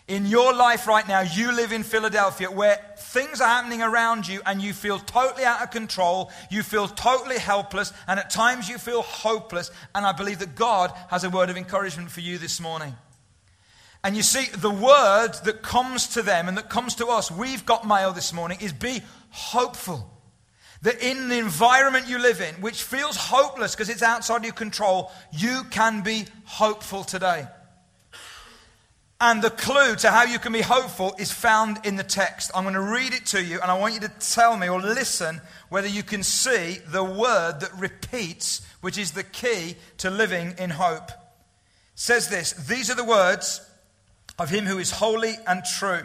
In 0.06 0.26
your 0.26 0.52
life 0.52 0.86
right 0.86 1.06
now, 1.08 1.22
you 1.22 1.50
live 1.50 1.72
in 1.72 1.82
Philadelphia 1.82 2.50
where 2.50 2.78
things 2.98 3.40
are 3.40 3.48
happening 3.48 3.80
around 3.80 4.28
you 4.28 4.42
and 4.44 4.60
you 4.60 4.74
feel 4.74 4.98
totally 4.98 5.44
out 5.44 5.62
of 5.62 5.70
control. 5.70 6.30
You 6.50 6.62
feel 6.62 6.88
totally 6.88 7.38
helpless 7.38 7.90
and 8.06 8.20
at 8.20 8.28
times 8.28 8.68
you 8.68 8.76
feel 8.76 9.00
hopeless. 9.00 9.70
And 9.94 10.04
I 10.04 10.12
believe 10.12 10.40
that 10.40 10.56
God 10.56 10.92
has 11.08 11.24
a 11.24 11.30
word 11.30 11.48
of 11.48 11.56
encouragement 11.56 12.10
for 12.10 12.20
you 12.20 12.36
this 12.36 12.60
morning. 12.60 12.94
And 14.02 14.14
you 14.14 14.22
see, 14.22 14.54
the 14.54 14.70
word 14.70 15.32
that 15.44 15.62
comes 15.62 16.08
to 16.08 16.20
them 16.20 16.48
and 16.48 16.58
that 16.58 16.68
comes 16.68 16.96
to 16.96 17.06
us, 17.06 17.30
we've 17.30 17.64
got 17.64 17.86
mail 17.86 18.12
this 18.12 18.34
morning, 18.34 18.58
is 18.60 18.74
be 18.74 19.00
hopeful. 19.30 20.10
That 20.82 21.02
in 21.02 21.30
the 21.30 21.38
environment 21.38 22.08
you 22.08 22.18
live 22.18 22.42
in, 22.42 22.56
which 22.56 22.82
feels 22.82 23.16
hopeless 23.16 23.74
because 23.74 23.88
it's 23.88 24.02
outside 24.02 24.44
your 24.44 24.52
control, 24.52 25.10
you 25.32 25.62
can 25.70 26.02
be 26.02 26.26
hopeful 26.44 27.04
today. 27.04 27.46
And 29.20 29.42
the 29.42 29.50
clue 29.50 29.94
to 29.96 30.10
how 30.10 30.24
you 30.24 30.38
can 30.38 30.52
be 30.52 30.60
hopeful 30.60 31.14
is 31.18 31.32
found 31.32 31.78
in 31.84 31.96
the 31.96 32.02
text. 32.02 32.50
I'm 32.54 32.64
going 32.64 32.74
to 32.74 32.80
read 32.80 33.12
it 33.12 33.26
to 33.26 33.42
you, 33.42 33.60
and 33.60 33.70
I 33.70 33.78
want 33.78 33.94
you 33.94 34.00
to 34.00 34.12
tell 34.20 34.56
me 34.56 34.68
or 34.68 34.80
listen 34.80 35.40
whether 35.68 35.86
you 35.86 36.02
can 36.02 36.22
see 36.22 36.78
the 36.88 37.04
word 37.04 37.60
that 37.60 37.70
repeats, 37.78 38.66
which 38.80 38.98
is 38.98 39.12
the 39.12 39.22
key 39.22 39.76
to 39.98 40.10
living 40.10 40.54
in 40.58 40.70
hope. 40.70 41.10
It 41.10 41.14
says 41.94 42.28
this 42.28 42.52
These 42.52 42.90
are 42.90 42.96
the 42.96 43.04
words 43.04 43.60
of 44.38 44.50
him 44.50 44.66
who 44.66 44.78
is 44.78 44.90
holy 44.90 45.34
and 45.46 45.62
true, 45.64 46.02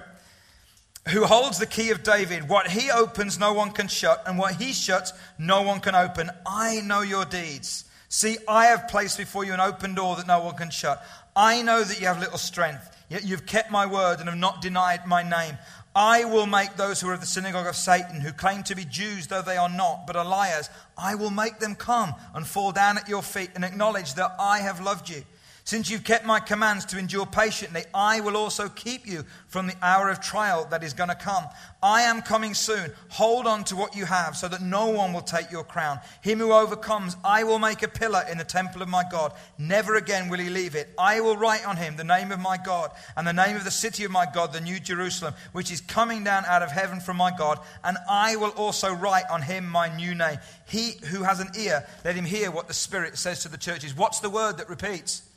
who 1.09 1.25
holds 1.25 1.57
the 1.57 1.65
key 1.65 1.89
of 1.89 2.03
David. 2.03 2.47
What 2.47 2.67
he 2.67 2.91
opens, 2.91 3.39
no 3.39 3.53
one 3.53 3.71
can 3.71 3.87
shut, 3.87 4.21
and 4.27 4.37
what 4.37 4.55
he 4.55 4.71
shuts, 4.71 5.13
no 5.39 5.63
one 5.63 5.79
can 5.79 5.95
open. 5.95 6.29
I 6.45 6.81
know 6.81 7.01
your 7.01 7.25
deeds. 7.25 7.85
See, 8.07 8.37
I 8.47 8.65
have 8.65 8.87
placed 8.87 9.17
before 9.17 9.45
you 9.45 9.53
an 9.53 9.59
open 9.59 9.93
door 9.93 10.15
that 10.15 10.27
no 10.27 10.41
one 10.41 10.55
can 10.55 10.71
shut. 10.71 11.03
I 11.35 11.61
know 11.61 11.83
that 11.83 11.99
you 12.01 12.07
have 12.07 12.19
little 12.19 12.39
strength, 12.39 12.95
yet 13.09 13.25
you've 13.25 13.45
kept 13.45 13.71
my 13.71 13.85
word 13.85 14.19
and 14.19 14.29
have 14.29 14.37
not 14.37 14.61
denied 14.61 15.05
my 15.05 15.23
name. 15.23 15.57
I 15.95 16.23
will 16.25 16.45
make 16.45 16.75
those 16.75 17.01
who 17.01 17.09
are 17.09 17.13
of 17.13 17.19
the 17.19 17.25
synagogue 17.25 17.67
of 17.67 17.75
Satan, 17.75 18.21
who 18.21 18.31
claim 18.31 18.63
to 18.63 18.75
be 18.75 18.85
Jews, 18.85 19.27
though 19.27 19.41
they 19.41 19.57
are 19.57 19.69
not, 19.69 20.05
but 20.07 20.15
are 20.15 20.25
liars, 20.25 20.69
I 20.97 21.15
will 21.15 21.31
make 21.31 21.59
them 21.59 21.75
come 21.75 22.13
and 22.33 22.45
fall 22.45 22.71
down 22.71 22.97
at 22.97 23.09
your 23.09 23.23
feet 23.23 23.49
and 23.55 23.65
acknowledge 23.65 24.13
that 24.13 24.35
I 24.39 24.59
have 24.59 24.79
loved 24.79 25.09
you. 25.09 25.23
Since 25.69 25.91
you've 25.91 26.03
kept 26.03 26.25
my 26.25 26.39
commands 26.39 26.83
to 26.85 26.97
endure 26.97 27.27
patiently, 27.27 27.83
I 27.93 28.21
will 28.21 28.35
also 28.35 28.69
keep 28.69 29.05
you 29.05 29.23
from 29.45 29.67
the 29.67 29.75
hour 29.83 30.09
of 30.09 30.19
trial 30.19 30.65
that 30.71 30.83
is 30.83 30.95
going 30.95 31.09
to 31.09 31.15
come. 31.15 31.43
I 31.83 32.01
am 32.01 32.23
coming 32.23 32.55
soon. 32.55 32.91
Hold 33.09 33.45
on 33.45 33.63
to 33.65 33.75
what 33.75 33.95
you 33.95 34.05
have 34.05 34.35
so 34.35 34.47
that 34.47 34.63
no 34.63 34.87
one 34.87 35.13
will 35.13 35.21
take 35.21 35.51
your 35.51 35.63
crown. 35.63 35.99
Him 36.21 36.39
who 36.39 36.53
overcomes, 36.53 37.15
I 37.23 37.43
will 37.43 37.59
make 37.59 37.83
a 37.83 37.87
pillar 37.87 38.23
in 38.31 38.39
the 38.39 38.43
temple 38.43 38.81
of 38.81 38.89
my 38.89 39.03
God. 39.11 39.31
Never 39.59 39.93
again 39.93 40.27
will 40.27 40.39
he 40.39 40.49
leave 40.49 40.73
it. 40.73 40.89
I 40.97 41.21
will 41.21 41.37
write 41.37 41.67
on 41.67 41.77
him 41.77 41.97
the 41.97 42.03
name 42.03 42.31
of 42.31 42.39
my 42.39 42.57
God 42.57 42.89
and 43.15 43.27
the 43.27 43.31
name 43.31 43.55
of 43.55 43.63
the 43.63 43.69
city 43.69 44.03
of 44.03 44.09
my 44.09 44.25
God, 44.25 44.51
the 44.51 44.61
new 44.61 44.79
Jerusalem, 44.79 45.35
which 45.51 45.71
is 45.71 45.81
coming 45.81 46.23
down 46.23 46.45
out 46.45 46.63
of 46.63 46.71
heaven 46.71 46.99
from 46.99 47.17
my 47.17 47.29
God. 47.29 47.59
And 47.83 47.95
I 48.09 48.37
will 48.37 48.55
also 48.57 48.91
write 48.91 49.29
on 49.29 49.43
him 49.43 49.69
my 49.69 49.95
new 49.95 50.15
name. 50.15 50.39
He 50.67 50.93
who 51.11 51.21
has 51.21 51.39
an 51.39 51.51
ear, 51.55 51.85
let 52.03 52.15
him 52.15 52.25
hear 52.25 52.49
what 52.49 52.67
the 52.67 52.73
Spirit 52.73 53.19
says 53.19 53.43
to 53.43 53.49
the 53.49 53.57
churches. 53.59 53.95
What's 53.95 54.19
the 54.19 54.31
word 54.31 54.57
that 54.57 54.67
repeats? 54.67 55.28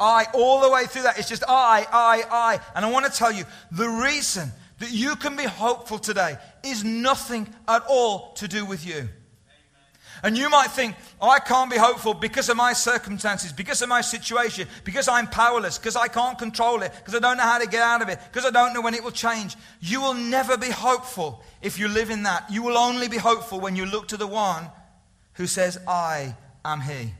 I, 0.00 0.26
all 0.34 0.62
the 0.62 0.70
way 0.70 0.86
through 0.86 1.02
that. 1.02 1.18
It's 1.18 1.28
just 1.28 1.44
I, 1.46 1.86
I, 1.92 2.22
I. 2.30 2.60
And 2.74 2.84
I 2.84 2.90
want 2.90 3.06
to 3.06 3.12
tell 3.12 3.30
you 3.30 3.44
the 3.70 3.88
reason 3.88 4.50
that 4.78 4.90
you 4.90 5.14
can 5.16 5.36
be 5.36 5.44
hopeful 5.44 5.98
today 5.98 6.36
is 6.64 6.82
nothing 6.82 7.46
at 7.68 7.82
all 7.88 8.32
to 8.34 8.48
do 8.48 8.64
with 8.64 8.86
you. 8.86 9.08
And 10.22 10.36
you 10.36 10.50
might 10.50 10.70
think, 10.70 10.96
oh, 11.20 11.30
I 11.30 11.38
can't 11.38 11.70
be 11.70 11.78
hopeful 11.78 12.12
because 12.12 12.48
of 12.48 12.56
my 12.56 12.72
circumstances, 12.74 13.52
because 13.52 13.80
of 13.80 13.88
my 13.88 14.00
situation, 14.02 14.68
because 14.84 15.08
I'm 15.08 15.26
powerless, 15.26 15.78
because 15.78 15.96
I 15.96 16.08
can't 16.08 16.38
control 16.38 16.82
it, 16.82 16.92
because 16.98 17.14
I 17.14 17.20
don't 17.20 17.38
know 17.38 17.42
how 17.42 17.58
to 17.58 17.66
get 17.66 17.80
out 17.80 18.02
of 18.02 18.08
it, 18.08 18.18
because 18.30 18.44
I 18.44 18.50
don't 18.50 18.74
know 18.74 18.82
when 18.82 18.94
it 18.94 19.02
will 19.02 19.12
change. 19.12 19.56
You 19.80 20.02
will 20.02 20.14
never 20.14 20.58
be 20.58 20.70
hopeful 20.70 21.42
if 21.62 21.78
you 21.78 21.88
live 21.88 22.10
in 22.10 22.24
that. 22.24 22.50
You 22.50 22.62
will 22.62 22.76
only 22.76 23.08
be 23.08 23.16
hopeful 23.16 23.60
when 23.60 23.76
you 23.76 23.86
look 23.86 24.08
to 24.08 24.18
the 24.18 24.26
one 24.26 24.66
who 25.34 25.46
says, 25.46 25.78
I 25.88 26.36
am 26.64 26.82
He. 26.82 27.14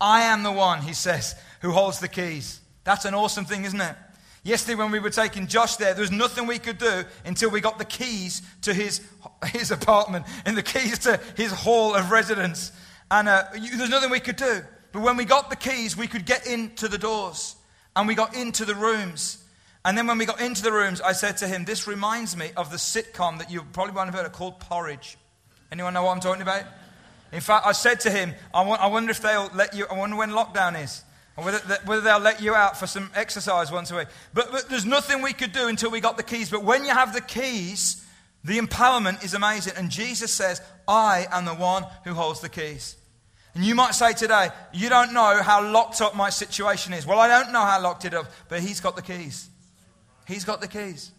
I 0.00 0.22
am 0.22 0.42
the 0.42 0.52
one, 0.52 0.82
he 0.82 0.92
says, 0.92 1.34
who 1.60 1.72
holds 1.72 1.98
the 1.98 2.08
keys. 2.08 2.60
That's 2.84 3.04
an 3.04 3.14
awesome 3.14 3.44
thing, 3.44 3.64
isn't 3.64 3.80
it? 3.80 3.96
Yesterday, 4.44 4.76
when 4.76 4.90
we 4.90 5.00
were 5.00 5.10
taking 5.10 5.46
Josh 5.46 5.76
there, 5.76 5.92
there 5.92 6.00
was 6.00 6.12
nothing 6.12 6.46
we 6.46 6.58
could 6.58 6.78
do 6.78 7.04
until 7.24 7.50
we 7.50 7.60
got 7.60 7.78
the 7.78 7.84
keys 7.84 8.40
to 8.62 8.72
his, 8.72 9.00
his 9.46 9.70
apartment 9.70 10.24
and 10.46 10.56
the 10.56 10.62
keys 10.62 11.00
to 11.00 11.20
his 11.36 11.52
hall 11.52 11.94
of 11.94 12.10
residence. 12.10 12.72
And 13.10 13.28
uh, 13.28 13.44
there's 13.52 13.90
nothing 13.90 14.10
we 14.10 14.20
could 14.20 14.36
do. 14.36 14.62
But 14.92 15.02
when 15.02 15.16
we 15.16 15.24
got 15.24 15.50
the 15.50 15.56
keys, 15.56 15.96
we 15.96 16.06
could 16.06 16.24
get 16.24 16.46
into 16.46 16.88
the 16.88 16.98
doors 16.98 17.56
and 17.94 18.08
we 18.08 18.14
got 18.14 18.34
into 18.34 18.64
the 18.64 18.74
rooms. 18.74 19.44
And 19.84 19.98
then 19.98 20.06
when 20.06 20.18
we 20.18 20.24
got 20.24 20.40
into 20.40 20.62
the 20.62 20.72
rooms, 20.72 21.00
I 21.00 21.12
said 21.12 21.36
to 21.38 21.48
him, 21.48 21.64
This 21.64 21.86
reminds 21.86 22.36
me 22.36 22.50
of 22.56 22.70
the 22.70 22.76
sitcom 22.76 23.38
that 23.38 23.50
you 23.50 23.62
probably 23.72 23.94
won't 23.94 24.06
have 24.06 24.14
heard 24.14 24.26
of 24.26 24.32
called 24.32 24.60
Porridge. 24.60 25.18
Anyone 25.70 25.94
know 25.94 26.04
what 26.04 26.12
I'm 26.12 26.20
talking 26.20 26.42
about? 26.42 26.64
In 27.32 27.40
fact, 27.40 27.66
I 27.66 27.72
said 27.72 28.00
to 28.00 28.10
him, 28.10 28.34
I, 28.54 28.62
I 28.62 28.86
wonder 28.86 29.10
if 29.10 29.20
they'll 29.20 29.50
let 29.54 29.74
you, 29.74 29.86
I 29.90 29.98
wonder 29.98 30.16
when 30.16 30.30
lockdown 30.30 30.82
is. 30.82 31.02
Or 31.36 31.44
whether, 31.44 31.58
whether 31.84 32.00
they'll 32.00 32.18
let 32.18 32.42
you 32.42 32.54
out 32.54 32.76
for 32.76 32.86
some 32.86 33.10
exercise 33.14 33.70
once 33.70 33.90
a 33.90 33.96
week. 33.96 34.08
But, 34.34 34.50
but 34.50 34.68
there's 34.68 34.84
nothing 34.86 35.22
we 35.22 35.32
could 35.32 35.52
do 35.52 35.68
until 35.68 35.90
we 35.90 36.00
got 36.00 36.16
the 36.16 36.22
keys. 36.22 36.50
But 36.50 36.64
when 36.64 36.84
you 36.84 36.90
have 36.90 37.12
the 37.12 37.20
keys, 37.20 38.04
the 38.42 38.58
empowerment 38.58 39.24
is 39.24 39.34
amazing. 39.34 39.74
And 39.76 39.90
Jesus 39.90 40.32
says, 40.32 40.60
I 40.88 41.26
am 41.30 41.44
the 41.44 41.54
one 41.54 41.84
who 42.04 42.14
holds 42.14 42.40
the 42.40 42.48
keys. 42.48 42.96
And 43.54 43.64
you 43.64 43.74
might 43.74 43.94
say 43.94 44.12
today, 44.14 44.48
you 44.72 44.88
don't 44.88 45.12
know 45.12 45.42
how 45.42 45.64
locked 45.70 46.00
up 46.00 46.16
my 46.16 46.30
situation 46.30 46.92
is. 46.92 47.06
Well, 47.06 47.18
I 47.18 47.28
don't 47.28 47.52
know 47.52 47.62
how 47.62 47.80
locked 47.80 48.04
it 48.04 48.14
up, 48.14 48.26
but 48.48 48.60
he's 48.60 48.80
got 48.80 48.96
the 48.96 49.02
keys. 49.02 49.48
He's 50.26 50.44
got 50.44 50.60
the 50.60 50.68
keys. 50.68 51.12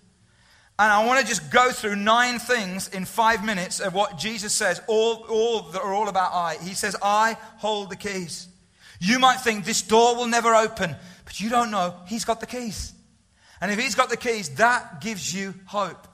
And 0.80 0.90
I 0.90 1.06
want 1.06 1.20
to 1.20 1.28
just 1.28 1.52
go 1.52 1.72
through 1.72 1.98
nine 1.98 2.40
things 2.40 2.88
in 2.88 3.04
five 3.04 3.44
minutes 3.44 3.82
of 3.82 3.94
what 3.94 4.18
Jesus 4.18 4.56
says, 4.56 4.82
all, 4.88 5.26
all 5.30 5.62
that 5.72 5.82
are 5.82 5.94
all 5.94 6.08
about 6.08 6.32
I. 6.34 6.56
He 6.64 6.74
says, 6.74 6.96
I 7.02 7.36
hold 7.58 7.90
the 7.90 7.98
keys. 7.98 8.48
You 9.02 9.20
might 9.20 9.42
think 9.42 9.66
this 9.66 9.82
door 9.82 10.16
will 10.16 10.28
never 10.28 10.56
open, 10.56 10.96
but 11.26 11.42
you 11.42 11.50
don't 11.50 11.70
know. 11.70 11.96
He's 12.08 12.24
got 12.24 12.40
the 12.40 12.46
keys. 12.46 12.94
And 13.60 13.72
if 13.72 13.78
he's 13.78 13.94
got 13.94 14.10
the 14.10 14.16
keys, 14.16 14.56
that 14.56 15.02
gives 15.02 15.34
you 15.34 15.54
hope. 15.66 16.08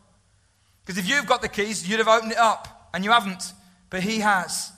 Because 0.84 0.98
if 0.98 1.08
you've 1.08 1.28
got 1.28 1.44
the 1.44 1.48
keys, 1.48 1.88
you'd 1.88 2.00
have 2.00 2.08
opened 2.08 2.32
it 2.32 2.40
up, 2.40 2.90
and 2.92 3.06
you 3.06 3.12
haven't. 3.12 3.54
But 3.92 4.02
he 4.02 4.20
has. 4.22 4.72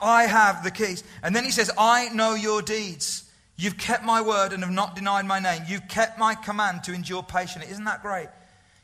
I 0.00 0.26
have 0.26 0.62
the 0.62 0.70
keys. 0.70 1.02
And 1.24 1.34
then 1.34 1.42
he 1.42 1.50
says, 1.50 1.72
I 1.76 2.08
know 2.10 2.34
your 2.34 2.62
deeds. 2.62 3.24
You've 3.56 3.78
kept 3.78 4.04
my 4.04 4.20
word 4.20 4.52
and 4.52 4.62
have 4.62 4.72
not 4.72 4.94
denied 4.94 5.26
my 5.26 5.40
name. 5.40 5.62
You've 5.66 5.88
kept 5.88 6.20
my 6.20 6.36
command 6.36 6.84
to 6.84 6.92
endure 6.92 7.24
patiently. 7.24 7.68
Isn't 7.68 7.84
that 7.84 8.00
great? 8.00 8.28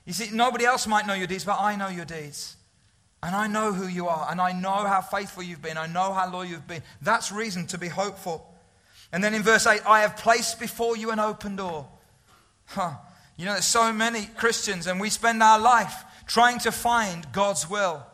You 0.05 0.13
see, 0.13 0.31
nobody 0.33 0.65
else 0.65 0.87
might 0.87 1.07
know 1.07 1.15
your 1.15 1.27
deeds, 1.27 1.45
but 1.45 1.61
I 1.61 1.77
know 1.77 1.89
your 1.89 2.05
deeds. 2.05 2.57
And 3.23 3.37
I 3.37 3.47
know 3.47 3.73
who 3.73 3.87
you 3.87 4.09
are. 4.09 4.27
And 4.31 4.41
I 4.41 4.53
know 4.53 4.71
how 4.71 5.01
faithful 5.01 5.43
you've 5.43 5.63
been. 5.63 5.79
I 5.79 5.87
know 5.87 6.13
how 6.13 6.31
loyal 6.31 6.45
you've 6.45 6.67
been. 6.67 6.83
That's 7.01 7.31
reason 7.31 7.67
to 7.69 7.79
be 7.79 7.89
hopeful. 7.89 8.53
And 9.13 9.23
then 9.23 9.35
in 9.35 9.43
verse 9.43 9.67
8, 9.67 9.81
I 9.87 10.01
have 10.01 10.17
placed 10.17 10.59
before 10.59 10.97
you 10.97 11.11
an 11.11 11.21
open 11.21 11.57
door. 11.57 11.87
Huh. 12.67 12.95
You 13.37 13.45
know, 13.45 13.53
there's 13.53 13.65
so 13.65 13.93
many 13.93 14.27
Christians, 14.37 14.87
and 14.87 15.01
we 15.01 15.11
spend 15.11 15.43
our 15.43 15.59
life 15.59 16.05
trying 16.27 16.59
to 16.61 16.73
find 16.73 17.31
God's 17.33 17.69
will 17.69 18.05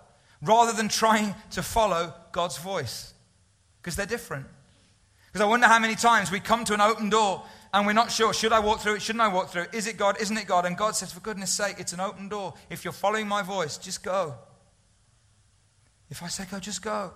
rather 0.43 0.73
than 0.73 0.89
trying 0.89 1.35
to 1.53 1.63
follow 1.63 2.15
God's 2.33 2.59
voice 2.59 3.13
because 3.81 3.97
they're 3.97 4.07
different. 4.07 4.47
Because 5.27 5.41
I 5.45 5.49
wonder 5.49 5.67
how 5.67 5.79
many 5.79 5.95
times 5.95 6.31
we 6.31 6.41
come 6.41 6.65
to 6.65 6.75
an 6.75 6.81
open 6.81 7.11
door 7.11 7.45
and 7.73 7.87
we're 7.87 7.93
not 7.93 8.11
sure 8.11 8.33
should 8.33 8.53
I 8.53 8.61
walk 8.61 8.81
through 8.81 8.97
it? 8.97 9.03
Shouldn't 9.03 9.23
I 9.23 9.29
walk 9.29 9.51
through 9.51 9.63
it? 9.63 9.75
Is 9.75 9.87
it 9.87 9.97
God? 9.97 10.21
Isn't 10.21 10.37
it 10.37 10.47
God? 10.47 10.65
And 10.65 10.77
God 10.77 10.97
says, 10.97 11.13
for 11.13 11.21
goodness 11.21 11.53
sake, 11.53 11.77
it's 11.79 11.93
an 11.93 12.01
open 12.01 12.29
door. 12.29 12.55
If 12.71 12.85
you're 12.85 12.93
following 12.93 13.29
my 13.29 13.43
voice, 13.43 13.79
just 13.79 14.03
go. 14.03 14.35
If 16.11 16.23
I 16.23 16.29
say 16.29 16.45
go, 16.51 16.59
just 16.59 16.83
go. 16.83 17.13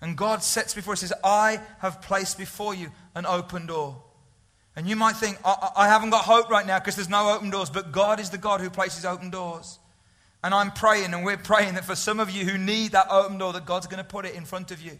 And 0.00 0.16
God 0.16 0.42
sets 0.42 0.74
before 0.74 0.92
us, 0.92 1.00
says, 1.00 1.12
I 1.24 1.60
have 1.80 2.02
placed 2.02 2.38
before 2.38 2.74
you 2.74 2.90
an 3.14 3.26
open 3.26 3.66
door. 3.66 4.02
And 4.76 4.88
you 4.88 4.94
might 4.94 5.16
think, 5.16 5.38
I, 5.44 5.70
I 5.76 5.88
haven't 5.88 6.10
got 6.10 6.24
hope 6.24 6.50
right 6.50 6.66
now 6.66 6.78
because 6.78 6.94
there's 6.94 7.08
no 7.08 7.32
open 7.32 7.50
doors, 7.50 7.68
but 7.68 7.90
God 7.90 8.20
is 8.20 8.30
the 8.30 8.38
God 8.38 8.60
who 8.60 8.70
places 8.70 9.04
open 9.04 9.30
doors. 9.30 9.78
And 10.44 10.54
I'm 10.54 10.70
praying, 10.70 11.14
and 11.14 11.24
we're 11.24 11.36
praying 11.36 11.74
that 11.74 11.84
for 11.84 11.96
some 11.96 12.20
of 12.20 12.30
you 12.30 12.44
who 12.44 12.56
need 12.56 12.92
that 12.92 13.08
open 13.10 13.38
door, 13.38 13.52
that 13.54 13.66
God's 13.66 13.88
going 13.88 13.98
to 13.98 14.08
put 14.08 14.24
it 14.24 14.34
in 14.34 14.44
front 14.44 14.70
of 14.70 14.80
you. 14.80 14.98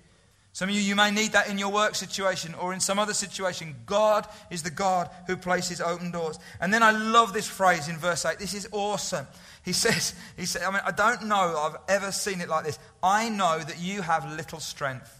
Some 0.52 0.70
of 0.70 0.74
you, 0.74 0.80
you 0.80 0.96
may 0.96 1.10
need 1.10 1.32
that 1.32 1.48
in 1.48 1.58
your 1.58 1.70
work 1.70 1.94
situation 1.94 2.54
or 2.54 2.72
in 2.72 2.80
some 2.80 2.98
other 2.98 3.14
situation. 3.14 3.76
God 3.86 4.26
is 4.50 4.62
the 4.62 4.70
God 4.70 5.08
who 5.26 5.36
places 5.36 5.80
open 5.80 6.10
doors. 6.10 6.38
And 6.60 6.74
then 6.74 6.82
I 6.82 6.90
love 6.90 7.32
this 7.32 7.46
phrase 7.46 7.88
in 7.88 7.96
verse 7.96 8.24
8. 8.24 8.38
This 8.38 8.54
is 8.54 8.68
awesome. 8.72 9.26
He 9.64 9.72
says, 9.74 10.14
he 10.36 10.46
said, 10.46 10.62
I 10.62 10.70
mean, 10.70 10.80
I 10.84 10.90
don't 10.90 11.26
know 11.26 11.36
I've 11.36 11.76
ever 11.88 12.10
seen 12.10 12.40
it 12.40 12.48
like 12.48 12.64
this. 12.64 12.78
I 13.02 13.28
know 13.28 13.58
that 13.58 13.78
you 13.78 14.02
have 14.02 14.30
little 14.36 14.60
strength. 14.60 15.14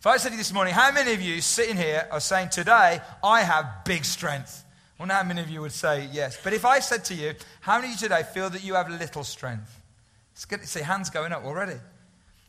If 0.00 0.06
I 0.06 0.16
said 0.16 0.30
to 0.30 0.34
you 0.34 0.38
this 0.38 0.52
morning, 0.52 0.74
how 0.74 0.90
many 0.90 1.12
of 1.12 1.22
you 1.22 1.40
sitting 1.40 1.76
here 1.76 2.08
are 2.10 2.18
saying, 2.18 2.48
Today, 2.48 3.00
I 3.22 3.42
have 3.42 3.84
big 3.84 4.04
strength? 4.04 4.64
I 4.98 5.02
wonder 5.02 5.14
how 5.14 5.22
many 5.22 5.40
of 5.40 5.48
you 5.48 5.60
would 5.60 5.70
say 5.70 6.08
yes. 6.10 6.36
But 6.42 6.52
if 6.52 6.64
I 6.64 6.80
said 6.80 7.04
to 7.04 7.14
you, 7.14 7.34
How 7.60 7.76
many 7.76 7.92
of 7.92 8.00
you 8.00 8.08
today 8.08 8.24
feel 8.24 8.50
that 8.50 8.64
you 8.64 8.74
have 8.74 8.88
little 8.88 9.22
strength? 9.22 9.80
It's 10.32 10.44
good 10.44 10.60
to 10.60 10.66
see 10.66 10.80
hands 10.80 11.08
going 11.10 11.30
up 11.30 11.44
already. 11.44 11.76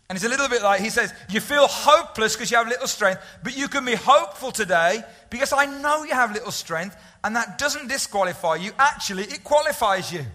And 0.09 0.15
it's 0.15 0.25
a 0.25 0.29
little 0.29 0.49
bit 0.49 0.61
like 0.61 0.81
he 0.81 0.89
says, 0.89 1.13
You 1.29 1.39
feel 1.39 1.67
hopeless 1.67 2.35
because 2.35 2.51
you 2.51 2.57
have 2.57 2.67
little 2.67 2.87
strength, 2.87 3.21
but 3.43 3.57
you 3.57 3.67
can 3.67 3.85
be 3.85 3.95
hopeful 3.95 4.51
today 4.51 5.01
because 5.29 5.53
I 5.53 5.65
know 5.65 6.03
you 6.03 6.13
have 6.13 6.33
little 6.33 6.51
strength, 6.51 6.95
and 7.23 7.35
that 7.35 7.57
doesn't 7.57 7.87
disqualify 7.87 8.55
you. 8.55 8.71
Actually, 8.77 9.23
it 9.23 9.43
qualifies 9.43 10.11
you. 10.11 10.25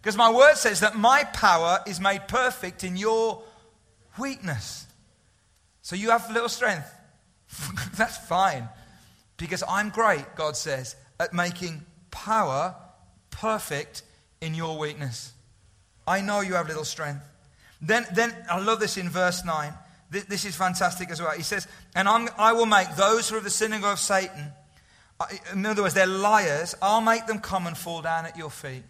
Because 0.00 0.16
my 0.16 0.30
word 0.30 0.56
says 0.56 0.80
that 0.80 0.96
my 0.96 1.24
power 1.32 1.80
is 1.86 2.00
made 2.00 2.26
perfect 2.28 2.84
in 2.84 2.96
your 2.96 3.42
weakness. 4.18 4.86
So 5.80 5.96
you 5.96 6.10
have 6.10 6.30
little 6.30 6.48
strength. 6.48 6.92
That's 7.96 8.18
fine. 8.18 8.68
Because 9.36 9.62
I'm 9.68 9.90
great, 9.90 10.24
God 10.36 10.56
says, 10.56 10.96
at 11.18 11.32
making 11.32 11.84
power 12.10 12.74
perfect 13.30 14.02
in 14.40 14.54
your 14.54 14.78
weakness. 14.78 15.32
I 16.06 16.20
know 16.20 16.40
you 16.40 16.54
have 16.54 16.68
little 16.68 16.84
strength. 16.84 17.24
Then, 17.82 18.06
then 18.14 18.32
I 18.48 18.60
love 18.60 18.78
this 18.78 18.96
in 18.96 19.08
verse 19.08 19.44
9. 19.44 19.74
This, 20.08 20.24
this 20.24 20.44
is 20.44 20.54
fantastic 20.54 21.10
as 21.10 21.20
well. 21.20 21.32
He 21.32 21.42
says, 21.42 21.66
And 21.96 22.08
I'm, 22.08 22.28
I 22.38 22.52
will 22.52 22.66
make 22.66 22.94
those 22.96 23.28
who 23.28 23.34
are 23.34 23.38
of 23.38 23.44
the 23.44 23.50
synagogue 23.50 23.94
of 23.94 23.98
Satan, 23.98 24.52
uh, 25.18 25.26
in 25.52 25.66
other 25.66 25.82
words, 25.82 25.94
they're 25.94 26.06
liars, 26.06 26.74
I'll 26.80 27.00
make 27.00 27.26
them 27.26 27.40
come 27.40 27.66
and 27.66 27.76
fall 27.76 28.02
down 28.02 28.24
at 28.26 28.36
your 28.36 28.50
feet. 28.50 28.82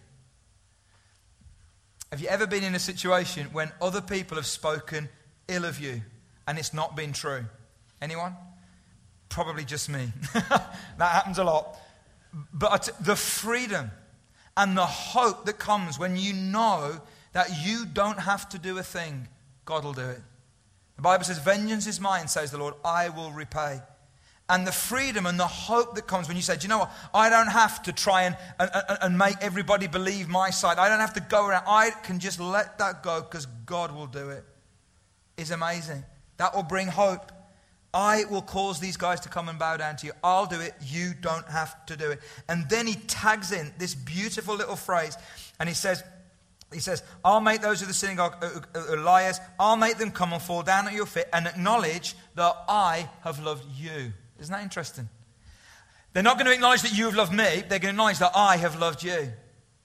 Have 2.11 2.21
you 2.21 2.27
ever 2.27 2.45
been 2.45 2.63
in 2.63 2.75
a 2.75 2.79
situation 2.79 3.47
when 3.51 3.71
other 3.81 4.01
people 4.01 4.37
have 4.37 4.45
spoken 4.45 5.09
ill 5.47 5.65
of 5.65 5.79
you 5.79 6.01
and 6.47 6.59
it's 6.59 6.73
not 6.73 6.95
been 6.95 7.13
true? 7.13 7.45
Anyone? 8.01 8.35
Probably 9.29 9.65
just 9.65 9.89
me. 9.89 10.11
that 10.33 10.69
happens 10.99 11.39
a 11.39 11.43
lot. 11.43 11.75
but 12.53 12.89
the 12.99 13.15
freedom 13.15 13.89
and 14.55 14.77
the 14.77 14.85
hope 14.85 15.45
that 15.45 15.57
comes 15.57 15.97
when 15.97 16.15
you 16.15 16.33
know 16.33 17.01
that 17.33 17.65
you 17.65 17.85
don't 17.85 18.19
have 18.19 18.47
to 18.49 18.59
do 18.59 18.77
a 18.77 18.83
thing, 18.83 19.27
God 19.65 19.83
will 19.83 19.93
do 19.93 20.09
it. 20.09 20.21
The 20.95 21.01
Bible 21.01 21.23
says, 21.23 21.39
Vengeance 21.39 21.87
is 21.87 21.99
mine, 21.99 22.27
says 22.27 22.51
the 22.51 22.57
Lord, 22.57 22.75
I 22.85 23.09
will 23.09 23.31
repay. 23.31 23.81
And 24.49 24.67
the 24.67 24.71
freedom 24.71 25.25
and 25.25 25.39
the 25.39 25.47
hope 25.47 25.95
that 25.95 26.05
comes 26.05 26.27
when 26.27 26.37
you 26.37 26.43
say, 26.43 26.57
Do 26.57 26.63
you 26.63 26.69
know 26.69 26.79
what? 26.79 26.91
I 27.13 27.29
don't 27.29 27.47
have 27.47 27.81
to 27.83 27.93
try 27.93 28.23
and, 28.23 28.37
and, 28.59 28.69
and 29.01 29.17
make 29.17 29.35
everybody 29.41 29.87
believe 29.87 30.27
my 30.27 30.49
side. 30.49 30.77
I 30.77 30.89
don't 30.89 30.99
have 30.99 31.13
to 31.13 31.21
go 31.21 31.47
around. 31.47 31.63
I 31.65 31.91
can 32.03 32.19
just 32.19 32.39
let 32.39 32.77
that 32.77 33.03
go 33.03 33.21
because 33.21 33.45
God 33.65 33.93
will 33.93 34.07
do 34.07 34.29
it. 34.29 34.43
Is 35.37 35.51
amazing. 35.51 36.03
That 36.37 36.55
will 36.55 36.63
bring 36.63 36.87
hope. 36.87 37.31
I 37.93 38.25
will 38.25 38.41
cause 38.41 38.79
these 38.79 38.97
guys 38.97 39.19
to 39.21 39.29
come 39.29 39.49
and 39.49 39.57
bow 39.57 39.77
down 39.77 39.95
to 39.97 40.07
you. 40.07 40.13
I'll 40.23 40.47
do 40.47 40.59
it. 40.59 40.73
You 40.83 41.13
don't 41.19 41.47
have 41.47 41.85
to 41.85 41.95
do 41.95 42.11
it. 42.11 42.19
And 42.49 42.67
then 42.69 42.87
he 42.87 42.95
tags 42.95 43.51
in 43.51 43.71
this 43.77 43.93
beautiful 43.93 44.55
little 44.55 44.75
phrase 44.75 45.15
and 45.59 45.69
he 45.69 45.75
says, 45.75 46.03
he 46.73 46.79
says, 46.79 47.03
I'll 47.23 47.41
make 47.41 47.61
those 47.61 47.81
of 47.81 47.87
the 47.87 47.93
synagogue 47.93 48.43
liars, 48.97 49.39
I'll 49.59 49.77
make 49.77 49.97
them 49.97 50.11
come 50.11 50.33
and 50.33 50.41
fall 50.41 50.63
down 50.63 50.87
at 50.87 50.93
your 50.93 51.05
feet 51.05 51.25
and 51.31 51.47
acknowledge 51.47 52.15
that 52.35 52.55
I 52.67 53.09
have 53.21 53.43
loved 53.43 53.65
you. 53.75 54.13
Isn't 54.39 54.51
that 54.51 54.63
interesting? 54.63 55.09
They're 56.13 56.23
not 56.23 56.37
going 56.37 56.45
to 56.45 56.53
acknowledge 56.53 56.81
that 56.81 56.95
you 56.95 57.05
have 57.05 57.15
loved 57.15 57.33
me, 57.33 57.63
they're 57.67 57.79
going 57.79 57.81
to 57.81 57.89
acknowledge 57.89 58.19
that 58.19 58.31
I 58.35 58.57
have 58.57 58.79
loved 58.79 59.03
you. 59.03 59.31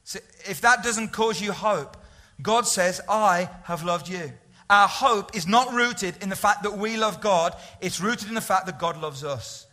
So 0.05 0.19
if 0.49 0.61
that 0.63 0.83
doesn't 0.83 1.09
cause 1.13 1.41
you 1.41 1.53
hope, 1.53 1.97
God 2.41 2.67
says, 2.67 3.01
I 3.09 3.49
have 3.65 3.85
loved 3.85 4.09
you. 4.09 4.33
Our 4.71 4.89
hope 4.89 5.35
is 5.35 5.47
not 5.47 5.73
rooted 5.73 6.17
in 6.23 6.29
the 6.29 6.37
fact 6.37 6.63
that 6.65 6.77
we 6.77 6.97
love 6.97 7.21
God, 7.21 7.55
it's 7.81 8.01
rooted 8.01 8.29
in 8.29 8.35
the 8.35 8.41
fact 8.41 8.67
that 8.67 8.79
God 8.79 9.01
loves 9.01 9.25
us. 9.25 9.67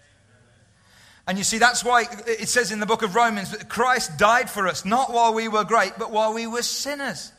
And 1.28 1.38
you 1.38 1.44
see, 1.44 1.58
that's 1.58 1.84
why 1.84 2.06
it 2.28 2.50
says 2.50 2.72
in 2.72 2.80
the 2.80 2.86
book 2.86 3.02
of 3.02 3.16
Romans 3.16 3.52
that 3.52 3.68
Christ 3.68 4.18
died 4.18 4.50
for 4.50 4.68
us, 4.68 4.86
not 4.86 5.12
while 5.12 5.34
we 5.34 5.48
were 5.48 5.64
great, 5.64 5.94
but 5.98 6.12
while 6.12 6.34
we 6.34 6.46
were 6.46 6.62
sinners. 6.62 7.32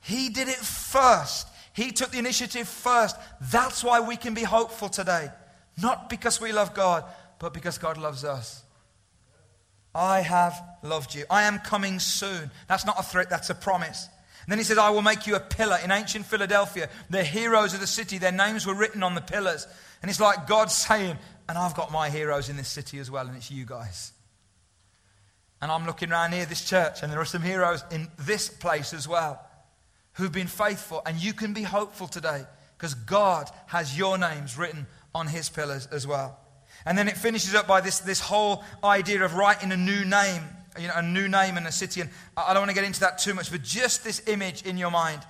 He 0.00 0.30
did 0.30 0.48
it 0.48 0.56
first. 0.56 1.48
He 1.74 1.92
took 1.92 2.10
the 2.10 2.18
initiative 2.18 2.66
first. 2.66 3.16
That's 3.40 3.84
why 3.84 4.00
we 4.00 4.16
can 4.16 4.32
be 4.32 4.44
hopeful 4.44 4.88
today. 4.88 5.28
Not 5.80 6.08
because 6.08 6.40
we 6.40 6.52
love 6.52 6.72
God, 6.72 7.04
but 7.38 7.52
because 7.52 7.76
God 7.76 7.98
loves 7.98 8.24
us. 8.24 8.62
I 9.94 10.20
have 10.20 10.62
loved 10.82 11.14
you. 11.14 11.24
I 11.28 11.42
am 11.42 11.58
coming 11.58 11.98
soon. 11.98 12.50
That's 12.66 12.86
not 12.86 12.98
a 12.98 13.02
threat, 13.02 13.28
that's 13.28 13.50
a 13.50 13.54
promise. 13.54 14.08
And 14.44 14.52
then 14.52 14.58
he 14.58 14.64
says, 14.64 14.78
I 14.78 14.90
will 14.90 15.02
make 15.02 15.26
you 15.26 15.34
a 15.34 15.40
pillar. 15.40 15.76
In 15.82 15.90
ancient 15.90 16.24
Philadelphia, 16.24 16.88
the 17.10 17.24
heroes 17.24 17.74
of 17.74 17.80
the 17.80 17.86
city, 17.86 18.16
their 18.18 18.32
names 18.32 18.64
were 18.64 18.74
written 18.74 19.02
on 19.02 19.14
the 19.14 19.20
pillars. 19.20 19.66
And 20.02 20.10
it's 20.10 20.20
like 20.20 20.46
God 20.46 20.70
saying, 20.70 21.18
and 21.48 21.56
I've 21.56 21.74
got 21.74 21.92
my 21.92 22.10
heroes 22.10 22.48
in 22.48 22.56
this 22.56 22.68
city 22.68 22.98
as 22.98 23.10
well, 23.10 23.26
and 23.26 23.36
it's 23.36 23.50
you 23.50 23.64
guys. 23.64 24.12
And 25.60 25.70
I'm 25.70 25.86
looking 25.86 26.12
around 26.12 26.32
here, 26.32 26.44
this 26.44 26.64
church, 26.64 27.02
and 27.02 27.12
there 27.12 27.20
are 27.20 27.24
some 27.24 27.42
heroes 27.42 27.82
in 27.90 28.08
this 28.18 28.48
place 28.48 28.92
as 28.92 29.08
well 29.08 29.40
who've 30.14 30.32
been 30.32 30.46
faithful. 30.46 31.02
And 31.06 31.16
you 31.16 31.32
can 31.32 31.52
be 31.52 31.62
hopeful 31.62 32.08
today 32.08 32.44
because 32.76 32.94
God 32.94 33.50
has 33.66 33.96
your 33.96 34.18
names 34.18 34.58
written 34.58 34.86
on 35.14 35.26
his 35.26 35.48
pillars 35.48 35.86
as 35.86 36.06
well. 36.06 36.38
And 36.84 36.96
then 36.96 37.08
it 37.08 37.16
finishes 37.16 37.54
up 37.54 37.66
by 37.66 37.80
this, 37.80 38.00
this 38.00 38.20
whole 38.20 38.62
idea 38.84 39.24
of 39.24 39.34
writing 39.34 39.72
a 39.72 39.76
new 39.76 40.04
name, 40.04 40.42
you 40.78 40.88
know, 40.88 40.94
a 40.96 41.02
new 41.02 41.26
name 41.26 41.56
in 41.56 41.66
a 41.66 41.72
city. 41.72 42.00
And 42.02 42.10
I 42.36 42.52
don't 42.52 42.62
want 42.62 42.70
to 42.70 42.74
get 42.74 42.84
into 42.84 43.00
that 43.00 43.18
too 43.18 43.34
much, 43.34 43.50
but 43.50 43.62
just 43.62 44.04
this 44.04 44.26
image 44.28 44.62
in 44.62 44.76
your 44.76 44.90
mind. 44.90 45.22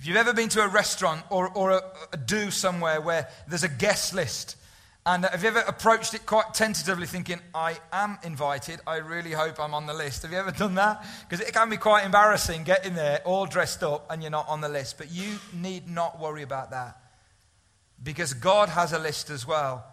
If 0.00 0.06
you've 0.06 0.16
ever 0.16 0.32
been 0.32 0.48
to 0.50 0.62
a 0.62 0.68
restaurant 0.68 1.22
or, 1.30 1.48
or 1.48 1.70
a, 1.70 1.82
a 2.12 2.16
do 2.16 2.50
somewhere 2.50 3.00
where 3.00 3.28
there's 3.46 3.62
a 3.62 3.68
guest 3.68 4.12
list, 4.12 4.56
and 5.04 5.24
have 5.24 5.42
you 5.42 5.48
ever 5.48 5.60
approached 5.60 6.14
it 6.14 6.26
quite 6.26 6.54
tentatively, 6.54 7.06
thinking, 7.06 7.40
I 7.52 7.78
am 7.92 8.18
invited, 8.22 8.80
I 8.86 8.98
really 8.98 9.32
hope 9.32 9.58
I'm 9.58 9.74
on 9.74 9.86
the 9.86 9.94
list? 9.94 10.22
Have 10.22 10.30
you 10.30 10.38
ever 10.38 10.52
done 10.52 10.76
that? 10.76 11.04
Because 11.28 11.44
it 11.44 11.52
can 11.52 11.68
be 11.68 11.76
quite 11.76 12.04
embarrassing 12.04 12.62
getting 12.62 12.94
there 12.94 13.20
all 13.24 13.46
dressed 13.46 13.82
up 13.82 14.06
and 14.10 14.22
you're 14.22 14.30
not 14.30 14.48
on 14.48 14.60
the 14.60 14.68
list. 14.68 14.98
But 14.98 15.10
you 15.10 15.38
need 15.52 15.88
not 15.88 16.20
worry 16.20 16.42
about 16.42 16.70
that. 16.70 16.98
Because 18.00 18.32
God 18.32 18.68
has 18.68 18.92
a 18.92 18.98
list 18.98 19.28
as 19.28 19.44
well. 19.44 19.84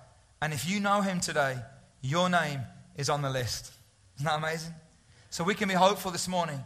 And 0.43 0.53
if 0.53 0.70
you 0.70 0.80
know 0.80 1.01
Him 1.01 1.20
today, 1.20 1.57
your 2.01 2.30
name 2.30 2.62
is 2.95 3.10
on 3.10 3.24
the 3.24 3.32
list. 3.32 3.74
Isn't 4.18 4.26
that 4.26 4.38
amazing? 4.38 4.74
So 5.32 5.43
we 5.43 5.55
can 5.55 5.68
be 5.68 5.74
hopeful 5.74 6.12
this 6.12 6.28
morning 6.28 6.64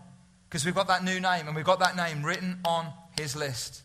because 0.50 0.66
we've 0.66 0.76
got 0.76 0.88
that 0.88 1.04
new 1.04 1.22
name 1.22 1.48
and 1.48 1.56
we've 1.56 1.64
got 1.64 1.80
that 1.80 1.96
name 1.96 2.24
written 2.24 2.60
on 2.66 2.92
His 3.18 3.38
list. 3.38 3.84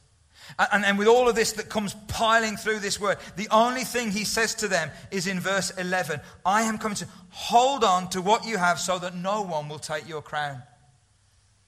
And, 0.58 0.98
with 0.98 1.08
all 1.08 1.28
of 1.28 1.34
this 1.34 1.52
that 1.52 1.68
comes 1.68 1.94
piling 2.08 2.56
through 2.56 2.78
this 2.80 2.98
word, 2.98 3.18
the 3.36 3.48
only 3.50 3.84
thing 3.84 4.10
he 4.10 4.24
says 4.24 4.54
to 4.56 4.68
them 4.68 4.90
is 5.10 5.26
in 5.26 5.40
verse 5.40 5.70
11 5.70 6.20
I 6.44 6.62
am 6.62 6.78
coming 6.78 6.96
to 6.96 7.08
hold 7.30 7.84
on 7.84 8.08
to 8.10 8.22
what 8.22 8.46
you 8.46 8.56
have 8.56 8.80
so 8.80 8.98
that 8.98 9.14
no 9.14 9.42
one 9.42 9.68
will 9.68 9.78
take 9.78 10.08
your 10.08 10.22
crown. 10.22 10.62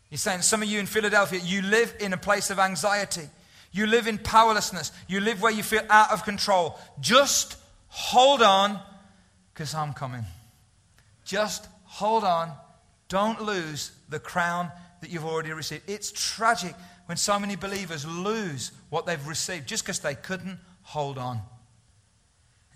He's 0.09 0.23
saying, 0.23 0.43
some 0.43 0.63
of 0.63 0.69
you 0.69 0.81
in 0.81 0.87
Philadelphia, 0.87 1.41
you 1.43 1.63
live 1.63 1.95
in 2.01 2.13
a 2.13 2.17
place 2.17 2.51
of 2.51 2.59
anxiety. 2.59 3.29
You 3.73 3.87
live 3.87 4.09
in 4.09 4.19
powerlessness. 4.19 4.91
You 5.07 5.21
live 5.21 5.41
where 5.41 5.53
you 5.53 5.63
feel 5.63 5.83
out 5.89 6.11
of 6.11 6.25
control. 6.25 6.79
Just 6.99 7.57
hold 7.87 8.43
on 8.43 8.81
because 9.55 9.75
I'm 9.75 9.93
coming. 9.93 10.25
Just 11.25 11.69
hold 11.85 12.25
on. 12.25 12.53
Don't 13.09 13.43
lose 13.43 13.93
the 14.09 14.19
crown 14.19 14.73
that 15.01 15.11
you've 15.11 15.25
already 15.25 15.53
received. 15.53 15.89
It's 15.89 16.11
tragic 16.13 16.75
when 17.11 17.17
so 17.17 17.41
many 17.41 17.57
believers 17.57 18.07
lose 18.07 18.71
what 18.89 19.05
they've 19.05 19.27
received 19.27 19.67
just 19.67 19.83
because 19.83 19.99
they 19.99 20.15
couldn't 20.15 20.61
hold 20.83 21.19
on. 21.19 21.39
And 21.39 21.43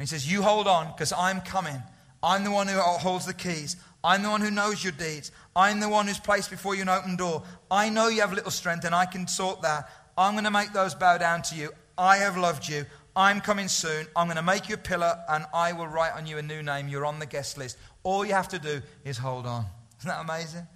he 0.01 0.07
says, 0.07 0.29
You 0.29 0.43
hold 0.43 0.67
on 0.67 0.89
because 0.89 1.13
I'm 1.13 1.41
coming. 1.41 1.81
I'm 2.21 2.43
the 2.43 2.51
one 2.51 2.67
who 2.67 2.77
holds 2.81 3.27
the 3.27 3.33
keys. 3.33 3.77
I'm 4.03 4.25
the 4.25 4.31
one 4.31 4.41
who 4.41 4.51
knows 4.51 4.83
your 4.83 4.93
deeds. 4.93 5.31
I'm 5.55 5.79
the 5.79 5.89
one 5.89 6.09
who's 6.09 6.19
placed 6.19 6.51
before 6.51 6.75
you 6.75 6.83
an 6.83 6.89
open 6.89 7.15
door. 7.15 7.45
I 7.71 7.91
know 7.91 8.09
you 8.09 8.23
have 8.23 8.33
little 8.33 8.51
strength 8.51 8.85
and 8.85 8.93
I 8.93 9.07
can 9.07 9.29
sort 9.29 9.63
that. 9.63 9.89
I'm 10.19 10.35
going 10.35 10.43
to 10.43 10.51
make 10.51 10.73
those 10.73 10.97
bow 10.97 11.17
down 11.17 11.43
to 11.43 11.55
you. 11.55 11.71
I 11.97 12.17
have 12.17 12.37
loved 12.37 12.69
you. 12.69 12.87
I'm 13.15 13.41
coming 13.41 13.69
soon. 13.69 14.05
I'm 14.17 14.27
going 14.27 14.37
to 14.37 14.43
make 14.43 14.69
you 14.69 14.75
a 14.75 14.79
pillar 14.79 15.17
and 15.29 15.45
I 15.55 15.75
will 15.75 15.87
write 15.87 16.15
on 16.15 16.27
you 16.27 16.39
a 16.39 16.43
new 16.43 16.61
name. 16.61 16.89
You're 16.89 17.07
on 17.07 17.21
the 17.21 17.27
guest 17.27 17.57
list. 17.57 17.79
All 18.03 18.25
you 18.25 18.33
have 18.33 18.49
to 18.49 18.59
do 18.59 18.83
is 19.05 19.17
hold 19.17 19.47
on. 19.47 19.67
Isn't 20.01 20.09
that 20.09 20.23
amazing? 20.23 20.67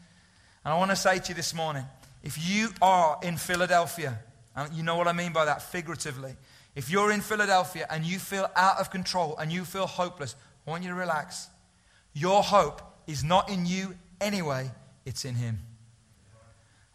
And 0.64 0.74
I 0.74 0.78
want 0.78 0.92
to 0.92 0.96
say 0.96 1.18
to 1.18 1.28
you 1.30 1.34
this 1.34 1.52
morning 1.52 1.84
if 2.28 2.36
you 2.46 2.68
are 2.82 3.18
in 3.22 3.38
Philadelphia, 3.38 4.18
and 4.54 4.70
you 4.74 4.82
know 4.82 4.96
what 4.96 5.08
I 5.08 5.14
mean 5.14 5.32
by 5.32 5.46
that 5.46 5.62
figuratively, 5.62 6.36
if 6.74 6.90
you're 6.90 7.10
in 7.10 7.22
Philadelphia 7.22 7.86
and 7.88 8.04
you 8.04 8.18
feel 8.18 8.50
out 8.54 8.76
of 8.76 8.90
control 8.90 9.34
and 9.38 9.50
you 9.50 9.64
feel 9.64 9.86
hopeless, 9.86 10.36
I 10.66 10.70
want 10.70 10.82
you 10.82 10.90
to 10.90 10.94
relax. 10.94 11.48
Your 12.12 12.42
hope 12.42 12.82
is 13.06 13.24
not 13.24 13.48
in 13.48 13.64
you 13.64 13.94
anyway, 14.20 14.70
it's 15.06 15.24
in 15.24 15.36
Him. 15.36 15.60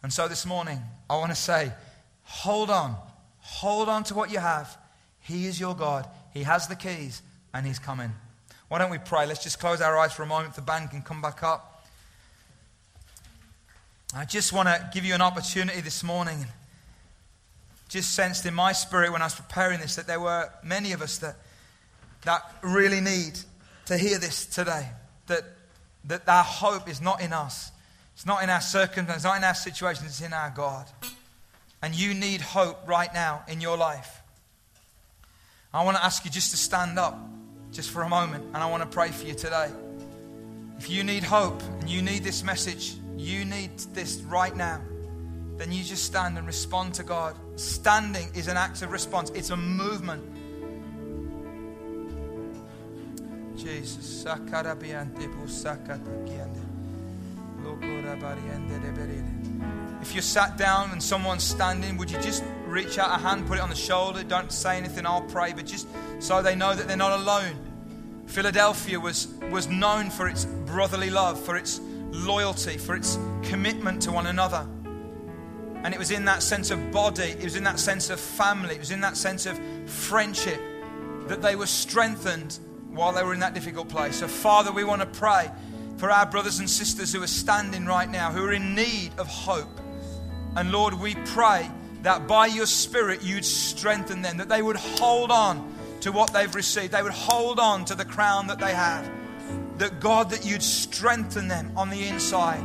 And 0.04 0.12
so 0.12 0.28
this 0.28 0.46
morning, 0.46 0.80
I 1.10 1.16
want 1.16 1.32
to 1.32 1.36
say, 1.36 1.72
hold 2.22 2.70
on. 2.70 2.94
Hold 3.38 3.88
on 3.88 4.04
to 4.04 4.14
what 4.14 4.30
you 4.30 4.38
have. 4.38 4.78
He 5.18 5.46
is 5.46 5.58
your 5.58 5.74
God. 5.74 6.06
He 6.32 6.44
has 6.44 6.68
the 6.68 6.76
keys, 6.76 7.22
and 7.52 7.66
He's 7.66 7.80
coming. 7.80 8.12
Why 8.68 8.78
don't 8.78 8.90
we 8.92 8.98
pray? 8.98 9.26
Let's 9.26 9.42
just 9.42 9.58
close 9.58 9.80
our 9.80 9.98
eyes 9.98 10.12
for 10.12 10.22
a 10.22 10.26
moment. 10.26 10.54
The 10.54 10.62
band 10.62 10.90
can 10.90 11.02
come 11.02 11.20
back 11.20 11.42
up. 11.42 11.73
I 14.16 14.24
just 14.24 14.52
want 14.52 14.68
to 14.68 14.90
give 14.94 15.04
you 15.04 15.12
an 15.14 15.22
opportunity 15.22 15.80
this 15.80 16.04
morning. 16.04 16.46
Just 17.88 18.14
sensed 18.14 18.46
in 18.46 18.54
my 18.54 18.70
spirit 18.70 19.10
when 19.10 19.22
I 19.22 19.26
was 19.26 19.34
preparing 19.34 19.80
this 19.80 19.96
that 19.96 20.06
there 20.06 20.20
were 20.20 20.50
many 20.62 20.92
of 20.92 21.02
us 21.02 21.18
that, 21.18 21.36
that 22.22 22.42
really 22.62 23.00
need 23.00 23.36
to 23.86 23.98
hear 23.98 24.18
this 24.18 24.46
today. 24.46 24.88
That, 25.26 25.42
that 26.04 26.28
our 26.28 26.44
hope 26.44 26.88
is 26.88 27.00
not 27.00 27.20
in 27.20 27.32
us, 27.32 27.72
it's 28.14 28.24
not 28.24 28.44
in 28.44 28.50
our 28.50 28.60
circumstances, 28.60 29.24
not 29.24 29.36
in 29.36 29.44
our 29.44 29.54
situations, 29.54 30.06
it's 30.06 30.20
in 30.20 30.32
our 30.32 30.50
God. 30.50 30.86
And 31.82 31.92
you 31.92 32.14
need 32.14 32.40
hope 32.40 32.86
right 32.86 33.12
now 33.12 33.42
in 33.48 33.60
your 33.60 33.76
life. 33.76 34.22
I 35.72 35.84
want 35.84 35.96
to 35.96 36.04
ask 36.04 36.24
you 36.24 36.30
just 36.30 36.52
to 36.52 36.56
stand 36.56 37.00
up 37.00 37.18
just 37.72 37.90
for 37.90 38.02
a 38.02 38.08
moment 38.08 38.44
and 38.54 38.58
I 38.58 38.70
want 38.70 38.84
to 38.84 38.88
pray 38.88 39.10
for 39.10 39.26
you 39.26 39.34
today. 39.34 39.70
If 40.78 40.88
you 40.88 41.02
need 41.02 41.24
hope 41.24 41.60
and 41.80 41.90
you 41.90 42.00
need 42.00 42.22
this 42.22 42.44
message, 42.44 42.94
you 43.16 43.44
need 43.44 43.78
this 43.92 44.20
right 44.22 44.54
now, 44.56 44.80
then 45.56 45.72
you 45.72 45.84
just 45.84 46.04
stand 46.04 46.36
and 46.36 46.46
respond 46.46 46.94
to 46.94 47.02
God. 47.02 47.36
Standing 47.56 48.28
is 48.34 48.48
an 48.48 48.56
act 48.56 48.82
of 48.82 48.90
response, 48.90 49.30
it's 49.30 49.50
a 49.50 49.56
movement. 49.56 50.22
Jesus. 53.56 54.24
If 60.02 60.12
you're 60.12 60.22
sat 60.22 60.58
down 60.58 60.90
and 60.90 61.02
someone's 61.02 61.44
standing, 61.44 61.96
would 61.96 62.10
you 62.10 62.20
just 62.20 62.44
reach 62.66 62.98
out 62.98 63.18
a 63.18 63.22
hand, 63.22 63.46
put 63.46 63.58
it 63.58 63.60
on 63.62 63.70
the 63.70 63.76
shoulder? 63.76 64.22
Don't 64.22 64.52
say 64.52 64.76
anything, 64.76 65.06
I'll 65.06 65.22
pray, 65.22 65.52
but 65.54 65.64
just 65.64 65.86
so 66.18 66.42
they 66.42 66.54
know 66.54 66.74
that 66.74 66.88
they're 66.88 66.96
not 66.96 67.18
alone. 67.18 67.56
Philadelphia 68.26 68.98
was, 68.98 69.28
was 69.50 69.68
known 69.68 70.10
for 70.10 70.28
its 70.28 70.44
brotherly 70.44 71.10
love, 71.10 71.40
for 71.40 71.56
its 71.56 71.80
loyalty, 72.14 72.78
for 72.78 72.94
its 72.94 73.18
commitment 73.42 74.02
to 74.02 74.12
one 74.12 74.26
another. 74.26 74.66
And 75.82 75.92
it 75.92 75.98
was 75.98 76.10
in 76.10 76.24
that 76.24 76.42
sense 76.42 76.70
of 76.70 76.92
body, 76.92 77.24
it 77.24 77.44
was 77.44 77.56
in 77.56 77.64
that 77.64 77.78
sense 77.78 78.08
of 78.08 78.18
family, 78.18 78.76
it 78.76 78.80
was 78.80 78.90
in 78.90 79.00
that 79.00 79.16
sense 79.16 79.44
of 79.44 79.60
friendship 79.86 80.60
that 81.28 81.42
they 81.42 81.56
were 81.56 81.66
strengthened 81.66 82.58
while 82.88 83.12
they 83.12 83.22
were 83.22 83.34
in 83.34 83.40
that 83.40 83.54
difficult 83.54 83.88
place. 83.88 84.16
So, 84.16 84.28
Father, 84.28 84.72
we 84.72 84.84
want 84.84 85.02
to 85.02 85.06
pray 85.06 85.50
for 85.96 86.10
our 86.10 86.26
brothers 86.26 86.58
and 86.58 86.70
sisters 86.70 87.12
who 87.12 87.22
are 87.22 87.26
standing 87.26 87.86
right 87.86 88.08
now, 88.08 88.30
who 88.30 88.44
are 88.44 88.52
in 88.52 88.74
need 88.74 89.10
of 89.18 89.26
hope. 89.26 89.80
And 90.56 90.70
Lord, 90.70 90.94
we 90.94 91.14
pray 91.14 91.70
that 92.02 92.26
by 92.26 92.46
your 92.46 92.66
Spirit 92.66 93.22
you'd 93.22 93.44
strengthen 93.44 94.22
them, 94.22 94.38
that 94.38 94.48
they 94.48 94.62
would 94.62 94.76
hold 94.76 95.30
on 95.30 95.74
to 96.00 96.12
what 96.12 96.32
they've 96.32 96.54
received, 96.54 96.92
they 96.92 97.02
would 97.02 97.12
hold 97.12 97.58
on 97.58 97.84
to 97.86 97.94
the 97.94 98.04
crown 98.04 98.46
that 98.46 98.58
they 98.58 98.72
have. 98.72 99.10
That 99.78 100.00
God, 100.00 100.30
that 100.30 100.44
you'd 100.46 100.62
strengthen 100.62 101.48
them 101.48 101.72
on 101.76 101.90
the 101.90 102.06
inside. 102.06 102.62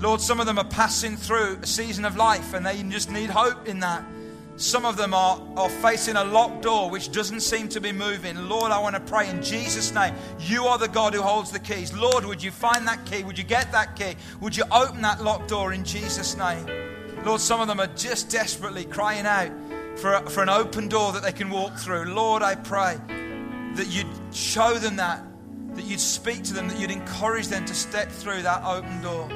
Lord, 0.00 0.20
some 0.20 0.38
of 0.40 0.46
them 0.46 0.58
are 0.58 0.64
passing 0.64 1.16
through 1.16 1.58
a 1.62 1.66
season 1.66 2.04
of 2.04 2.16
life 2.16 2.54
and 2.54 2.64
they 2.64 2.82
just 2.84 3.10
need 3.10 3.30
hope 3.30 3.66
in 3.66 3.80
that. 3.80 4.04
Some 4.56 4.84
of 4.84 4.96
them 4.96 5.14
are, 5.14 5.40
are 5.56 5.68
facing 5.68 6.16
a 6.16 6.24
locked 6.24 6.62
door 6.62 6.90
which 6.90 7.12
doesn't 7.12 7.40
seem 7.40 7.68
to 7.68 7.80
be 7.80 7.92
moving. 7.92 8.48
Lord, 8.48 8.72
I 8.72 8.80
want 8.80 8.96
to 8.96 9.00
pray 9.00 9.28
in 9.28 9.40
Jesus' 9.40 9.94
name. 9.94 10.14
You 10.40 10.66
are 10.66 10.78
the 10.78 10.88
God 10.88 11.14
who 11.14 11.22
holds 11.22 11.52
the 11.52 11.60
keys. 11.60 11.92
Lord, 11.92 12.24
would 12.24 12.42
you 12.42 12.50
find 12.50 12.86
that 12.88 13.04
key? 13.06 13.22
Would 13.22 13.38
you 13.38 13.44
get 13.44 13.70
that 13.70 13.94
key? 13.94 14.16
Would 14.40 14.56
you 14.56 14.64
open 14.72 15.02
that 15.02 15.22
locked 15.22 15.48
door 15.48 15.72
in 15.72 15.84
Jesus' 15.84 16.36
name? 16.36 16.66
Lord, 17.24 17.40
some 17.40 17.60
of 17.60 17.68
them 17.68 17.78
are 17.78 17.86
just 17.88 18.30
desperately 18.30 18.84
crying 18.84 19.26
out 19.26 19.50
for, 19.96 20.20
for 20.28 20.42
an 20.42 20.48
open 20.48 20.88
door 20.88 21.12
that 21.12 21.22
they 21.22 21.32
can 21.32 21.50
walk 21.50 21.76
through. 21.76 22.06
Lord, 22.06 22.42
I 22.42 22.54
pray 22.54 22.96
that 23.74 23.86
you'd 23.86 24.08
show 24.34 24.74
them 24.74 24.96
that, 24.96 25.22
that 25.78 25.86
you'd 25.86 26.00
speak 26.00 26.42
to 26.44 26.52
them, 26.52 26.68
that 26.68 26.78
you'd 26.78 26.90
encourage 26.90 27.48
them 27.48 27.64
to 27.64 27.74
step 27.74 28.10
through 28.10 28.42
that 28.42 28.62
open 28.64 29.00
door. 29.00 29.28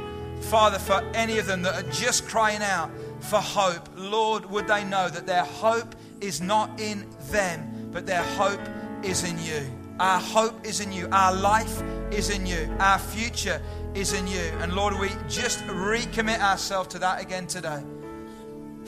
Father, 0.42 0.78
for 0.78 1.00
any 1.14 1.38
of 1.38 1.46
them 1.46 1.62
that 1.62 1.74
are 1.74 1.90
just 1.90 2.26
crying 2.26 2.62
out, 2.62 2.90
for 3.20 3.38
hope. 3.38 3.88
Lord, 3.96 4.44
would 4.46 4.66
they 4.66 4.84
know 4.84 5.08
that 5.08 5.26
their 5.26 5.44
hope 5.44 5.94
is 6.20 6.40
not 6.40 6.80
in 6.80 7.06
them, 7.30 7.90
but 7.92 8.06
their 8.06 8.22
hope 8.22 8.60
is 9.02 9.24
in 9.24 9.38
you. 9.38 9.62
Our 10.00 10.20
hope 10.20 10.66
is 10.66 10.80
in 10.80 10.92
you. 10.92 11.08
Our 11.12 11.32
life 11.32 11.82
is 12.10 12.30
in 12.30 12.44
you. 12.44 12.68
Our 12.80 12.98
future 12.98 13.62
is 13.94 14.12
in 14.12 14.26
you. 14.26 14.50
And 14.60 14.72
Lord, 14.72 14.98
we 14.98 15.10
just 15.28 15.60
recommit 15.66 16.40
ourselves 16.40 16.88
to 16.88 16.98
that 16.98 17.22
again 17.22 17.46
today. 17.46 17.82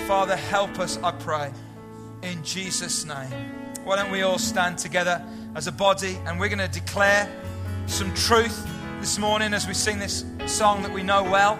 Father, 0.08 0.34
help 0.34 0.80
us, 0.80 0.98
I 1.02 1.12
pray, 1.12 1.52
in 2.22 2.42
Jesus' 2.42 3.04
name. 3.04 3.30
Why 3.84 3.96
don't 3.96 4.10
we 4.10 4.22
all 4.22 4.38
stand 4.38 4.78
together 4.78 5.24
as 5.54 5.66
a 5.68 5.72
body 5.72 6.18
and 6.26 6.38
we're 6.38 6.48
going 6.48 6.58
to 6.58 6.68
declare 6.68 7.28
some 7.86 8.12
truth 8.14 8.66
this 9.00 9.18
morning 9.18 9.54
as 9.54 9.66
we 9.66 9.74
sing 9.74 9.98
this 9.98 10.24
song 10.46 10.82
that 10.82 10.92
we 10.92 11.02
know 11.02 11.22
well. 11.22 11.58